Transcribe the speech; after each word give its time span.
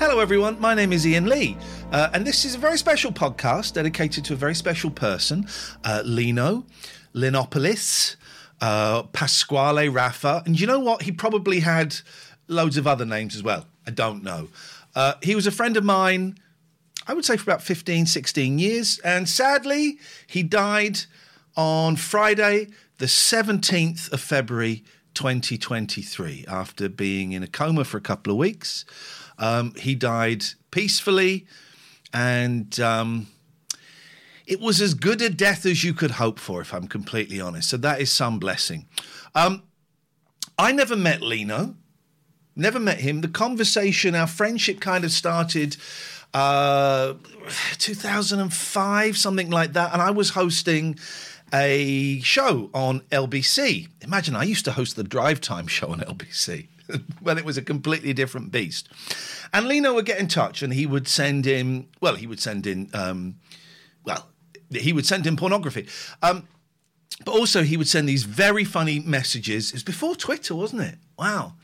Hello, 0.00 0.18
everyone. 0.18 0.58
My 0.58 0.72
name 0.72 0.94
is 0.94 1.06
Ian 1.06 1.26
Lee, 1.26 1.58
uh, 1.92 2.08
and 2.14 2.26
this 2.26 2.46
is 2.46 2.54
a 2.54 2.58
very 2.58 2.78
special 2.78 3.12
podcast 3.12 3.74
dedicated 3.74 4.24
to 4.24 4.32
a 4.32 4.36
very 4.36 4.54
special 4.54 4.90
person, 4.90 5.46
uh, 5.84 6.02
Lino 6.06 6.64
Linopolis, 7.14 8.16
uh, 8.62 9.02
Pasquale 9.02 9.88
Raffa. 9.88 10.46
And 10.46 10.58
you 10.58 10.66
know 10.66 10.78
what? 10.78 11.02
He 11.02 11.12
probably 11.12 11.60
had 11.60 11.96
loads 12.48 12.78
of 12.78 12.86
other 12.86 13.04
names 13.04 13.36
as 13.36 13.42
well. 13.42 13.66
I 13.86 13.90
don't 13.90 14.24
know. 14.24 14.48
Uh, 14.94 15.16
he 15.22 15.34
was 15.34 15.46
a 15.46 15.50
friend 15.50 15.76
of 15.76 15.84
mine, 15.84 16.38
I 17.06 17.12
would 17.12 17.26
say, 17.26 17.36
for 17.36 17.42
about 17.42 17.60
15, 17.60 18.06
16 18.06 18.58
years. 18.58 19.00
And 19.00 19.28
sadly, 19.28 19.98
he 20.26 20.42
died 20.42 21.00
on 21.58 21.96
Friday, 21.96 22.68
the 22.96 23.04
17th 23.04 24.10
of 24.14 24.20
February 24.22 24.82
2023, 25.12 26.46
after 26.48 26.88
being 26.88 27.32
in 27.32 27.42
a 27.42 27.46
coma 27.46 27.84
for 27.84 27.98
a 27.98 28.00
couple 28.00 28.32
of 28.32 28.38
weeks. 28.38 28.86
Um, 29.40 29.74
he 29.74 29.94
died 29.96 30.44
peacefully, 30.70 31.46
and 32.12 32.78
um, 32.78 33.26
it 34.46 34.60
was 34.60 34.80
as 34.80 34.94
good 34.94 35.20
a 35.22 35.30
death 35.30 35.66
as 35.66 35.82
you 35.82 35.94
could 35.94 36.12
hope 36.12 36.38
for, 36.38 36.60
if 36.60 36.72
I'm 36.72 36.86
completely 36.86 37.40
honest. 37.40 37.70
So 37.70 37.76
that 37.78 38.00
is 38.00 38.12
some 38.12 38.38
blessing. 38.38 38.86
Um, 39.34 39.62
I 40.58 40.72
never 40.72 40.94
met 40.94 41.22
Lino, 41.22 41.74
never 42.54 42.78
met 42.78 43.00
him. 43.00 43.22
The 43.22 43.28
conversation, 43.28 44.14
our 44.14 44.26
friendship 44.26 44.78
kind 44.78 45.04
of 45.04 45.10
started 45.10 45.76
uh, 46.34 47.14
2005, 47.78 49.16
something 49.16 49.50
like 49.50 49.72
that, 49.72 49.92
and 49.92 50.02
I 50.02 50.10
was 50.10 50.30
hosting 50.30 50.98
a 51.52 52.20
show 52.20 52.70
on 52.74 53.00
LBC. 53.10 53.88
Imagine 54.02 54.36
I 54.36 54.44
used 54.44 54.64
to 54.66 54.72
host 54.72 54.96
the 54.96 55.02
drive 55.02 55.40
time 55.40 55.66
show 55.66 55.88
on 55.88 56.00
LBC. 56.00 56.68
when 57.20 57.38
it 57.38 57.44
was 57.44 57.56
a 57.56 57.62
completely 57.62 58.12
different 58.12 58.50
beast. 58.50 58.88
And 59.52 59.66
Lino 59.66 59.94
would 59.94 60.06
get 60.06 60.18
in 60.18 60.28
touch 60.28 60.62
and 60.62 60.72
he 60.72 60.86
would 60.86 61.08
send 61.08 61.46
in, 61.46 61.88
well, 62.00 62.14
he 62.14 62.26
would 62.26 62.40
send 62.40 62.66
in, 62.66 62.90
um, 62.94 63.36
well, 64.04 64.28
he 64.70 64.92
would 64.92 65.06
send 65.06 65.26
in 65.26 65.36
pornography. 65.36 65.86
Um, 66.22 66.46
but 67.24 67.32
also, 67.32 67.62
he 67.62 67.76
would 67.76 67.88
send 67.88 68.08
these 68.08 68.24
very 68.24 68.64
funny 68.64 68.98
messages. 69.00 69.68
It 69.68 69.74
was 69.74 69.82
before 69.82 70.14
Twitter, 70.14 70.54
wasn't 70.54 70.82
it? 70.82 70.94
Wow. 71.18 71.54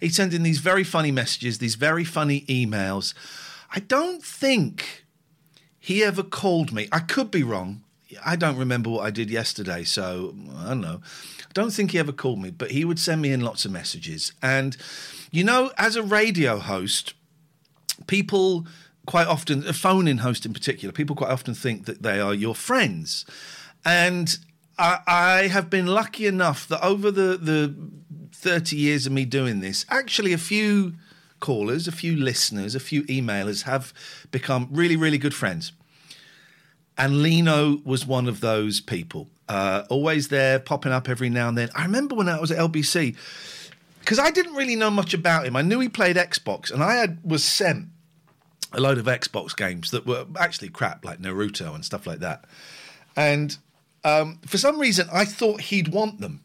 He'd 0.00 0.14
send 0.14 0.32
in 0.32 0.44
these 0.44 0.58
very 0.58 0.84
funny 0.84 1.10
messages, 1.10 1.58
these 1.58 1.74
very 1.74 2.04
funny 2.04 2.42
emails. 2.42 3.12
I 3.74 3.80
don't 3.80 4.22
think 4.22 5.04
he 5.80 6.04
ever 6.04 6.22
called 6.22 6.72
me. 6.72 6.88
I 6.92 7.00
could 7.00 7.30
be 7.30 7.42
wrong. 7.42 7.82
I 8.24 8.36
don't 8.36 8.56
remember 8.56 8.90
what 8.90 9.04
I 9.04 9.10
did 9.10 9.30
yesterday, 9.30 9.84
so 9.84 10.34
I 10.56 10.68
don't 10.68 10.80
know. 10.80 11.00
I 11.48 11.52
don't 11.52 11.72
think 11.72 11.92
he 11.92 11.98
ever 11.98 12.12
called 12.12 12.40
me, 12.40 12.50
but 12.50 12.70
he 12.70 12.84
would 12.84 12.98
send 12.98 13.22
me 13.22 13.32
in 13.32 13.40
lots 13.40 13.64
of 13.64 13.72
messages. 13.72 14.32
And, 14.42 14.76
you 15.30 15.44
know, 15.44 15.70
as 15.78 15.96
a 15.96 16.02
radio 16.02 16.58
host, 16.58 17.14
people 18.06 18.66
quite 19.06 19.26
often, 19.26 19.66
a 19.66 19.72
phone 19.72 20.06
in 20.06 20.18
host 20.18 20.46
in 20.46 20.52
particular, 20.52 20.92
people 20.92 21.16
quite 21.16 21.30
often 21.30 21.54
think 21.54 21.86
that 21.86 22.02
they 22.02 22.20
are 22.20 22.34
your 22.34 22.54
friends. 22.54 23.24
And 23.84 24.38
I, 24.78 24.98
I 25.06 25.46
have 25.48 25.70
been 25.70 25.86
lucky 25.86 26.26
enough 26.26 26.68
that 26.68 26.84
over 26.84 27.10
the, 27.10 27.36
the 27.36 27.74
30 28.32 28.76
years 28.76 29.06
of 29.06 29.12
me 29.12 29.24
doing 29.24 29.60
this, 29.60 29.84
actually 29.88 30.32
a 30.32 30.38
few 30.38 30.94
callers, 31.40 31.88
a 31.88 31.92
few 31.92 32.16
listeners, 32.16 32.74
a 32.74 32.80
few 32.80 33.02
emailers 33.04 33.62
have 33.62 33.92
become 34.30 34.68
really, 34.70 34.96
really 34.96 35.18
good 35.18 35.34
friends. 35.34 35.72
And 37.00 37.22
Lino 37.22 37.80
was 37.82 38.06
one 38.06 38.28
of 38.28 38.40
those 38.40 38.82
people. 38.82 39.30
Uh, 39.48 39.84
always 39.88 40.28
there, 40.28 40.58
popping 40.58 40.92
up 40.92 41.08
every 41.08 41.30
now 41.30 41.48
and 41.48 41.56
then. 41.56 41.70
I 41.74 41.84
remember 41.84 42.14
when 42.14 42.28
I 42.28 42.38
was 42.38 42.50
at 42.50 42.58
LBC, 42.58 43.16
because 44.00 44.18
I 44.18 44.30
didn't 44.30 44.52
really 44.52 44.76
know 44.76 44.90
much 44.90 45.14
about 45.14 45.46
him. 45.46 45.56
I 45.56 45.62
knew 45.62 45.80
he 45.80 45.88
played 45.88 46.16
Xbox, 46.16 46.70
and 46.70 46.84
I 46.84 46.96
had 46.96 47.18
was 47.24 47.42
sent 47.42 47.86
a 48.74 48.80
load 48.82 48.98
of 48.98 49.06
Xbox 49.06 49.56
games 49.56 49.92
that 49.92 50.04
were 50.04 50.26
actually 50.38 50.68
crap, 50.68 51.02
like 51.02 51.20
Naruto 51.20 51.74
and 51.74 51.86
stuff 51.86 52.06
like 52.06 52.18
that. 52.18 52.44
And 53.16 53.56
um, 54.04 54.38
for 54.46 54.58
some 54.58 54.78
reason, 54.78 55.08
I 55.10 55.24
thought 55.24 55.62
he'd 55.62 55.88
want 55.88 56.20
them. 56.20 56.42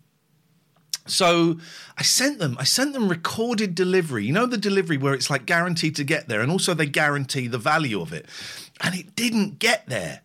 So 1.05 1.59
I 1.97 2.03
sent 2.03 2.39
them. 2.39 2.55
I 2.57 2.63
sent 2.63 2.93
them 2.93 3.09
recorded 3.09 3.75
delivery. 3.75 4.25
You 4.25 4.31
know 4.31 4.45
the 4.45 4.57
delivery 4.57 4.95
where 4.95 5.13
it's 5.13 5.29
like 5.29 5.45
guaranteed 5.45 5.97
to 5.97 6.05
get 6.05 6.29
there, 6.29 6.39
and 6.39 6.49
also 6.49 6.73
they 6.73 6.85
guarantee 6.85 7.47
the 7.47 7.57
value 7.57 7.99
of 7.99 8.13
it, 8.13 8.25
and 8.79 8.95
it 8.95 9.17
didn't 9.17 9.59
get 9.59 9.85
there. 9.87 10.21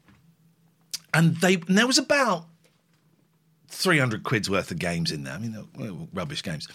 And 1.12 1.36
they 1.36 1.54
and 1.54 1.76
there 1.76 1.86
was 1.86 1.98
about 1.98 2.46
three 3.68 3.98
hundred 3.98 4.22
quid's 4.22 4.48
worth 4.48 4.70
of 4.70 4.78
games 4.78 5.10
in 5.10 5.24
there. 5.24 5.34
I 5.34 5.38
mean, 5.38 5.68
well, 5.76 6.08
rubbish 6.12 6.42
games, 6.42 6.68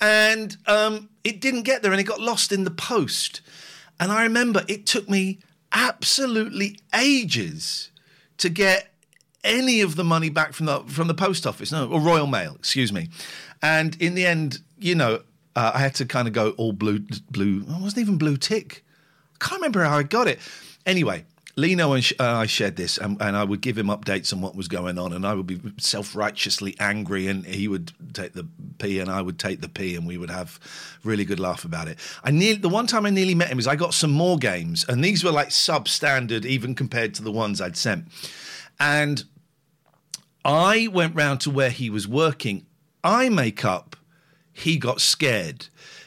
and 0.00 0.56
um, 0.66 1.08
it 1.24 1.40
didn't 1.40 1.62
get 1.62 1.82
there, 1.82 1.92
and 1.92 2.00
it 2.00 2.04
got 2.04 2.20
lost 2.20 2.52
in 2.52 2.64
the 2.64 2.70
post. 2.70 3.40
And 4.00 4.12
I 4.12 4.22
remember 4.22 4.64
it 4.68 4.86
took 4.86 5.08
me 5.08 5.40
absolutely 5.72 6.78
ages 6.94 7.90
to 8.38 8.48
get 8.48 8.94
any 9.44 9.80
of 9.80 9.96
the 9.96 10.04
money 10.04 10.30
back 10.30 10.52
from 10.52 10.66
the 10.66 10.80
from 10.86 11.08
the 11.08 11.14
post 11.14 11.46
office, 11.46 11.72
no, 11.72 11.88
or 11.88 12.00
Royal 12.00 12.26
Mail, 12.26 12.54
excuse 12.54 12.92
me. 12.92 13.08
And 13.62 14.00
in 14.00 14.14
the 14.14 14.26
end, 14.26 14.60
you 14.78 14.94
know, 14.94 15.22
uh, 15.56 15.72
I 15.74 15.78
had 15.78 15.94
to 15.96 16.06
kind 16.06 16.28
of 16.28 16.34
go 16.34 16.50
all 16.50 16.72
blue, 16.72 17.00
blue. 17.30 17.62
It 17.62 17.80
wasn't 17.80 17.98
even 17.98 18.18
blue 18.18 18.36
tick. 18.36 18.84
I 19.40 19.44
can't 19.44 19.60
remember 19.60 19.82
how 19.84 19.98
I 19.98 20.04
got 20.04 20.28
it. 20.28 20.38
Anyway, 20.86 21.24
Lino 21.58 21.92
and 21.92 22.08
uh, 22.20 22.36
I 22.36 22.46
shared 22.46 22.76
this, 22.76 22.98
and, 22.98 23.20
and, 23.20 23.36
I 23.36 23.42
would 23.42 23.60
give 23.60 23.76
him 23.76 23.88
updates 23.88 24.32
on 24.32 24.40
what 24.40 24.54
was 24.54 24.68
going 24.68 24.96
on, 24.96 25.12
and 25.12 25.26
I 25.26 25.34
would 25.34 25.48
be 25.48 25.60
self 25.78 26.14
righteously 26.14 26.76
angry, 26.78 27.26
and 27.26 27.44
he 27.44 27.66
would 27.66 27.90
take 28.14 28.32
the 28.34 28.46
P, 28.78 29.00
and 29.00 29.10
I 29.10 29.20
would 29.20 29.40
take 29.40 29.60
the 29.60 29.68
P, 29.68 29.96
and 29.96 30.06
we 30.06 30.16
would 30.16 30.30
have 30.30 30.60
really 31.02 31.24
good 31.24 31.40
laugh 31.40 31.64
about 31.64 31.88
it. 31.88 31.98
I 32.22 32.30
the 32.30 32.68
one 32.68 32.86
time 32.86 33.04
I 33.06 33.10
nearly 33.10 33.34
met 33.34 33.48
him 33.48 33.58
is 33.58 33.66
I 33.66 33.74
got 33.74 33.92
some 33.92 34.12
more 34.12 34.38
games, 34.38 34.84
and 34.88 35.04
these 35.04 35.24
were 35.24 35.32
like 35.32 35.48
substandard 35.48 36.44
even 36.44 36.76
compared 36.76 37.12
to 37.14 37.24
the 37.24 37.32
ones 37.32 37.60
I'd 37.60 37.76
sent, 37.76 38.06
and 38.78 39.24
I 40.44 40.88
went 40.92 41.16
round 41.16 41.40
to 41.40 41.50
where 41.50 41.70
he 41.70 41.90
was 41.90 42.06
working. 42.06 42.66
I 43.02 43.30
make 43.30 43.64
up 43.64 43.96
he 44.52 44.76
got 44.76 45.00
scared 45.00 45.66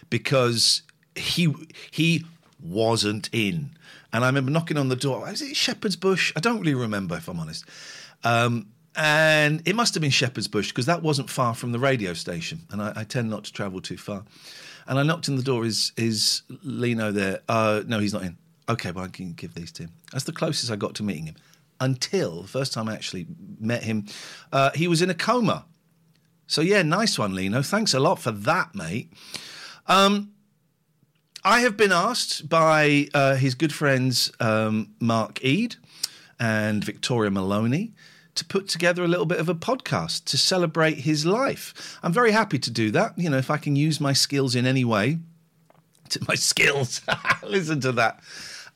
because 0.09 0.83
he 1.13 1.53
he 1.91 2.25
wasn't 2.61 3.29
in 3.33 3.71
and 4.13 4.23
I 4.23 4.27
remember 4.27 4.51
knocking 4.51 4.77
on 4.77 4.89
the 4.89 4.95
door. 4.95 5.21
Was 5.21 5.41
it 5.41 5.55
Shepherd's 5.55 5.95
Bush? 5.95 6.33
I 6.35 6.39
don't 6.39 6.59
really 6.59 6.73
remember, 6.73 7.15
if 7.15 7.27
I'm 7.27 7.39
honest. 7.39 7.65
Um, 8.23 8.67
and 8.95 9.65
it 9.65 9.75
must 9.75 9.93
have 9.93 10.01
been 10.01 10.11
Shepherd's 10.11 10.47
Bush 10.47 10.69
because 10.69 10.85
that 10.85 11.01
wasn't 11.01 11.29
far 11.29 11.55
from 11.55 11.71
the 11.71 11.79
radio 11.79 12.13
station. 12.13 12.61
And 12.71 12.81
I, 12.81 12.93
I, 12.95 13.03
tend 13.05 13.29
not 13.29 13.45
to 13.45 13.53
travel 13.53 13.79
too 13.79 13.97
far. 13.97 14.25
And 14.85 14.99
I 14.99 15.03
knocked 15.03 15.29
on 15.29 15.37
the 15.37 15.43
door. 15.43 15.65
Is 15.65 15.93
is 15.95 16.41
Lino 16.63 17.11
there? 17.11 17.39
Uh, 17.47 17.83
no, 17.87 17.99
he's 17.99 18.13
not 18.13 18.23
in. 18.23 18.37
Okay, 18.67 18.91
well 18.91 19.05
I 19.05 19.07
can 19.07 19.33
give 19.33 19.53
these 19.53 19.71
to 19.73 19.83
him. 19.83 19.91
That's 20.11 20.25
the 20.25 20.33
closest 20.33 20.71
I 20.71 20.75
got 20.75 20.95
to 20.95 21.03
meeting 21.03 21.27
him. 21.27 21.35
Until 21.79 22.41
the 22.41 22.47
first 22.47 22.73
time 22.73 22.89
I 22.89 22.93
actually 22.93 23.27
met 23.59 23.83
him, 23.83 24.05
uh, 24.51 24.71
he 24.75 24.87
was 24.87 25.01
in 25.01 25.09
a 25.09 25.15
coma. 25.15 25.65
So 26.47 26.61
yeah, 26.61 26.81
nice 26.81 27.17
one, 27.17 27.33
Lino. 27.33 27.61
Thanks 27.61 27.93
a 27.93 27.99
lot 27.99 28.19
for 28.19 28.31
that, 28.31 28.75
mate. 28.75 29.13
Um, 29.87 30.33
I 31.43 31.61
have 31.61 31.75
been 31.75 31.91
asked 31.91 32.49
by 32.49 33.07
uh, 33.15 33.35
his 33.35 33.55
good 33.55 33.73
friends 33.73 34.31
um, 34.39 34.93
Mark 34.99 35.43
Eade 35.43 35.75
and 36.39 36.83
Victoria 36.83 37.31
Maloney 37.31 37.93
to 38.35 38.45
put 38.45 38.67
together 38.67 39.03
a 39.03 39.07
little 39.07 39.25
bit 39.25 39.39
of 39.39 39.49
a 39.49 39.55
podcast 39.55 40.25
to 40.25 40.37
celebrate 40.37 40.99
his 40.99 41.25
life. 41.25 41.97
I'm 42.03 42.13
very 42.13 42.31
happy 42.31 42.59
to 42.59 42.69
do 42.69 42.91
that. 42.91 43.17
You 43.17 43.29
know, 43.31 43.37
if 43.37 43.49
I 43.49 43.57
can 43.57 43.75
use 43.75 43.99
my 43.99 44.13
skills 44.13 44.55
in 44.55 44.67
any 44.67 44.85
way, 44.85 45.17
to 46.09 46.19
my 46.27 46.35
skills, 46.51 47.01
listen 47.43 47.79
to 47.81 47.91
that. 47.93 48.19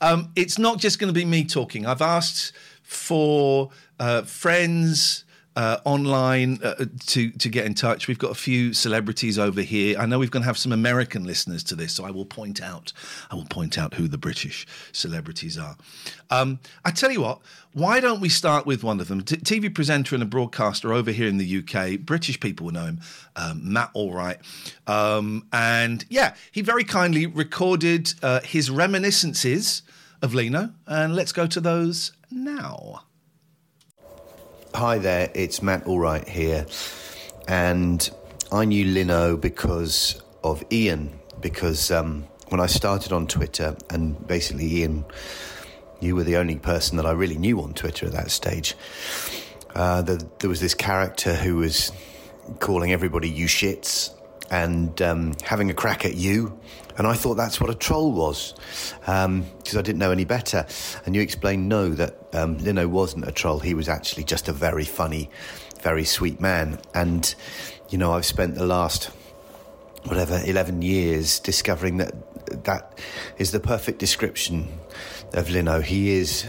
Um, 0.01 0.31
it's 0.35 0.57
not 0.57 0.79
just 0.79 0.97
going 0.97 1.13
to 1.13 1.17
be 1.17 1.25
me 1.25 1.43
talking. 1.43 1.85
I've 1.85 2.01
asked 2.01 2.51
for 2.81 3.69
uh, 3.99 4.23
friends, 4.23 5.23
uh, 5.55 5.77
online 5.85 6.59
uh, 6.63 6.85
to 7.07 7.31
to 7.31 7.49
get 7.49 7.65
in 7.65 7.73
touch. 7.73 8.07
We've 8.07 8.19
got 8.19 8.31
a 8.31 8.35
few 8.35 8.73
celebrities 8.73 9.39
over 9.39 9.61
here. 9.61 9.97
I 9.97 10.05
know 10.05 10.19
we're 10.19 10.29
going 10.29 10.43
to 10.43 10.47
have 10.47 10.57
some 10.57 10.71
American 10.71 11.23
listeners 11.23 11.63
to 11.65 11.75
this, 11.75 11.93
so 11.93 12.05
I 12.05 12.11
will 12.11 12.25
point 12.25 12.61
out 12.61 12.91
I 13.31 13.35
will 13.35 13.45
point 13.45 13.77
out 13.77 13.93
who 13.93 14.07
the 14.07 14.17
British 14.17 14.67
celebrities 14.91 15.57
are. 15.57 15.77
Um, 16.29 16.59
I 16.83 16.91
tell 16.91 17.11
you 17.11 17.21
what, 17.21 17.39
why 17.73 17.99
don't 17.99 18.19
we 18.19 18.29
start 18.29 18.65
with 18.65 18.83
one 18.83 18.99
of 18.99 19.07
them? 19.07 19.21
T- 19.21 19.37
TV 19.37 19.73
presenter 19.73 20.15
and 20.15 20.23
a 20.23 20.27
broadcaster 20.27 20.91
over 20.91 21.11
here 21.11 21.27
in 21.27 21.37
the 21.37 21.59
UK. 21.59 21.99
British 21.99 22.39
people 22.39 22.65
will 22.65 22.73
know 22.73 22.85
him, 22.85 22.99
um, 23.35 23.61
Matt 23.73 23.93
Allwright, 23.93 24.37
um, 24.87 25.47
and 25.53 26.05
yeah, 26.09 26.35
he 26.51 26.61
very 26.61 26.83
kindly 26.83 27.27
recorded 27.27 28.13
uh, 28.21 28.41
his 28.41 28.69
reminiscences 28.69 29.83
of 30.21 30.33
Lino, 30.33 30.71
and 30.87 31.15
let's 31.15 31.31
go 31.31 31.47
to 31.47 31.61
those 31.61 32.11
now. 32.31 33.03
Hi 34.75 34.97
there, 34.97 35.31
it's 35.33 35.61
Matt 35.61 35.85
Allwright 35.85 36.27
here, 36.27 36.65
and 37.47 38.09
I 38.51 38.65
knew 38.65 38.83
Lino 38.83 39.37
because 39.37 40.21
of 40.43 40.65
Ian. 40.69 41.17
Because 41.39 41.91
um, 41.91 42.27
when 42.49 42.59
I 42.59 42.65
started 42.65 43.13
on 43.13 43.25
Twitter, 43.25 43.77
and 43.89 44.27
basically 44.27 44.65
Ian, 44.79 45.05
you 46.01 46.13
were 46.13 46.25
the 46.25 46.35
only 46.35 46.57
person 46.57 46.97
that 46.97 47.05
I 47.05 47.13
really 47.13 47.37
knew 47.37 47.61
on 47.61 47.73
Twitter 47.73 48.05
at 48.07 48.11
that 48.11 48.31
stage. 48.31 48.75
Uh, 49.73 50.01
the, 50.01 50.27
there 50.39 50.49
was 50.49 50.59
this 50.59 50.73
character 50.73 51.35
who 51.35 51.55
was 51.55 51.93
calling 52.59 52.91
everybody 52.91 53.29
"you 53.29 53.45
shits," 53.45 54.13
and 54.51 55.01
um, 55.01 55.33
having 55.43 55.69
a 55.69 55.73
crack 55.73 56.05
at 56.05 56.15
you. 56.15 56.59
And 56.97 57.05
I 57.05 57.13
thought 57.13 57.35
that's 57.35 57.59
what 57.59 57.69
a 57.69 57.75
troll 57.75 58.13
was 58.13 58.53
because 58.99 59.25
um, 59.25 59.45
I 59.65 59.81
didn't 59.81 59.97
know 59.97 60.11
any 60.11 60.23
better. 60.23 60.65
And 61.05 61.15
you 61.15 61.21
explained 61.21 61.67
no, 61.67 61.89
that 61.89 62.15
um, 62.33 62.57
Lino 62.59 62.87
wasn't 62.87 63.27
a 63.27 63.31
troll. 63.31 63.59
He 63.59 63.73
was 63.73 63.89
actually 63.89 64.23
just 64.23 64.47
a 64.47 64.53
very 64.53 64.85
funny, 64.85 65.29
very 65.81 66.05
sweet 66.05 66.39
man. 66.39 66.79
And, 66.93 67.35
you 67.89 67.97
know, 67.97 68.13
I've 68.13 68.25
spent 68.25 68.55
the 68.55 68.65
last, 68.65 69.05
whatever, 70.05 70.41
11 70.45 70.81
years 70.81 71.39
discovering 71.39 71.97
that 71.97 72.13
that 72.63 72.97
is 73.37 73.51
the 73.51 73.59
perfect 73.59 73.99
description 73.99 74.67
of 75.33 75.49
Lino. 75.49 75.81
He 75.81 76.11
is 76.11 76.45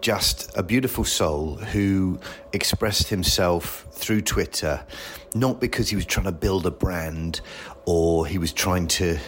just 0.00 0.50
a 0.56 0.62
beautiful 0.62 1.04
soul 1.04 1.56
who 1.56 2.18
expressed 2.52 3.08
himself 3.08 3.86
through 3.92 4.22
Twitter, 4.22 4.84
not 5.34 5.60
because 5.60 5.88
he 5.88 5.96
was 5.96 6.06
trying 6.06 6.26
to 6.26 6.32
build 6.32 6.66
a 6.66 6.70
brand 6.70 7.40
or 7.86 8.26
he 8.26 8.38
was 8.38 8.52
trying 8.52 8.86
to, 8.88 9.18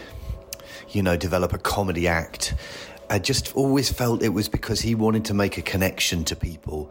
you 0.90 1.02
know, 1.02 1.16
develop 1.16 1.52
a 1.52 1.58
comedy 1.58 2.08
act. 2.08 2.54
I 3.10 3.18
just 3.18 3.54
always 3.54 3.90
felt 3.90 4.22
it 4.22 4.30
was 4.30 4.48
because 4.48 4.80
he 4.80 4.94
wanted 4.94 5.24
to 5.26 5.34
make 5.34 5.58
a 5.58 5.62
connection 5.62 6.24
to 6.24 6.36
people 6.36 6.90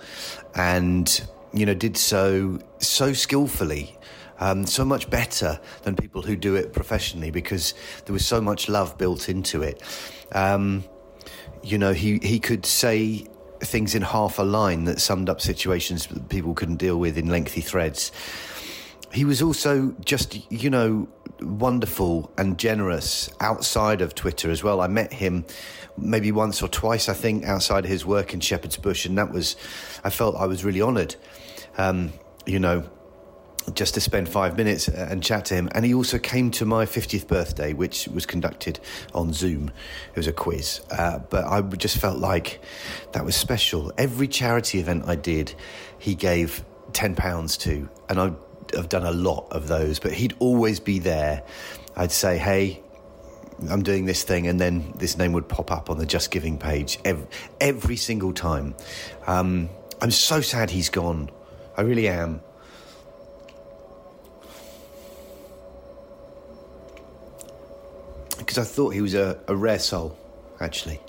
and, 0.55 1.21
you 1.53 1.65
know, 1.65 1.73
did 1.73 1.97
so 1.97 2.59
so 2.79 3.13
skillfully. 3.13 3.97
Um, 4.39 4.65
so 4.65 4.83
much 4.83 5.07
better 5.07 5.59
than 5.83 5.95
people 5.95 6.23
who 6.23 6.35
do 6.35 6.55
it 6.55 6.73
professionally 6.73 7.29
because 7.29 7.75
there 8.05 8.13
was 8.13 8.25
so 8.25 8.41
much 8.41 8.67
love 8.67 8.97
built 8.97 9.29
into 9.29 9.61
it. 9.61 9.83
Um, 10.31 10.83
you 11.61 11.77
know, 11.77 11.93
he, 11.93 12.17
he 12.23 12.39
could 12.39 12.65
say 12.65 13.27
things 13.59 13.93
in 13.95 14.01
half 14.01 14.39
a 14.39 14.43
line 14.43 14.85
that 14.85 14.99
summed 14.99 15.29
up 15.29 15.39
situations 15.41 16.07
that 16.07 16.29
people 16.29 16.53
couldn't 16.53 16.77
deal 16.77 16.97
with 16.97 17.17
in 17.17 17.27
lengthy 17.27 17.61
threads. 17.61 18.11
He 19.13 19.25
was 19.25 19.41
also 19.41 19.95
just, 20.05 20.51
you 20.51 20.69
know, 20.69 21.07
wonderful 21.41 22.31
and 22.37 22.57
generous 22.57 23.29
outside 23.39 24.01
of 24.01 24.15
Twitter 24.15 24.49
as 24.49 24.63
well. 24.63 24.79
I 24.81 24.87
met 24.87 25.11
him 25.11 25.45
maybe 25.97 26.31
once 26.31 26.61
or 26.61 26.67
twice, 26.67 27.09
I 27.09 27.13
think, 27.13 27.45
outside 27.45 27.85
of 27.85 27.91
his 27.91 28.05
work 28.05 28.33
in 28.33 28.39
Shepherd's 28.39 28.77
Bush, 28.77 29.05
and 29.05 29.17
that 29.17 29.31
was, 29.31 29.55
I 30.03 30.09
felt 30.09 30.35
I 30.35 30.45
was 30.45 30.63
really 30.63 30.81
honoured. 30.81 31.15
Um, 31.77 32.13
you 32.45 32.59
know, 32.59 32.89
just 33.73 33.93
to 33.93 34.01
spend 34.01 34.27
five 34.27 34.57
minutes 34.57 34.87
and 34.87 35.23
chat 35.23 35.45
to 35.45 35.53
him. 35.53 35.69
And 35.73 35.85
he 35.85 35.93
also 35.93 36.17
came 36.17 36.51
to 36.51 36.65
my 36.65 36.85
50th 36.85 37.27
birthday, 37.27 37.73
which 37.73 38.07
was 38.07 38.25
conducted 38.25 38.79
on 39.13 39.33
Zoom. 39.33 39.71
It 40.09 40.17
was 40.17 40.27
a 40.27 40.33
quiz. 40.33 40.81
Uh, 40.89 41.19
but 41.19 41.45
I 41.45 41.61
just 41.61 41.97
felt 41.97 42.17
like 42.17 42.61
that 43.13 43.23
was 43.23 43.35
special. 43.35 43.91
Every 43.97 44.27
charity 44.27 44.79
event 44.79 45.03
I 45.07 45.15
did, 45.15 45.53
he 45.99 46.15
gave 46.15 46.65
£10 46.91 47.59
to. 47.59 47.89
And 48.09 48.19
I, 48.19 48.31
I've 48.77 48.89
done 48.89 49.05
a 49.05 49.11
lot 49.11 49.47
of 49.51 49.67
those, 49.67 49.99
but 49.99 50.13
he'd 50.13 50.35
always 50.39 50.79
be 50.79 50.99
there. 50.99 51.43
I'd 51.95 52.11
say, 52.11 52.37
hey, 52.37 52.81
I'm 53.69 53.83
doing 53.83 54.05
this 54.05 54.23
thing, 54.23 54.47
and 54.47 54.59
then 54.59 54.93
this 54.95 55.17
name 55.17 55.33
would 55.33 55.47
pop 55.47 55.71
up 55.71 55.89
on 55.89 55.97
the 55.97 56.05
Just 56.05 56.31
Giving 56.31 56.57
page 56.57 56.99
every, 57.05 57.27
every 57.59 57.95
single 57.95 58.33
time. 58.33 58.75
Um, 59.27 59.69
I'm 60.01 60.11
so 60.11 60.41
sad 60.41 60.69
he's 60.69 60.89
gone. 60.89 61.29
I 61.77 61.81
really 61.81 62.07
am. 62.07 62.41
because 68.51 68.67
I 68.67 68.69
thought 68.69 68.89
he 68.89 68.99
was 69.01 69.13
a, 69.13 69.39
a 69.47 69.55
rare 69.55 69.79
soul, 69.79 70.17
actually. 70.59 70.99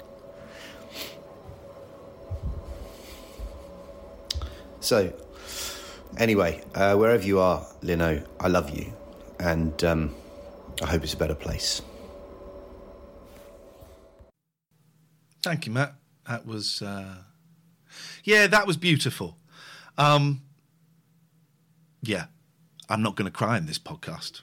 So, 4.78 5.12
anyway, 6.18 6.62
uh, 6.74 6.94
wherever 6.96 7.24
you 7.24 7.40
are, 7.40 7.66
Lino, 7.82 8.22
I 8.40 8.48
love 8.48 8.70
you, 8.70 8.92
and 9.38 9.82
um, 9.84 10.14
I 10.82 10.86
hope 10.86 11.02
it's 11.02 11.14
a 11.14 11.16
better 11.16 11.34
place. 11.34 11.82
Thank 15.42 15.66
you, 15.66 15.72
Matt. 15.72 15.94
That 16.28 16.46
was, 16.46 16.82
uh... 16.82 17.16
yeah, 18.24 18.46
that 18.46 18.66
was 18.66 18.76
beautiful. 18.76 19.36
Um, 19.98 20.42
yeah, 22.02 22.26
I'm 22.88 23.02
not 23.02 23.16
going 23.16 23.30
to 23.30 23.36
cry 23.36 23.58
in 23.58 23.66
this 23.66 23.78
podcast 23.78 24.42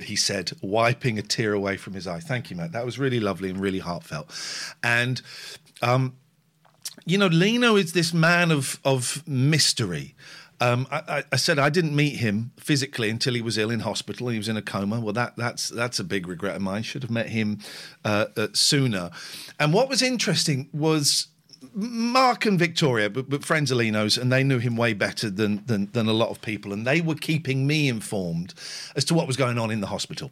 he 0.00 0.16
said, 0.16 0.52
wiping 0.60 1.18
a 1.18 1.22
tear 1.22 1.52
away 1.52 1.76
from 1.76 1.94
his 1.94 2.06
eye. 2.06 2.20
Thank 2.20 2.50
you, 2.50 2.56
Matt. 2.56 2.72
That 2.72 2.84
was 2.84 2.98
really 2.98 3.20
lovely 3.20 3.50
and 3.50 3.60
really 3.60 3.78
heartfelt. 3.78 4.30
And, 4.82 5.20
um, 5.82 6.16
you 7.04 7.18
know, 7.18 7.26
Lino 7.26 7.76
is 7.76 7.92
this 7.92 8.12
man 8.12 8.50
of 8.50 8.80
of 8.84 9.26
mystery. 9.26 10.14
Um, 10.60 10.86
I, 10.90 11.24
I, 11.30 11.36
said 11.36 11.58
I 11.58 11.68
didn't 11.68 11.94
meet 11.94 12.16
him 12.16 12.52
physically 12.58 13.10
until 13.10 13.34
he 13.34 13.42
was 13.42 13.58
ill 13.58 13.70
in 13.70 13.80
hospital. 13.80 14.28
He 14.28 14.38
was 14.38 14.48
in 14.48 14.56
a 14.56 14.62
coma. 14.62 15.00
Well, 15.00 15.12
that 15.12 15.36
that's 15.36 15.68
that's 15.68 15.98
a 15.98 16.04
big 16.04 16.26
regret 16.26 16.56
of 16.56 16.62
mine. 16.62 16.82
Should 16.82 17.02
have 17.02 17.10
met 17.10 17.28
him 17.28 17.58
uh, 18.04 18.26
uh, 18.36 18.48
sooner. 18.54 19.10
And 19.60 19.74
what 19.74 19.90
was 19.90 20.00
interesting 20.00 20.70
was 20.72 21.28
Mark 21.74 22.46
and 22.46 22.58
Victoria, 22.58 23.10
but, 23.10 23.28
but 23.28 23.44
friends 23.44 23.70
of 23.70 23.76
Lino's, 23.76 24.16
and 24.16 24.32
they 24.32 24.42
knew 24.42 24.58
him 24.58 24.76
way 24.76 24.94
better 24.94 25.28
than, 25.28 25.62
than 25.66 25.90
than 25.92 26.08
a 26.08 26.12
lot 26.14 26.30
of 26.30 26.40
people, 26.40 26.72
and 26.72 26.86
they 26.86 27.02
were 27.02 27.16
keeping 27.16 27.66
me 27.66 27.88
informed 27.88 28.54
as 28.94 29.04
to 29.06 29.14
what 29.14 29.26
was 29.26 29.36
going 29.36 29.58
on 29.58 29.70
in 29.70 29.80
the 29.80 29.88
hospital 29.88 30.30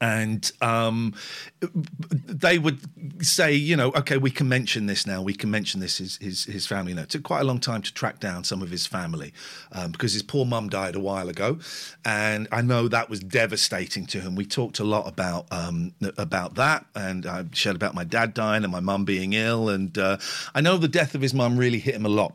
and 0.00 0.52
um, 0.60 1.14
they 1.60 2.58
would 2.58 2.78
say, 3.24 3.52
you 3.52 3.74
know, 3.74 3.88
okay, 3.96 4.16
we 4.16 4.30
can 4.30 4.48
mention 4.48 4.86
this 4.86 5.06
now. 5.06 5.22
We 5.22 5.34
can 5.34 5.50
mention 5.50 5.80
this 5.80 5.98
his 5.98 6.16
his, 6.18 6.44
his 6.44 6.66
family. 6.66 6.94
Now, 6.94 7.02
it 7.02 7.10
took 7.10 7.24
quite 7.24 7.40
a 7.40 7.44
long 7.44 7.58
time 7.58 7.82
to 7.82 7.92
track 7.92 8.20
down 8.20 8.44
some 8.44 8.62
of 8.62 8.70
his 8.70 8.86
family 8.86 9.32
um, 9.72 9.90
because 9.90 10.12
his 10.12 10.22
poor 10.22 10.44
mum 10.44 10.68
died 10.68 10.94
a 10.94 11.00
while 11.00 11.28
ago, 11.28 11.58
and 12.04 12.46
I 12.52 12.62
know 12.62 12.86
that 12.88 13.10
was 13.10 13.20
devastating 13.20 14.06
to 14.06 14.20
him. 14.20 14.36
We 14.36 14.46
talked 14.46 14.78
a 14.78 14.84
lot 14.84 15.08
about 15.08 15.46
um, 15.50 15.94
about 16.16 16.54
that, 16.54 16.86
and 16.94 17.26
I 17.26 17.46
shared 17.52 17.76
about 17.76 17.94
my 17.94 18.04
dad 18.04 18.34
dying 18.34 18.62
and 18.62 18.72
my 18.72 18.80
mum 18.80 19.04
being 19.04 19.32
ill, 19.32 19.68
and 19.68 19.96
uh, 19.98 20.18
I 20.54 20.60
know 20.60 20.76
the 20.76 20.88
death 20.88 21.16
of 21.16 21.22
his 21.22 21.34
mum 21.34 21.56
really 21.56 21.80
hit 21.80 21.96
him 21.96 22.06
a 22.06 22.10
lot. 22.10 22.34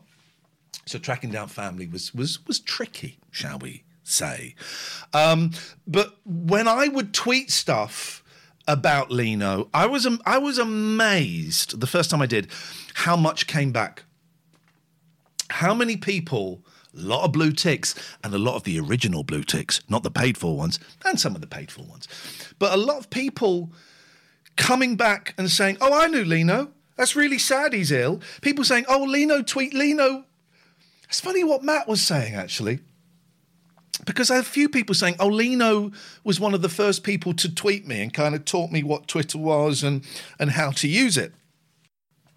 So 0.86 0.98
tracking 0.98 1.30
down 1.30 1.48
family 1.48 1.86
was 1.86 2.14
was 2.14 2.46
was 2.46 2.60
tricky, 2.60 3.18
shall 3.30 3.58
we 3.58 3.84
say. 4.04 4.54
Um, 5.12 5.50
but 5.86 6.16
when 6.24 6.68
I 6.68 6.88
would 6.88 7.12
tweet 7.12 7.50
stuff 7.50 8.22
about 8.68 9.10
Lino, 9.10 9.68
I 9.74 9.86
was 9.86 10.06
I 10.24 10.38
was 10.38 10.58
amazed 10.58 11.80
the 11.80 11.86
first 11.86 12.10
time 12.10 12.22
I 12.22 12.26
did 12.26 12.48
how 12.94 13.16
much 13.16 13.46
came 13.46 13.72
back. 13.72 14.04
How 15.50 15.74
many 15.74 15.96
people, 15.96 16.64
a 16.96 17.00
lot 17.00 17.24
of 17.24 17.32
blue 17.32 17.52
ticks, 17.52 17.94
and 18.22 18.32
a 18.32 18.38
lot 18.38 18.56
of 18.56 18.62
the 18.64 18.78
original 18.78 19.24
blue 19.24 19.42
ticks, 19.42 19.80
not 19.88 20.02
the 20.02 20.10
paid 20.10 20.38
for 20.38 20.56
ones, 20.56 20.78
and 21.04 21.18
some 21.18 21.34
of 21.34 21.40
the 21.40 21.46
paid 21.46 21.70
for 21.70 21.82
ones, 21.82 22.08
but 22.58 22.72
a 22.72 22.76
lot 22.76 22.98
of 22.98 23.10
people 23.10 23.72
coming 24.56 24.96
back 24.96 25.34
and 25.36 25.50
saying, 25.50 25.76
"Oh, 25.80 25.98
I 25.98 26.06
knew 26.06 26.24
Lino. 26.24 26.70
That's 26.96 27.16
really 27.16 27.38
sad. 27.38 27.72
He's 27.72 27.90
ill." 27.90 28.20
People 28.40 28.64
saying, 28.64 28.86
"Oh, 28.88 29.02
Lino 29.02 29.42
tweet 29.42 29.74
Lino." 29.74 30.24
It's 31.08 31.20
funny 31.20 31.44
what 31.44 31.62
Matt 31.62 31.86
was 31.86 32.00
saying 32.00 32.34
actually 32.34 32.80
because 34.04 34.30
I 34.30 34.36
have 34.36 34.46
a 34.46 34.48
few 34.48 34.68
people 34.68 34.94
saying, 34.94 35.16
"Oh, 35.18 35.28
Lino 35.28 35.92
was 36.24 36.38
one 36.38 36.54
of 36.54 36.62
the 36.62 36.68
first 36.68 37.02
people 37.02 37.34
to 37.34 37.52
tweet 37.52 37.86
me 37.86 38.02
and 38.02 38.12
kind 38.12 38.34
of 38.34 38.44
taught 38.44 38.70
me 38.70 38.82
what 38.82 39.08
Twitter 39.08 39.38
was 39.38 39.82
and 39.82 40.04
and 40.38 40.50
how 40.50 40.70
to 40.72 40.88
use 40.88 41.16
it." 41.16 41.32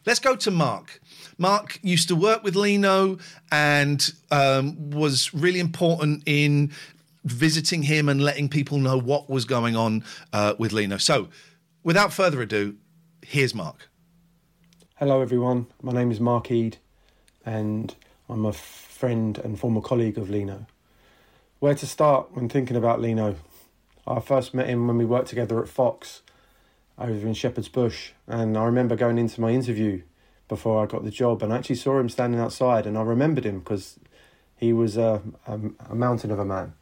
Let's 0.05 0.21
go 0.21 0.37
to 0.37 0.51
Mark. 0.51 1.01
Mark 1.37 1.79
used 1.83 2.07
to 2.07 2.15
work 2.15 2.41
with 2.41 2.55
Lino 2.55 3.17
and 3.51 4.09
um, 4.31 4.89
was 4.91 5.33
really 5.33 5.59
important 5.59 6.23
in 6.25 6.71
visiting 7.25 7.83
him 7.83 8.07
and 8.07 8.21
letting 8.21 8.47
people 8.47 8.77
know 8.77 8.97
what 8.97 9.29
was 9.29 9.43
going 9.43 9.75
on 9.75 10.05
uh, 10.31 10.53
with 10.57 10.71
Lino. 10.71 10.95
So, 10.95 11.27
without 11.83 12.13
further 12.13 12.41
ado, 12.41 12.77
here's 13.21 13.53
Mark. 13.53 13.89
Hello, 14.95 15.21
everyone. 15.21 15.67
My 15.81 15.91
name 15.91 16.09
is 16.09 16.21
Mark 16.21 16.49
Eade, 16.51 16.77
and 17.45 17.93
I'm 18.29 18.45
a 18.45 18.53
friend 18.53 19.37
and 19.37 19.59
former 19.59 19.81
colleague 19.81 20.17
of 20.17 20.29
Lino. 20.29 20.65
Where 21.59 21.73
to 21.73 21.87
start 21.87 22.35
when 22.35 22.49
thinking 22.49 22.77
about 22.77 23.01
Lino? 23.01 23.35
I 24.05 24.19
first 24.19 24.53
met 24.53 24.69
him 24.69 24.85
when 24.85 24.99
we 24.99 25.05
worked 25.05 25.29
together 25.29 25.59
at 25.59 25.67
Fox 25.67 26.21
over 26.99 27.27
in 27.27 27.33
Shepherd's 27.33 27.67
Bush, 27.67 28.11
and 28.27 28.55
I 28.55 28.63
remember 28.63 28.95
going 28.95 29.17
into 29.17 29.41
my 29.41 29.49
interview 29.49 30.03
before 30.47 30.83
I 30.83 30.85
got 30.85 31.03
the 31.03 31.09
job, 31.09 31.41
and 31.41 31.51
I 31.51 31.57
actually 31.57 31.77
saw 31.77 31.99
him 31.99 32.09
standing 32.09 32.39
outside, 32.39 32.85
and 32.85 32.95
I 32.95 33.01
remembered 33.01 33.43
him 33.43 33.57
because 33.57 33.97
he 34.55 34.71
was 34.71 34.97
a, 34.97 35.23
a, 35.47 35.59
a 35.89 35.95
mountain 35.95 36.29
of 36.29 36.37
a 36.37 36.45
man. 36.45 36.73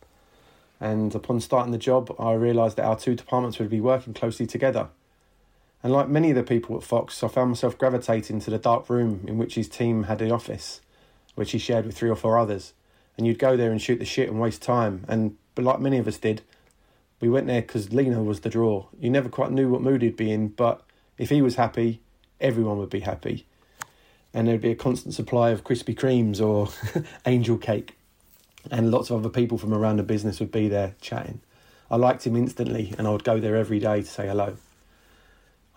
And 0.81 1.15
upon 1.15 1.39
starting 1.39 1.71
the 1.71 1.77
job, 1.77 2.13
I 2.19 2.33
realised 2.33 2.75
that 2.75 2.85
our 2.85 2.99
two 2.99 3.15
departments 3.15 3.59
would 3.59 3.69
be 3.69 3.79
working 3.79 4.13
closely 4.13 4.45
together. 4.45 4.89
And 5.83 5.93
like 5.93 6.09
many 6.09 6.31
of 6.31 6.35
the 6.35 6.43
people 6.43 6.75
at 6.75 6.83
Fox, 6.83 7.23
I 7.23 7.29
found 7.29 7.51
myself 7.51 7.77
gravitating 7.77 8.41
to 8.41 8.51
the 8.51 8.57
dark 8.57 8.89
room 8.89 9.23
in 9.25 9.37
which 9.37 9.55
his 9.55 9.69
team 9.69 10.03
had 10.03 10.19
the 10.19 10.31
office, 10.31 10.81
which 11.35 11.53
he 11.53 11.59
shared 11.59 11.85
with 11.85 11.97
three 11.97 12.09
or 12.09 12.17
four 12.17 12.37
others 12.37 12.73
and 13.17 13.25
you'd 13.25 13.39
go 13.39 13.55
there 13.57 13.71
and 13.71 13.81
shoot 13.81 13.99
the 13.99 14.05
shit 14.05 14.29
and 14.29 14.39
waste 14.39 14.61
time. 14.61 15.05
And 15.07 15.37
but 15.55 15.63
like 15.63 15.79
many 15.79 15.97
of 15.97 16.07
us 16.07 16.17
did, 16.17 16.41
we 17.19 17.29
went 17.29 17.47
there 17.47 17.61
because 17.61 17.93
Lino 17.93 18.21
was 18.23 18.41
the 18.41 18.49
draw. 18.49 18.87
You 18.99 19.09
never 19.09 19.29
quite 19.29 19.51
knew 19.51 19.69
what 19.69 19.81
mood 19.81 20.01
he'd 20.01 20.17
be 20.17 20.31
in, 20.31 20.49
but 20.49 20.81
if 21.17 21.29
he 21.29 21.41
was 21.41 21.55
happy, 21.55 22.01
everyone 22.41 22.77
would 22.77 22.89
be 22.89 22.99
happy, 22.99 23.45
and 24.33 24.47
there'd 24.47 24.61
be 24.61 24.71
a 24.71 24.75
constant 24.75 25.13
supply 25.13 25.51
of 25.51 25.63
Krispy 25.63 25.95
Kremes 25.95 26.41
or 26.41 26.69
angel 27.25 27.57
cake. 27.57 27.97
and 28.71 28.91
lots 28.91 29.09
of 29.09 29.19
other 29.19 29.29
people 29.29 29.57
from 29.57 29.73
around 29.73 29.97
the 29.97 30.03
business 30.03 30.39
would 30.39 30.51
be 30.51 30.67
there 30.67 30.95
chatting. 30.99 31.41
I 31.89 31.97
liked 31.97 32.25
him 32.25 32.35
instantly, 32.35 32.93
and 32.97 33.07
I 33.07 33.11
would 33.11 33.23
go 33.23 33.39
there 33.39 33.55
every 33.55 33.79
day 33.79 34.01
to 34.01 34.07
say 34.07 34.27
hello. 34.27 34.57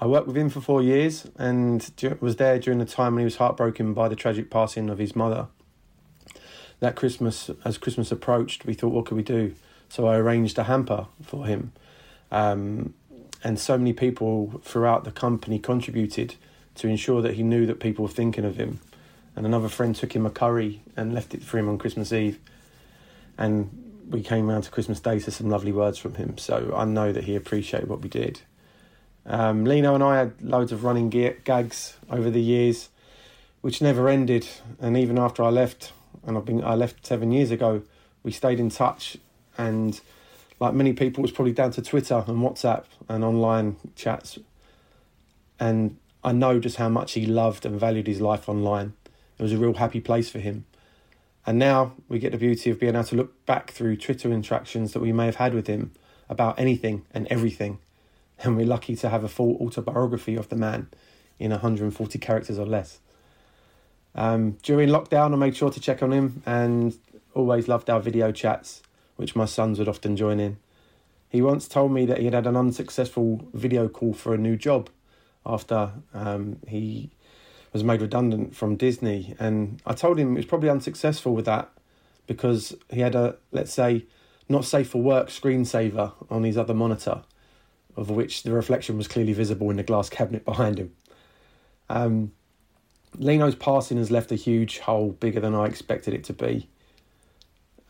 I 0.00 0.06
worked 0.06 0.26
with 0.26 0.36
him 0.36 0.48
for 0.48 0.60
four 0.60 0.80
years 0.80 1.26
and 1.36 1.90
was 2.20 2.36
there 2.36 2.58
during 2.58 2.78
the 2.78 2.84
time 2.84 3.14
when 3.14 3.22
he 3.22 3.24
was 3.24 3.36
heartbroken 3.36 3.94
by 3.94 4.08
the 4.08 4.14
tragic 4.14 4.48
passing 4.48 4.90
of 4.90 4.98
his 4.98 5.16
mother. 5.16 5.48
That 6.80 6.94
Christmas, 6.96 7.50
as 7.64 7.78
Christmas 7.78 8.12
approached, 8.12 8.64
we 8.64 8.74
thought, 8.74 8.92
what 8.92 9.06
could 9.06 9.16
we 9.16 9.22
do? 9.22 9.54
So 9.88 10.06
I 10.06 10.16
arranged 10.16 10.58
a 10.58 10.64
hamper 10.64 11.06
for 11.22 11.46
him. 11.46 11.72
Um, 12.30 12.94
and 13.42 13.58
so 13.58 13.78
many 13.78 13.92
people 13.92 14.60
throughout 14.64 15.04
the 15.04 15.12
company 15.12 15.58
contributed 15.58 16.34
to 16.76 16.88
ensure 16.88 17.22
that 17.22 17.34
he 17.34 17.42
knew 17.42 17.66
that 17.66 17.80
people 17.80 18.04
were 18.04 18.10
thinking 18.10 18.44
of 18.44 18.56
him. 18.56 18.80
And 19.34 19.46
another 19.46 19.68
friend 19.68 19.94
took 19.94 20.14
him 20.14 20.26
a 20.26 20.30
curry 20.30 20.82
and 20.96 21.14
left 21.14 21.34
it 21.34 21.42
for 21.42 21.58
him 21.58 21.68
on 21.68 21.78
Christmas 21.78 22.12
Eve. 22.12 22.38
And 23.36 24.04
we 24.10 24.22
came 24.22 24.50
around 24.50 24.62
to 24.62 24.70
Christmas 24.70 25.00
Day 25.00 25.20
to 25.20 25.30
some 25.30 25.48
lovely 25.48 25.72
words 25.72 25.98
from 25.98 26.14
him. 26.14 26.38
So 26.38 26.74
I 26.76 26.84
know 26.84 27.12
that 27.12 27.24
he 27.24 27.36
appreciated 27.36 27.88
what 27.88 28.00
we 28.00 28.08
did. 28.08 28.40
Um, 29.26 29.64
Lino 29.64 29.94
and 29.94 30.02
I 30.02 30.16
had 30.16 30.40
loads 30.40 30.72
of 30.72 30.82
running 30.82 31.10
gags 31.10 31.96
over 32.10 32.30
the 32.30 32.40
years, 32.40 32.88
which 33.60 33.80
never 33.82 34.08
ended. 34.08 34.48
And 34.80 34.96
even 34.96 35.18
after 35.18 35.42
I 35.42 35.50
left, 35.50 35.92
and 36.28 36.36
I've 36.36 36.44
been 36.44 36.62
I 36.62 36.74
left 36.74 37.06
seven 37.06 37.32
years 37.32 37.50
ago, 37.50 37.82
we 38.22 38.30
stayed 38.30 38.60
in 38.60 38.68
touch. 38.68 39.16
And 39.56 39.98
like 40.60 40.74
many 40.74 40.92
people, 40.92 41.22
was 41.22 41.32
probably 41.32 41.52
down 41.52 41.70
to 41.72 41.82
Twitter 41.82 42.22
and 42.26 42.38
WhatsApp 42.38 42.84
and 43.08 43.24
online 43.24 43.76
chats. 43.96 44.38
And 45.58 45.96
I 46.22 46.32
know 46.32 46.60
just 46.60 46.76
how 46.76 46.90
much 46.90 47.12
he 47.12 47.24
loved 47.24 47.64
and 47.64 47.80
valued 47.80 48.06
his 48.06 48.20
life 48.20 48.48
online. 48.48 48.92
It 49.38 49.42
was 49.42 49.52
a 49.52 49.56
real 49.56 49.74
happy 49.74 50.00
place 50.00 50.28
for 50.28 50.38
him. 50.38 50.66
And 51.46 51.58
now 51.58 51.94
we 52.08 52.18
get 52.18 52.32
the 52.32 52.38
beauty 52.38 52.70
of 52.70 52.78
being 52.78 52.94
able 52.94 53.04
to 53.04 53.16
look 53.16 53.46
back 53.46 53.70
through 53.70 53.96
Twitter 53.96 54.30
interactions 54.30 54.92
that 54.92 55.00
we 55.00 55.12
may 55.12 55.24
have 55.24 55.36
had 55.36 55.54
with 55.54 55.66
him 55.66 55.92
about 56.28 56.60
anything 56.60 57.06
and 57.12 57.26
everything. 57.28 57.78
And 58.40 58.54
we're 58.54 58.66
lucky 58.66 58.94
to 58.96 59.08
have 59.08 59.24
a 59.24 59.28
full 59.28 59.56
autobiography 59.56 60.36
of 60.36 60.50
the 60.50 60.56
man 60.56 60.88
in 61.38 61.52
140 61.52 62.18
characters 62.18 62.58
or 62.58 62.66
less. 62.66 63.00
Um, 64.14 64.58
during 64.62 64.88
lockdown, 64.88 65.32
I 65.32 65.36
made 65.36 65.56
sure 65.56 65.70
to 65.70 65.80
check 65.80 66.02
on 66.02 66.12
him 66.12 66.42
and 66.46 66.98
always 67.34 67.68
loved 67.68 67.88
our 67.88 68.00
video 68.00 68.32
chats, 68.32 68.82
which 69.16 69.36
my 69.36 69.44
sons 69.44 69.78
would 69.78 69.88
often 69.88 70.16
join 70.16 70.40
in. 70.40 70.58
He 71.28 71.42
once 71.42 71.68
told 71.68 71.92
me 71.92 72.06
that 72.06 72.18
he 72.18 72.24
had 72.24 72.34
had 72.34 72.46
an 72.46 72.56
unsuccessful 72.56 73.48
video 73.52 73.88
call 73.88 74.14
for 74.14 74.34
a 74.34 74.38
new 74.38 74.56
job 74.56 74.88
after 75.44 75.92
um, 76.14 76.58
he 76.66 77.10
was 77.72 77.84
made 77.84 78.00
redundant 78.00 78.56
from 78.56 78.76
Disney. 78.76 79.34
And 79.38 79.80
I 79.86 79.92
told 79.92 80.18
him 80.18 80.30
he 80.30 80.36
was 80.36 80.46
probably 80.46 80.70
unsuccessful 80.70 81.34
with 81.34 81.44
that 81.44 81.70
because 82.26 82.74
he 82.90 83.00
had 83.00 83.14
a, 83.14 83.36
let's 83.52 83.72
say, 83.72 84.06
not 84.48 84.64
safe 84.64 84.88
for 84.88 85.02
work 85.02 85.28
screensaver 85.28 86.12
on 86.30 86.44
his 86.44 86.56
other 86.56 86.74
monitor, 86.74 87.22
of 87.96 88.10
which 88.10 88.42
the 88.42 88.52
reflection 88.52 88.96
was 88.96 89.08
clearly 89.08 89.32
visible 89.32 89.70
in 89.70 89.76
the 89.76 89.82
glass 89.82 90.08
cabinet 90.08 90.44
behind 90.44 90.78
him. 90.78 90.92
Um, 91.90 92.32
Lino's 93.16 93.54
passing 93.54 93.98
has 93.98 94.10
left 94.10 94.32
a 94.32 94.36
huge 94.36 94.78
hole 94.80 95.10
bigger 95.12 95.40
than 95.40 95.54
I 95.54 95.66
expected 95.66 96.14
it 96.14 96.24
to 96.24 96.32
be. 96.32 96.68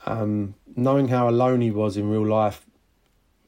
Um, 0.07 0.55
knowing 0.77 1.09
how 1.09 1.29
alone 1.29 1.61
he 1.61 1.71
was 1.71 1.97
in 1.97 2.11
real 2.11 2.27
life 2.27 2.65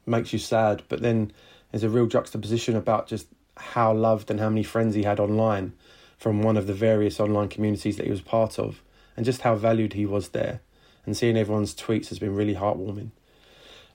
makes 0.07 0.33
you 0.33 0.39
sad, 0.39 0.83
but 0.89 1.01
then 1.01 1.33
there's 1.71 1.85
a 1.85 1.89
real 1.89 2.07
juxtaposition 2.07 2.77
about 2.77 3.07
just 3.07 3.29
how 3.57 3.93
loved 3.93 4.31
and 4.31 4.41
how 4.41 4.49
many 4.49 4.63
friends 4.63 4.95
he 4.95 5.05
had 5.05 5.21
online 5.21 5.73
from 6.19 6.43
one 6.43 6.57
of 6.57 6.67
the 6.67 6.75
various 6.75 7.21
online 7.21 7.49
communities 7.49 7.97
that 7.97 8.05
he 8.05 8.11
was 8.11 8.21
part 8.21 8.59
of 8.59 8.83
and 9.17 9.25
just 9.25 9.43
how 9.43 9.55
valued 9.55 9.95
he 9.95 10.07
was 10.07 10.31
there. 10.31 10.61
And 11.07 11.17
seeing 11.17 11.37
everyone's 11.37 11.75
tweets 11.75 12.09
has 12.09 12.19
been 12.19 12.35
really 12.35 12.55
heartwarming. 12.55 13.11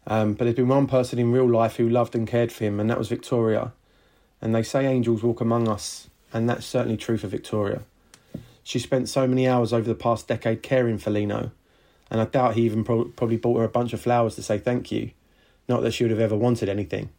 Um, 0.08 0.34
but 0.34 0.46
there's 0.46 0.56
been 0.56 0.68
one 0.68 0.88
person 0.88 1.20
in 1.20 1.32
real 1.32 1.50
life 1.50 1.76
who 1.78 1.90
loved 1.90 2.16
and 2.16 2.28
cared 2.28 2.52
for 2.52 2.64
him, 2.64 2.80
and 2.80 2.90
that 2.90 2.98
was 2.98 3.10
Victoria. 3.10 3.74
And 4.42 4.54
they 4.54 4.64
say 4.64 4.86
angels 4.86 5.24
walk 5.24 5.42
among 5.42 5.68
us, 5.68 6.10
and 6.34 6.50
that's 6.50 6.66
certainly 6.66 6.98
true 6.98 7.18
for 7.18 7.28
Victoria. 7.28 7.82
She 8.64 8.80
spent 8.80 9.10
so 9.10 9.28
many 9.28 9.48
hours 9.48 9.72
over 9.72 9.88
the 9.88 9.96
past 9.96 10.28
decade 10.28 10.64
caring 10.64 10.98
for 10.98 11.12
Lino, 11.12 11.52
and 12.10 12.20
I 12.20 12.26
doubt 12.26 12.56
he 12.56 12.64
even 12.64 12.84
pro- 12.84 13.06
probably 13.06 13.38
bought 13.38 13.60
her 13.60 13.64
a 13.64 13.70
bunch 13.70 13.94
of 13.94 14.02
flowers 14.02 14.36
to 14.36 14.44
say 14.44 14.58
thank 14.58 14.92
you. 14.92 15.12
Not 15.68 15.82
that 15.82 15.92
she 15.92 16.04
would 16.04 16.12
have 16.12 16.20
ever 16.20 16.36
wanted 16.36 16.70
anything. 16.70 17.10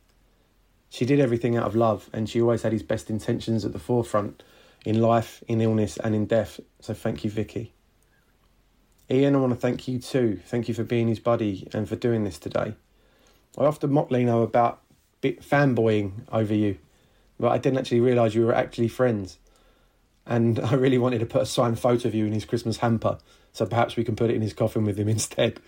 She 0.88 1.04
did 1.04 1.20
everything 1.20 1.56
out 1.56 1.66
of 1.66 1.74
love, 1.74 2.08
and 2.12 2.28
she 2.28 2.40
always 2.40 2.62
had 2.62 2.72
his 2.72 2.82
best 2.82 3.10
intentions 3.10 3.64
at 3.64 3.72
the 3.72 3.78
forefront 3.78 4.42
in 4.84 5.00
life, 5.00 5.42
in 5.48 5.60
illness, 5.60 5.96
and 5.98 6.14
in 6.14 6.26
death. 6.26 6.60
So 6.80 6.94
thank 6.94 7.24
you, 7.24 7.30
Vicky. 7.30 7.72
Ian, 9.10 9.36
I 9.36 9.38
want 9.38 9.52
to 9.52 9.58
thank 9.58 9.86
you 9.86 9.98
too. 9.98 10.40
Thank 10.46 10.68
you 10.68 10.74
for 10.74 10.84
being 10.84 11.08
his 11.08 11.20
buddy 11.20 11.68
and 11.72 11.88
for 11.88 11.96
doing 11.96 12.24
this 12.24 12.38
today. 12.38 12.74
I 13.58 13.64
often 13.64 13.92
mock 13.92 14.10
Lino 14.10 14.42
about 14.42 14.80
fanboying 15.22 16.12
over 16.30 16.54
you, 16.54 16.78
but 17.38 17.52
I 17.52 17.58
didn't 17.58 17.78
actually 17.78 18.00
realise 18.00 18.34
you 18.34 18.46
were 18.46 18.54
actually 18.54 18.88
friends. 18.88 19.38
And 20.26 20.58
I 20.64 20.74
really 20.74 20.98
wanted 20.98 21.20
to 21.20 21.26
put 21.26 21.42
a 21.42 21.46
signed 21.46 21.78
photo 21.78 22.08
of 22.08 22.14
you 22.14 22.26
in 22.26 22.32
his 22.32 22.44
Christmas 22.44 22.78
hamper, 22.78 23.18
so 23.52 23.66
perhaps 23.66 23.96
we 23.96 24.04
can 24.04 24.16
put 24.16 24.30
it 24.30 24.36
in 24.36 24.42
his 24.42 24.52
coffin 24.52 24.84
with 24.84 24.98
him 24.98 25.08
instead. 25.16 25.60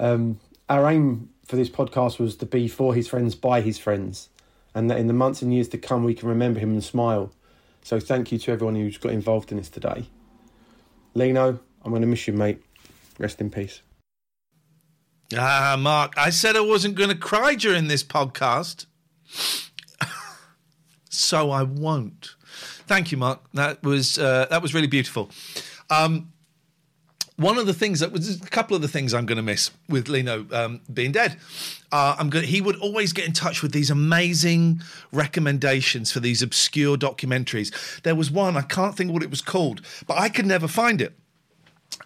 um, 0.00 0.40
our 0.68 0.90
aim 0.90 1.30
for 1.44 1.56
this 1.56 1.68
podcast 1.68 2.18
was 2.18 2.36
to 2.36 2.46
be 2.46 2.68
for 2.68 2.94
his 2.94 3.08
friends 3.08 3.34
by 3.34 3.60
his 3.60 3.78
friends, 3.78 4.28
and 4.74 4.90
that 4.90 4.98
in 4.98 5.06
the 5.06 5.12
months 5.12 5.42
and 5.42 5.52
years 5.52 5.68
to 5.68 5.78
come 5.78 6.04
we 6.04 6.14
can 6.14 6.28
remember 6.28 6.60
him 6.60 6.70
and 6.70 6.82
smile 6.82 7.32
so 7.82 7.98
thank 7.98 8.30
you 8.30 8.38
to 8.38 8.52
everyone 8.52 8.76
who's 8.76 8.96
got 8.96 9.12
involved 9.12 9.50
in 9.50 9.58
this 9.58 9.68
today. 9.68 10.06
Lino, 11.14 11.58
I'm 11.82 11.90
going 11.90 12.02
to 12.02 12.08
miss 12.08 12.26
you, 12.26 12.32
mate. 12.32 12.62
Rest 13.18 13.40
in 13.40 13.50
peace. 13.50 13.82
Ah, 15.36 15.76
Mark, 15.78 16.14
I 16.16 16.30
said 16.30 16.56
I 16.56 16.60
wasn't 16.60 16.94
going 16.94 17.10
to 17.10 17.16
cry 17.16 17.54
during 17.54 17.88
this 17.88 18.04
podcast. 18.04 18.86
So 21.12 21.50
I 21.50 21.62
won't. 21.62 22.34
Thank 22.86 23.12
you, 23.12 23.18
Mark. 23.18 23.40
That 23.54 23.82
was 23.82 24.18
uh, 24.18 24.46
that 24.50 24.62
was 24.62 24.74
really 24.74 24.86
beautiful. 24.86 25.30
Um, 25.90 26.32
one 27.36 27.58
of 27.58 27.66
the 27.66 27.74
things 27.74 28.00
that 28.00 28.12
was 28.12 28.40
a 28.40 28.46
couple 28.50 28.76
of 28.76 28.82
the 28.82 28.88
things 28.88 29.14
I'm 29.14 29.26
going 29.26 29.36
to 29.36 29.42
miss 29.42 29.70
with 29.88 30.08
Lino 30.08 30.46
um, 30.52 30.80
being 30.92 31.12
dead. 31.12 31.38
Uh, 31.90 32.16
I'm 32.18 32.30
going. 32.30 32.46
He 32.46 32.60
would 32.60 32.76
always 32.76 33.12
get 33.12 33.26
in 33.26 33.32
touch 33.32 33.62
with 33.62 33.72
these 33.72 33.90
amazing 33.90 34.82
recommendations 35.12 36.12
for 36.12 36.20
these 36.20 36.42
obscure 36.42 36.96
documentaries. 36.96 38.00
There 38.02 38.14
was 38.14 38.30
one 38.30 38.56
I 38.56 38.62
can't 38.62 38.96
think 38.96 39.12
what 39.12 39.22
it 39.22 39.30
was 39.30 39.40
called, 39.40 39.82
but 40.06 40.18
I 40.18 40.28
could 40.28 40.46
never 40.46 40.68
find 40.68 41.00
it. 41.00 41.14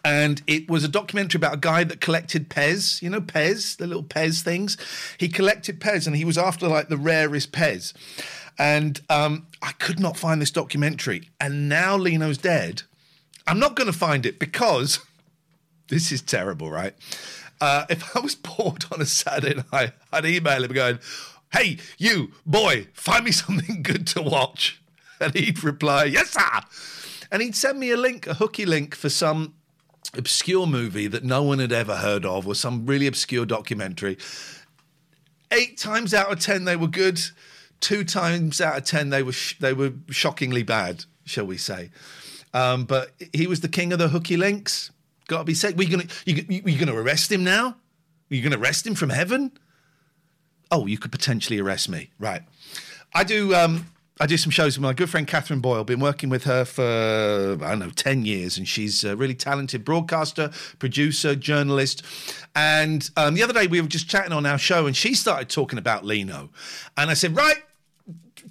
And 0.07 0.41
it 0.47 0.71
was 0.71 0.85
a 0.85 0.89
documentary 0.89 1.37
about 1.37 1.55
a 1.55 1.59
guy 1.59 1.83
that 1.83 2.01
collected 2.01 2.49
Pez, 2.49 3.03
you 3.03 3.11
know, 3.11 3.21
Pez, 3.21 3.77
the 3.77 3.89
little 3.89 4.05
Pez 4.05 4.41
things. 4.41 4.77
He 5.19 5.29
collected 5.29 5.81
Pez 5.81 6.07
and 6.07 6.15
he 6.15 6.25
was 6.25 6.39
after 6.39 6.69
like 6.69 6.89
the 6.89 6.97
rarest 6.97 7.51
Pez. 7.51 7.93
And 8.57 9.01
um, 9.11 9.49
I 9.61 9.73
could 9.73 9.99
not 9.99 10.17
find 10.17 10.41
this 10.41 10.53
documentary. 10.53 11.31
And 11.41 11.69
now 11.69 11.97
Lino's 11.97 12.39
dead. 12.39 12.83
I'm 13.49 13.59
not 13.59 13.75
going 13.75 13.91
to 13.91 13.99
find 13.99 14.25
it 14.25 14.39
because 14.39 15.01
this 15.89 16.13
is 16.13 16.23
terrible, 16.23 16.71
right? 16.71 16.95
Uh, 17.61 17.87
if 17.91 18.17
I 18.17 18.21
was 18.21 18.37
bored 18.37 18.85
on 18.93 19.01
a 19.01 19.07
Saturday 19.07 19.61
night, 19.73 19.91
I'd 20.13 20.25
email 20.25 20.63
him 20.63 20.73
going, 20.73 21.01
Hey, 21.53 21.79
you, 21.99 22.31
boy, 22.47 22.87
find 22.93 23.25
me 23.25 23.33
something 23.33 23.83
good 23.83 24.07
to 24.09 24.23
watch. 24.23 24.81
And 25.21 25.35
he'd 25.35 25.65
reply, 25.65 26.05
Yes, 26.05 26.31
sir. 26.31 26.61
And 27.33 27.43
he'd 27.43 27.57
send 27.57 27.81
me 27.81 27.91
a 27.91 27.97
link, 27.97 28.29
a 28.29 28.35
hooky 28.35 28.65
link 28.65 28.95
for 28.95 29.09
some 29.09 29.56
obscure 30.15 30.67
movie 30.67 31.07
that 31.07 31.25
no 31.25 31.43
one 31.43 31.59
had 31.59 31.73
ever 31.73 31.97
heard 31.97 32.25
of 32.25 32.47
or 32.47 32.55
some 32.55 32.87
really 32.87 33.07
obscure 33.07 33.47
documentary. 33.47 34.19
Eight 35.51 35.79
times 35.79 36.13
out 36.13 36.33
of 36.33 36.41
10, 36.41 36.65
they 36.65 36.77
were 36.77 36.89
good. 36.89 37.21
Two 37.81 38.05
times 38.05 38.61
out 38.61 38.77
of 38.77 38.85
10, 38.85 39.11
they 39.11 39.23
were, 39.23 39.33
sh- 39.33 39.59
they 39.61 39.73
were 39.73 39.93
shockingly 40.11 40.63
bad, 40.63 41.05
shall 41.25 41.47
we 41.47 41.57
say. 41.57 41.91
Um, 42.55 42.85
but 42.85 43.13
he 43.33 43.47
was 43.47 43.61
the 43.61 43.69
king 43.69 43.93
of 43.93 43.99
the 43.99 44.09
hooky 44.09 44.37
links. 44.37 44.91
Got 45.29 45.39
to 45.39 45.45
be 45.45 45.55
said. 45.55 45.77
We're 45.77 45.91
gonna 45.91 46.07
you, 46.25 46.45
you, 46.49 46.63
you 46.65 46.79
gonna 46.79 46.95
arrest 46.95 47.31
him 47.31 47.45
now? 47.45 47.77
You're 48.29 48.39
you 48.39 48.43
gonna 48.49 48.63
arrest 48.63 48.87
him 48.87 48.95
from 48.95 49.11
heaven? 49.11 49.53
Oh, 50.71 50.87
you 50.87 50.99
could 50.99 51.13
potentially 51.13 51.59
arrest 51.61 51.89
me, 51.89 52.11
right? 52.19 52.43
I 53.13 53.25
do. 53.25 53.55
Um, 53.55 53.87
I 54.19 54.27
do 54.27 54.39
some 54.39 54.51
shows 54.51 54.79
with 54.79 54.83
my 54.83 54.95
good 54.95 55.11
friend 55.11 55.27
Catherine 55.27 55.61
Boyle. 55.61 55.85
Been 55.85 56.01
working 56.01 56.31
with 56.31 56.45
her 56.45 56.65
for 56.65 56.83
I 57.61 57.71
don't 57.71 57.79
know 57.79 57.91
ten 57.91 58.25
years, 58.25 58.57
and 58.57 58.67
she's 58.67 59.05
a 59.05 59.15
really 59.15 59.35
talented 59.35 59.85
broadcaster, 59.85 60.51
producer, 60.79 61.35
journalist. 61.35 62.03
And 62.55 63.11
um, 63.17 63.35
the 63.35 63.43
other 63.43 63.53
day 63.53 63.67
we 63.67 63.81
were 63.81 63.89
just 63.89 64.09
chatting 64.09 64.33
on 64.33 64.47
our 64.47 64.59
show, 64.59 64.87
and 64.87 64.97
she 64.97 65.15
started 65.15 65.51
talking 65.51 65.79
about 65.79 66.05
Lino, 66.05 66.51
and 66.97 67.11
I 67.11 67.15
said, 67.15 67.37
"Right, 67.37 67.63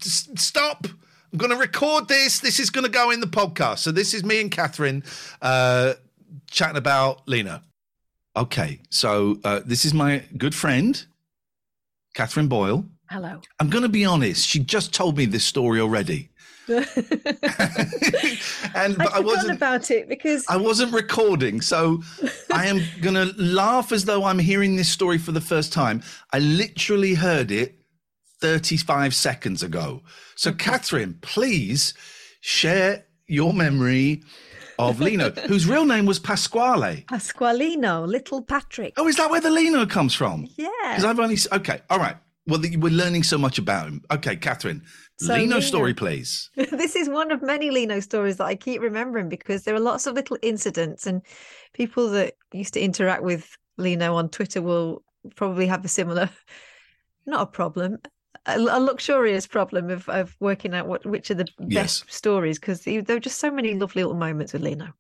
stop." 0.02 0.88
I'm 1.34 1.40
going 1.40 1.52
to 1.52 1.58
record 1.58 2.08
this. 2.08 2.40
This 2.40 2.62
is 2.62 2.70
going 2.70 2.86
to 2.86 2.92
go 2.92 3.12
in 3.12 3.20
the 3.20 3.28
podcast. 3.28 3.80
So 3.80 3.92
this 3.92 4.14
is 4.14 4.24
me 4.24 4.40
and 4.40 4.50
Catherine 4.50 5.04
uh, 5.42 5.96
chatting 6.50 6.78
about 6.78 7.28
Lino. 7.28 7.60
Okay, 8.38 8.80
so 8.90 9.38
uh, 9.44 9.60
this 9.66 9.84
is 9.84 9.94
my 9.94 10.24
good 10.38 10.56
friend, 10.56 11.06
Catherine 12.14 12.48
Boyle. 12.48 12.86
Hello. 13.16 13.40
I'm 13.62 13.70
going 13.70 13.84
to 13.84 13.90
be 13.90 14.04
honest. 14.04 14.46
She 14.46 14.60
just 14.60 14.94
told 14.94 15.16
me 15.16 15.26
this 15.26 15.46
story 15.46 15.80
already, 15.80 16.28
and 16.68 16.84
I, 18.76 19.06
I 19.14 19.20
wasn't 19.22 19.56
about 19.56 19.90
it 19.90 20.10
because 20.10 20.44
I 20.50 20.58
wasn't 20.58 20.92
recording, 20.92 21.62
so 21.62 22.04
I 22.52 22.66
am 22.66 22.82
going 23.02 23.16
to 23.16 23.34
laugh 23.42 23.94
as 23.94 24.04
though 24.04 24.26
I'm 24.26 24.38
hearing 24.38 24.76
this 24.76 24.90
story 24.90 25.18
for 25.18 25.32
the 25.32 25.40
first 25.40 25.72
time. 25.72 26.04
I 26.34 26.40
literally 26.40 27.14
heard 27.14 27.52
it 27.52 27.80
35 28.42 29.16
seconds 29.16 29.64
ago. 29.64 30.02
So, 30.36 30.52
Catherine, 30.52 31.18
please 31.22 31.94
share 32.42 33.06
your 33.28 33.54
memory 33.54 34.24
of 34.78 35.00
Lino, 35.00 35.32
whose 35.32 35.66
real 35.66 35.86
name 35.86 36.06
was 36.06 36.20
Pasquale. 36.20 37.06
Pasqualino, 37.08 38.06
little 38.06 38.42
Patrick. 38.42 38.94
Oh, 38.98 39.08
is 39.08 39.16
that 39.16 39.30
where 39.32 39.40
the 39.40 39.52
Lino 39.52 39.86
comes 39.86 40.14
from? 40.14 40.50
Yeah. 40.58 40.68
Because 40.84 41.06
I've 41.06 41.18
only. 41.22 41.38
Okay, 41.54 41.80
all 41.90 42.00
right. 42.00 42.18
Well, 42.48 42.62
we're 42.78 42.90
learning 42.94 43.24
so 43.24 43.38
much 43.38 43.58
about 43.58 43.88
him. 43.88 44.04
Okay, 44.12 44.36
Catherine, 44.36 44.84
So 45.18 45.34
Lino 45.34 45.56
Lino- 45.56 45.60
story, 45.62 45.94
please. 46.04 46.50
this 46.56 46.96
is 46.96 47.10
one 47.10 47.32
of 47.32 47.42
many 47.42 47.72
Lino 47.72 48.00
stories 48.00 48.38
that 48.38 48.46
I 48.46 48.56
keep 48.56 48.82
remembering 48.82 49.30
because 49.30 49.64
there 49.64 49.74
are 49.74 49.80
lots 49.80 50.06
of 50.06 50.14
little 50.14 50.38
incidents, 50.44 51.08
and 51.08 51.22
people 51.74 52.10
that 52.12 52.36
used 52.54 52.74
to 52.76 52.82
interact 52.82 53.24
with 53.24 53.50
Lino 53.78 54.16
on 54.16 54.30
Twitter 54.30 54.62
will 54.62 55.04
probably 55.36 55.66
have 55.66 55.84
a 55.84 55.88
similar, 55.88 56.30
not 57.26 57.42
a 57.42 57.46
problem, 57.48 57.98
a, 58.46 58.58
a 58.60 58.80
luxurious 58.80 59.48
problem 59.48 59.90
of, 59.90 60.08
of 60.08 60.36
working 60.40 60.76
out 60.76 60.88
what 60.88 61.04
which 61.06 61.32
are 61.32 61.36
the 61.36 61.48
Yes. 61.68 62.02
best 62.02 62.14
stories 62.14 62.60
because 62.60 62.82
there 62.82 63.02
were 63.08 63.20
just 63.20 63.40
so 63.40 63.50
many 63.50 63.74
lovely 63.74 64.04
little 64.04 64.18
moments 64.18 64.54
with 64.54 64.62
Lino. 64.62 64.94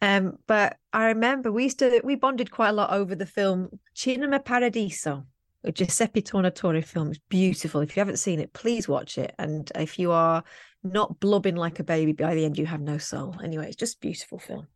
Um, 0.00 0.38
but 0.46 0.78
I 0.92 1.06
remember 1.08 1.52
we 1.52 1.64
used 1.64 1.78
to 1.80 2.00
we 2.02 2.14
bonded 2.16 2.50
quite 2.50 2.70
a 2.70 2.72
lot 2.72 2.92
over 2.92 3.14
the 3.14 3.26
film 3.26 3.78
Cinema 3.94 4.40
Paradiso, 4.40 5.26
a 5.66 5.72
Giuseppe 5.72 6.22
Tornatore 6.22 6.84
film. 6.84 7.10
It's 7.10 7.20
beautiful. 7.28 7.80
If 7.80 7.96
you 7.96 8.00
haven't 8.00 8.18
seen 8.18 8.40
it, 8.40 8.52
please 8.52 8.88
watch 8.88 9.18
it. 9.18 9.34
And 9.38 9.70
if 9.74 9.98
you 9.98 10.12
are 10.12 10.44
not 10.82 11.18
blubbing 11.20 11.56
like 11.56 11.80
a 11.80 11.84
baby 11.84 12.12
by 12.12 12.34
the 12.34 12.44
end, 12.44 12.58
you 12.58 12.66
have 12.66 12.80
no 12.80 12.98
soul. 12.98 13.34
Anyway, 13.42 13.66
it's 13.66 13.76
just 13.76 14.00
beautiful 14.00 14.38
film. 14.38 14.68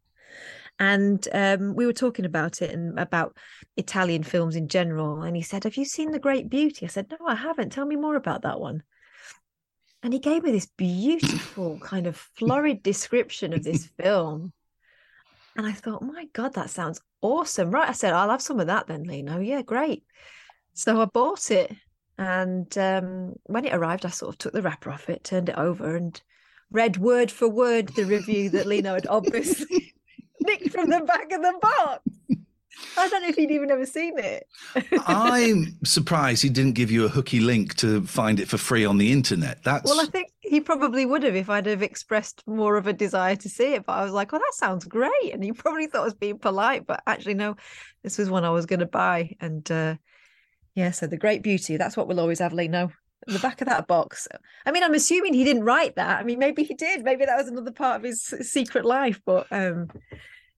And 0.78 1.26
um, 1.32 1.74
we 1.74 1.86
were 1.86 1.92
talking 1.92 2.24
about 2.24 2.62
it 2.62 2.70
and 2.70 2.98
about 2.98 3.36
Italian 3.76 4.22
films 4.22 4.56
in 4.56 4.68
general. 4.68 5.22
And 5.22 5.36
he 5.36 5.42
said, 5.42 5.64
Have 5.64 5.76
you 5.76 5.84
seen 5.84 6.10
The 6.10 6.18
Great 6.18 6.48
Beauty? 6.48 6.86
I 6.86 6.88
said, 6.88 7.06
No, 7.10 7.26
I 7.26 7.34
haven't. 7.34 7.70
Tell 7.70 7.86
me 7.86 7.96
more 7.96 8.16
about 8.16 8.42
that 8.42 8.60
one. 8.60 8.82
And 10.02 10.12
he 10.12 10.18
gave 10.18 10.42
me 10.42 10.52
this 10.52 10.70
beautiful 10.78 11.78
kind 11.78 12.06
of 12.06 12.16
florid 12.16 12.82
description 12.82 13.52
of 13.52 13.62
this 13.62 13.86
film. 13.98 14.52
And 15.56 15.66
I 15.66 15.72
thought, 15.72 16.02
my 16.02 16.26
God, 16.32 16.54
that 16.54 16.70
sounds 16.70 17.02
awesome. 17.20 17.70
Right. 17.70 17.88
I 17.88 17.92
said, 17.92 18.14
I'll 18.14 18.30
have 18.30 18.40
some 18.40 18.60
of 18.60 18.68
that 18.68 18.86
then, 18.86 19.02
Lino. 19.02 19.40
Yeah, 19.40 19.60
great. 19.60 20.04
So 20.74 21.00
I 21.00 21.04
bought 21.06 21.50
it. 21.50 21.72
And 22.18 22.76
um, 22.76 23.34
when 23.44 23.64
it 23.64 23.74
arrived, 23.74 24.04
I 24.04 24.10
sort 24.10 24.34
of 24.34 24.38
took 24.38 24.52
the 24.52 24.62
wrapper 24.62 24.90
off 24.90 25.08
it, 25.08 25.24
turned 25.24 25.48
it 25.48 25.56
over, 25.56 25.96
and 25.96 26.20
read 26.70 26.98
word 26.98 27.30
for 27.30 27.48
word 27.48 27.88
the 27.88 28.04
review 28.04 28.50
that 28.50 28.66
Lino 28.66 28.94
had 28.94 29.06
obviously 29.06 29.94
nicked 30.40 30.70
from 30.70 30.90
the 30.90 31.00
back 31.00 31.32
of 31.32 31.40
the 31.40 31.58
box. 31.60 32.02
I 32.96 33.08
don't 33.08 33.22
know 33.22 33.28
if 33.28 33.36
he'd 33.36 33.50
even 33.50 33.70
ever 33.70 33.86
seen 33.86 34.18
it. 34.18 34.46
I'm 35.06 35.78
surprised 35.84 36.42
he 36.42 36.48
didn't 36.48 36.72
give 36.72 36.90
you 36.90 37.04
a 37.04 37.08
hooky 37.08 37.40
link 37.40 37.74
to 37.76 38.02
find 38.02 38.40
it 38.40 38.48
for 38.48 38.58
free 38.58 38.84
on 38.84 38.98
the 38.98 39.12
internet. 39.12 39.62
That's 39.64 39.84
Well, 39.84 40.00
I 40.00 40.06
think 40.06 40.30
he 40.40 40.60
probably 40.60 41.06
would 41.06 41.22
have 41.22 41.36
if 41.36 41.50
I'd 41.50 41.66
have 41.66 41.82
expressed 41.82 42.42
more 42.46 42.76
of 42.76 42.86
a 42.86 42.92
desire 42.92 43.36
to 43.36 43.48
see 43.48 43.74
it. 43.74 43.86
But 43.86 43.94
I 43.94 44.04
was 44.04 44.12
like, 44.12 44.32
oh, 44.32 44.38
that 44.38 44.54
sounds 44.54 44.84
great. 44.84 45.32
And 45.32 45.42
he 45.42 45.52
probably 45.52 45.86
thought 45.86 46.02
I 46.02 46.04
was 46.04 46.14
being 46.14 46.38
polite. 46.38 46.86
But 46.86 47.02
actually, 47.06 47.34
no, 47.34 47.56
this 48.02 48.18
was 48.18 48.30
one 48.30 48.44
I 48.44 48.50
was 48.50 48.66
going 48.66 48.80
to 48.80 48.86
buy. 48.86 49.36
And 49.40 49.70
uh, 49.70 49.96
yeah, 50.74 50.90
so 50.90 51.06
the 51.06 51.16
great 51.16 51.42
beauty, 51.42 51.76
that's 51.76 51.96
what 51.96 52.08
we'll 52.08 52.20
always 52.20 52.38
have, 52.38 52.52
Lino. 52.52 52.92
The 53.26 53.38
back 53.38 53.60
of 53.60 53.68
that 53.68 53.86
box. 53.86 54.26
I 54.64 54.72
mean, 54.72 54.82
I'm 54.82 54.94
assuming 54.94 55.34
he 55.34 55.44
didn't 55.44 55.64
write 55.64 55.96
that. 55.96 56.20
I 56.20 56.24
mean, 56.24 56.38
maybe 56.38 56.62
he 56.64 56.74
did. 56.74 57.04
Maybe 57.04 57.26
that 57.26 57.36
was 57.36 57.48
another 57.48 57.70
part 57.70 57.96
of 57.96 58.02
his 58.02 58.22
secret 58.22 58.86
life. 58.86 59.20
But 59.26 59.46
um, 59.50 59.90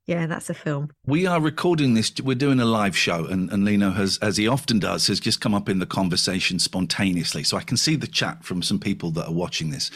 yeah, 0.06 0.26
that's 0.26 0.48
a 0.48 0.54
film. 0.54 0.90
We 1.06 1.26
are 1.26 1.40
recording 1.40 1.94
this. 1.94 2.12
We're 2.22 2.36
doing 2.36 2.60
a 2.60 2.64
live 2.64 2.96
show, 2.96 3.24
and, 3.26 3.50
and 3.50 3.64
Lino 3.64 3.90
has, 3.90 4.18
as 4.18 4.36
he 4.36 4.46
often 4.46 4.78
does, 4.78 5.08
has 5.08 5.18
just 5.18 5.40
come 5.40 5.54
up 5.54 5.68
in 5.68 5.80
the 5.80 5.86
conversation 5.86 6.60
spontaneously. 6.60 7.42
So 7.42 7.56
I 7.56 7.62
can 7.62 7.76
see 7.76 7.96
the 7.96 8.06
chat 8.06 8.44
from 8.44 8.62
some 8.62 8.78
people 8.78 9.10
that 9.12 9.26
are 9.26 9.32
watching 9.32 9.70
this. 9.70 9.90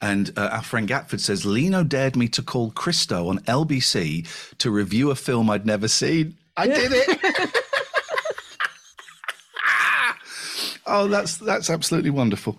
And 0.00 0.32
uh, 0.36 0.48
our 0.52 0.62
friend 0.62 0.88
Gatford 0.88 1.20
says 1.20 1.44
Lino 1.44 1.84
dared 1.84 2.16
me 2.16 2.28
to 2.28 2.42
call 2.42 2.70
Christo 2.70 3.28
on 3.28 3.38
LBC 3.40 4.56
to 4.58 4.70
review 4.70 5.10
a 5.10 5.14
film 5.14 5.50
I'd 5.50 5.66
never 5.66 5.88
seen. 5.88 6.36
I 6.56 6.66
did 6.66 6.92
it. 6.92 7.56
oh, 10.90 11.08
that's 11.08 11.38
that's 11.38 11.70
absolutely 11.70 12.10
wonderful. 12.10 12.58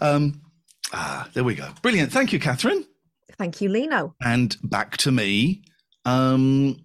Um, 0.00 0.40
ah, 0.92 1.28
there 1.34 1.44
we 1.44 1.54
go. 1.54 1.68
Brilliant. 1.82 2.12
Thank 2.12 2.32
you, 2.32 2.38
Catherine. 2.38 2.84
Thank 3.38 3.60
you, 3.60 3.68
Lino. 3.68 4.14
And 4.22 4.56
back 4.62 4.96
to 4.98 5.10
me, 5.10 5.62
um, 6.04 6.84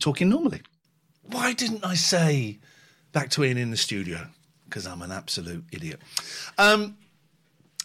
talking 0.00 0.28
normally. 0.28 0.62
Why 1.22 1.52
didn't 1.52 1.84
I 1.84 1.94
say 1.94 2.58
back 3.12 3.30
to 3.30 3.44
Ian 3.44 3.56
in 3.56 3.70
the 3.70 3.76
studio? 3.76 4.26
Because 4.64 4.86
I'm 4.86 5.02
an 5.02 5.12
absolute 5.12 5.64
idiot. 5.72 6.00
Um, 6.58 6.98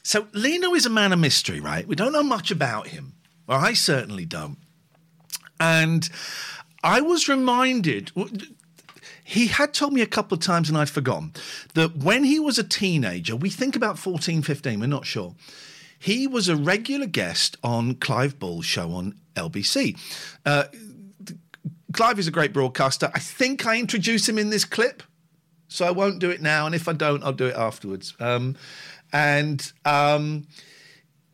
so 0.04 0.28
Lino 0.34 0.74
is 0.74 0.86
a 0.86 0.90
man 0.90 1.14
of 1.14 1.20
mystery, 1.20 1.60
right? 1.60 1.88
We 1.88 1.96
don't 1.96 2.12
know 2.12 2.24
much 2.24 2.52
about 2.52 2.88
him. 2.88 3.14
Well, 3.48 3.60
I 3.60 3.74
certainly 3.74 4.26
don't. 4.26 4.58
And 5.60 6.10
I 6.84 7.02
was 7.02 7.28
reminded, 7.28 8.12
he 9.30 9.46
had 9.46 9.76
told 9.76 9.94
me 9.94 10.02
a 10.02 10.08
couple 10.08 10.36
of 10.36 10.42
times 10.42 10.70
and 10.70 10.78
I'd 10.78 10.90
forgotten, 10.90 11.34
that 11.76 11.96
when 11.98 12.24
he 12.24 12.40
was 12.40 12.58
a 12.58 12.64
teenager, 12.64 13.36
we 13.36 13.52
think 13.52 13.76
about 13.76 14.00
14, 14.00 14.42
15, 14.42 14.80
we're 14.80 14.88
not 14.88 15.06
sure. 15.06 15.36
He 16.00 16.26
was 16.26 16.50
a 16.50 16.56
regular 16.56 17.06
guest 17.06 17.56
on 17.64 17.94
Clive 17.94 18.40
Bull's 18.40 18.66
show 18.66 18.92
on 18.92 19.20
LBC. 19.36 20.00
Uh, 20.48 20.64
Clive 21.94 22.18
is 22.18 22.28
a 22.28 22.32
great 22.32 22.54
broadcaster. 22.54 23.12
I 23.14 23.20
think 23.20 23.68
I 23.68 23.78
introduced 23.78 24.28
him 24.28 24.40
in 24.40 24.50
this 24.50 24.66
clip, 24.66 25.04
so 25.68 25.86
I 25.86 25.92
won't 25.92 26.18
do 26.18 26.32
it 26.32 26.42
now. 26.42 26.66
And 26.66 26.74
if 26.74 26.88
I 26.88 26.94
don't, 26.94 27.24
I'll 27.24 27.32
do 27.32 27.46
it 27.46 27.56
afterwards. 27.56 28.16
Um, 28.20 28.56
and 29.14 29.72
um, 29.86 30.48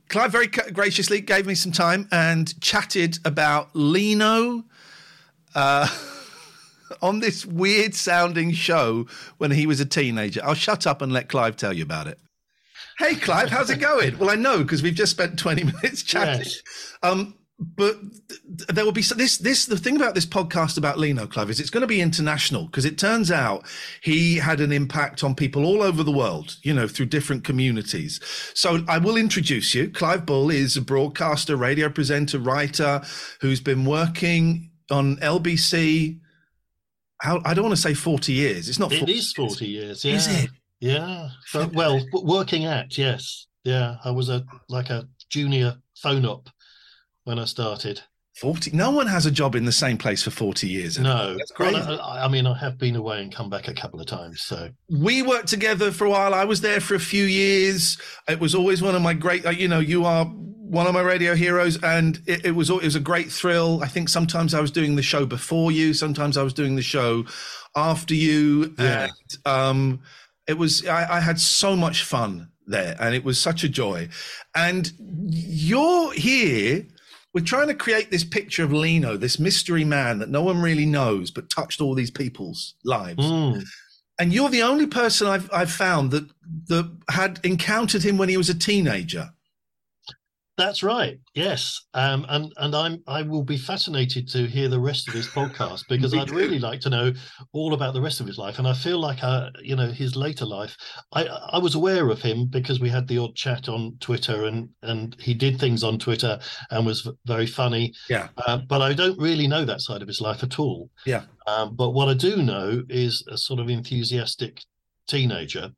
Clive 0.10 0.34
very 0.34 0.48
graciously 0.48 1.22
gave 1.22 1.46
me 1.46 1.56
some 1.56 1.72
time 1.72 2.10
and 2.12 2.60
chatted 2.60 3.20
about 3.24 3.70
Lino 3.74 4.66
uh, 5.54 5.88
on 7.02 7.20
this 7.20 7.46
weird 7.46 7.96
sounding 7.96 8.52
show 8.52 9.08
when 9.38 9.52
he 9.52 9.66
was 9.66 9.80
a 9.80 9.86
teenager. 9.86 10.42
I'll 10.44 10.54
shut 10.54 10.88
up 10.88 11.02
and 11.02 11.12
let 11.12 11.30
Clive 11.30 11.58
tell 11.58 11.74
you 11.74 11.84
about 11.84 12.08
it. 12.08 12.20
Hey, 12.98 13.16
Clive, 13.16 13.50
how's 13.50 13.70
it 13.70 13.80
going? 13.80 14.18
Well, 14.18 14.30
I 14.30 14.36
know 14.36 14.60
because 14.60 14.82
we've 14.82 14.94
just 14.94 15.12
spent 15.12 15.38
20 15.38 15.64
minutes 15.82 16.04
chatting. 16.04 16.46
Yes. 16.46 16.62
Um, 17.04 17.36
but 17.58 17.98
there 18.68 18.84
will 18.84 18.92
be 18.92 19.02
so 19.02 19.16
this 19.16 19.38
this 19.38 19.66
the 19.66 19.78
thing 19.78 19.96
about 19.96 20.14
this 20.14 20.26
podcast 20.26 20.78
about 20.78 21.00
Lino 21.00 21.26
Clive 21.26 21.50
is 21.50 21.62
it's 21.62 21.70
going 21.70 21.82
to 21.82 21.88
be 21.88 22.02
international 22.02 22.66
because 22.66 22.84
it 22.84 22.98
turns 22.98 23.32
out 23.32 23.66
he 24.02 24.36
had 24.36 24.60
an 24.60 24.74
impact 24.74 25.24
on 25.24 25.36
people 25.36 25.66
all 25.66 25.82
over 25.82 26.04
the 26.04 26.12
world, 26.12 26.58
you 26.64 26.74
know, 26.74 26.88
through 26.88 27.06
different 27.06 27.46
communities. 27.46 28.20
So 28.54 28.84
I 28.90 28.98
will 28.98 29.16
introduce 29.16 29.74
you. 29.74 29.90
Clive 29.90 30.26
Bull 30.26 30.50
is 30.50 30.76
a 30.76 30.82
broadcaster, 30.82 31.56
radio 31.56 31.88
presenter, 31.88 32.40
writer 32.40 33.02
who's 33.40 33.62
been 33.62 33.86
working 33.86 34.72
on 34.92 35.16
LBC. 35.18 36.20
How 37.22 37.42
I 37.46 37.54
don't 37.54 37.66
want 37.66 37.76
to 37.76 37.82
say 37.82 37.94
forty 37.94 38.34
years. 38.34 38.70
It's 38.70 38.80
not. 38.80 38.92
It 38.92 39.00
40 39.00 39.14
is 39.14 39.34
40 39.34 39.66
years. 39.66 40.06
Yeah. 40.06 40.16
Is 40.16 40.28
it? 40.44 40.50
Yeah. 40.80 41.30
So, 41.48 41.70
well, 41.74 42.06
working 42.14 42.66
at, 42.66 42.98
yes. 42.98 43.48
Yeah. 43.64 43.96
I 44.04 44.12
was 44.12 44.30
a 44.30 44.46
like 44.70 44.90
a 44.90 45.08
junior 45.30 45.78
phone 45.96 46.26
up 46.26 46.50
when 47.24 47.40
I 47.40 47.46
started. 47.46 48.02
40 48.38 48.72
no 48.72 48.92
one 48.92 49.08
has 49.08 49.26
a 49.26 49.32
job 49.32 49.56
in 49.56 49.64
the 49.64 49.72
same 49.72 49.98
place 49.98 50.22
for 50.22 50.30
40 50.30 50.68
years 50.68 51.00
No. 51.00 51.38
That's 51.38 51.54
Well. 51.58 52.02
I, 52.02 52.26
I 52.26 52.28
mean, 52.28 52.46
I 52.46 52.58
have 52.58 52.78
been 52.78 52.98
away 52.98 53.22
and 53.22 53.34
come 53.34 53.50
back 53.50 53.70
a 53.70 53.74
couple 53.74 54.02
of 54.02 54.08
times. 54.08 54.42
So, 54.42 54.70
we 54.90 55.22
worked 55.22 55.48
together 55.48 55.92
for 55.92 56.06
a 56.06 56.10
while. 56.10 56.34
I 56.34 56.44
was 56.44 56.60
there 56.60 56.82
for 56.82 56.96
a 56.96 57.00
few 57.00 57.24
years. 57.24 57.98
It 58.28 58.40
was 58.40 58.54
always 58.54 58.82
one 58.82 58.94
of 58.94 59.02
my 59.02 59.14
great, 59.14 59.46
uh, 59.46 59.52
you 59.52 59.70
know, 59.70 59.80
you 59.80 60.04
are 60.04 60.30
one 60.70 60.88
of 60.88 60.94
my 60.94 61.02
radio 61.02 61.36
heroes, 61.36 61.82
and 61.84 62.20
it, 62.26 62.46
it 62.46 62.52
was 62.52 62.70
it 62.70 62.84
was 62.84 62.96
a 62.96 63.00
great 63.00 63.32
thrill. 63.32 63.82
I 63.84 63.88
think 63.88 64.10
sometimes 64.10 64.54
I 64.54 64.62
was 64.62 64.72
doing 64.72 64.96
the 64.96 65.04
show 65.04 65.26
before 65.26 65.72
you, 65.72 65.94
sometimes 65.94 66.38
I 66.38 66.44
was 66.44 66.54
doing 66.54 66.76
the 66.76 66.82
show 66.82 67.26
after 67.76 68.16
you, 68.16 68.74
Yeah. 68.78 69.10
and 69.10 69.38
um, 69.46 70.00
it 70.48 70.58
was 70.58 70.86
I, 70.88 71.18
I 71.18 71.20
had 71.20 71.40
so 71.40 71.76
much 71.76 72.04
fun 72.04 72.50
there, 72.68 72.96
and 73.00 73.14
it 73.16 73.24
was 73.24 73.40
such 73.40 73.64
a 73.64 73.70
joy. 73.70 74.10
And 74.56 74.92
you're 75.00 76.14
here. 76.14 76.86
We're 77.34 77.44
trying 77.44 77.68
to 77.68 77.76
create 77.76 78.12
this 78.12 78.24
picture 78.24 78.64
of 78.64 78.72
Lino, 78.72 79.18
this 79.18 79.40
mystery 79.40 79.84
man 79.84 80.20
that 80.20 80.30
no 80.30 80.42
one 80.42 80.62
really 80.62 80.86
knows, 80.86 81.32
but 81.32 81.50
touched 81.50 81.82
all 81.82 81.94
these 81.94 82.10
people's 82.12 82.76
lives 82.86 83.20
mm, 83.20 83.62
and 84.18 84.32
you're 84.32 84.50
the 84.50 84.62
only 84.64 84.88
person 84.88 85.28
I've 85.28 85.50
I've 85.54 85.72
found 85.72 86.12
that 86.12 86.30
that 86.68 86.90
had 87.10 87.40
encountered 87.44 88.04
him 88.04 88.18
when 88.18 88.30
he 88.30 88.38
was 88.38 88.50
a 88.50 88.58
teenager. 88.58 89.32
That's 90.58 90.84
right. 90.84 91.20
Yes, 91.34 91.86
um, 91.94 92.26
and 92.30 92.54
and 92.58 92.74
I'm 92.74 93.04
I 93.08 93.24
will 93.24 93.44
be 93.44 93.58
fascinated 93.58 94.30
to 94.30 94.48
hear 94.48 94.70
the 94.70 94.80
rest 94.80 95.08
of 95.08 95.14
his 95.14 95.28
podcast 95.28 95.84
because 95.90 96.14
I'd 96.14 96.32
really 96.32 96.60
like 96.60 96.80
to 96.82 96.90
know 96.90 97.12
all 97.52 97.74
about 97.74 97.94
the 97.94 98.02
rest 98.02 98.22
of 98.22 98.28
his 98.28 98.38
life. 98.38 98.58
And 98.58 98.68
I 98.68 98.74
feel 98.74 99.00
like 99.00 99.22
uh, 99.22 99.50
you 99.62 99.76
know 99.76 99.90
his 99.90 100.16
later 100.16 100.46
life. 100.46 100.78
I 101.12 101.26
I 101.26 101.58
was 101.58 101.76
aware 101.76 102.10
of 102.10 102.22
him 102.22 102.46
because 102.46 102.80
we 102.80 102.90
had 102.90 103.08
the 103.08 103.18
odd 103.18 103.36
chat 103.36 103.68
on 103.68 103.98
Twitter, 104.00 104.46
and 104.46 104.70
and 104.82 105.16
he 105.20 105.34
did 105.34 105.60
things 105.60 105.84
on 105.84 106.00
Twitter 106.00 106.40
and 106.72 106.86
was 106.86 107.10
very 107.26 107.48
funny. 107.48 107.94
Yeah. 108.10 108.30
Uh, 108.48 108.60
but 108.70 108.82
I 108.82 108.94
don't 108.94 109.20
really 109.20 109.48
know 109.48 109.66
that 109.66 109.82
side 109.82 110.02
of 110.02 110.08
his 110.08 110.22
life 110.22 110.42
at 110.42 110.58
all. 110.58 110.90
Yeah. 111.06 111.24
Um, 111.48 111.76
but 111.76 111.92
what 111.92 112.08
I 112.08 112.14
do 112.14 112.38
know 112.38 112.82
is 112.90 113.26
a 113.30 113.38
sort 113.38 113.60
of 113.60 113.70
enthusiastic 113.70 114.62
teenager 115.08 115.72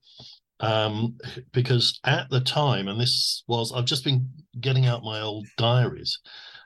um, 0.59 1.17
because 1.53 1.99
at 2.03 2.29
the 2.29 2.41
time, 2.41 2.87
and 2.87 2.99
this 2.99 3.43
was, 3.47 3.71
I've 3.71 3.85
just 3.85 4.03
been 4.03 4.27
getting 4.59 4.85
out 4.85 5.03
my 5.03 5.21
old 5.21 5.45
diaries 5.57 6.19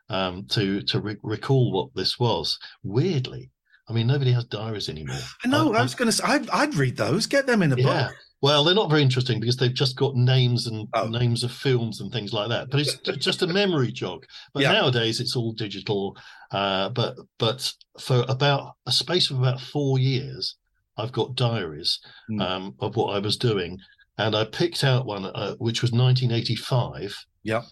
um, 0.09 0.45
to 0.49 0.81
to 0.83 0.99
re- 0.99 1.17
recall 1.23 1.71
what 1.71 1.89
this 1.95 2.19
was. 2.19 2.57
Weirdly, 2.83 3.51
I 3.89 3.93
mean, 3.93 4.07
nobody 4.07 4.31
has 4.31 4.45
diaries 4.45 4.89
anymore. 4.89 5.19
No, 5.45 5.73
I, 5.73 5.79
I 5.79 5.81
was 5.81 5.95
going 5.95 6.07
to 6.07 6.11
say, 6.11 6.23
I'd, 6.25 6.49
I'd, 6.49 6.75
read 6.75 6.97
those. 6.97 7.25
Get 7.25 7.47
them 7.47 7.61
in 7.61 7.73
a 7.73 7.77
yeah. 7.77 8.07
book. 8.07 8.15
Well, 8.41 8.63
they're 8.63 8.73
not 8.73 8.89
very 8.89 9.03
interesting 9.03 9.39
because 9.39 9.57
they've 9.57 9.73
just 9.73 9.95
got 9.95 10.15
names 10.15 10.65
and 10.65 10.87
Oh. 10.95 11.07
names 11.07 11.43
of 11.43 11.51
films 11.51 12.01
and 12.01 12.11
things 12.11 12.33
like 12.33 12.49
that. 12.49 12.71
But 12.71 12.79
it's 12.79 12.95
just 13.17 13.43
a 13.43 13.47
memory 13.47 13.91
jog. 13.91 14.25
But 14.53 14.63
Yeah. 14.63 14.71
nowadays 14.71 15.19
it's 15.19 15.35
all 15.35 15.51
digital. 15.53 16.17
Uh, 16.51 16.89
but 16.89 17.17
but 17.37 17.71
for 17.99 18.25
about 18.27 18.73
a 18.87 18.91
space 18.91 19.29
of 19.29 19.39
about 19.39 19.61
four 19.61 19.99
years, 19.99 20.55
I've 20.97 21.11
got 21.11 21.35
diaries 21.35 21.99
Mm. 22.29 22.41
um, 22.41 22.75
of 22.79 22.95
what 22.95 23.15
I 23.15 23.19
was 23.19 23.37
doing, 23.37 23.79
and 24.17 24.35
I 24.35 24.43
picked 24.45 24.83
out 24.83 25.05
one 25.05 25.25
uh, 25.25 25.55
which 25.55 25.81
was 25.81 25.91
1985. 25.91 27.15
Yep. 27.43 27.63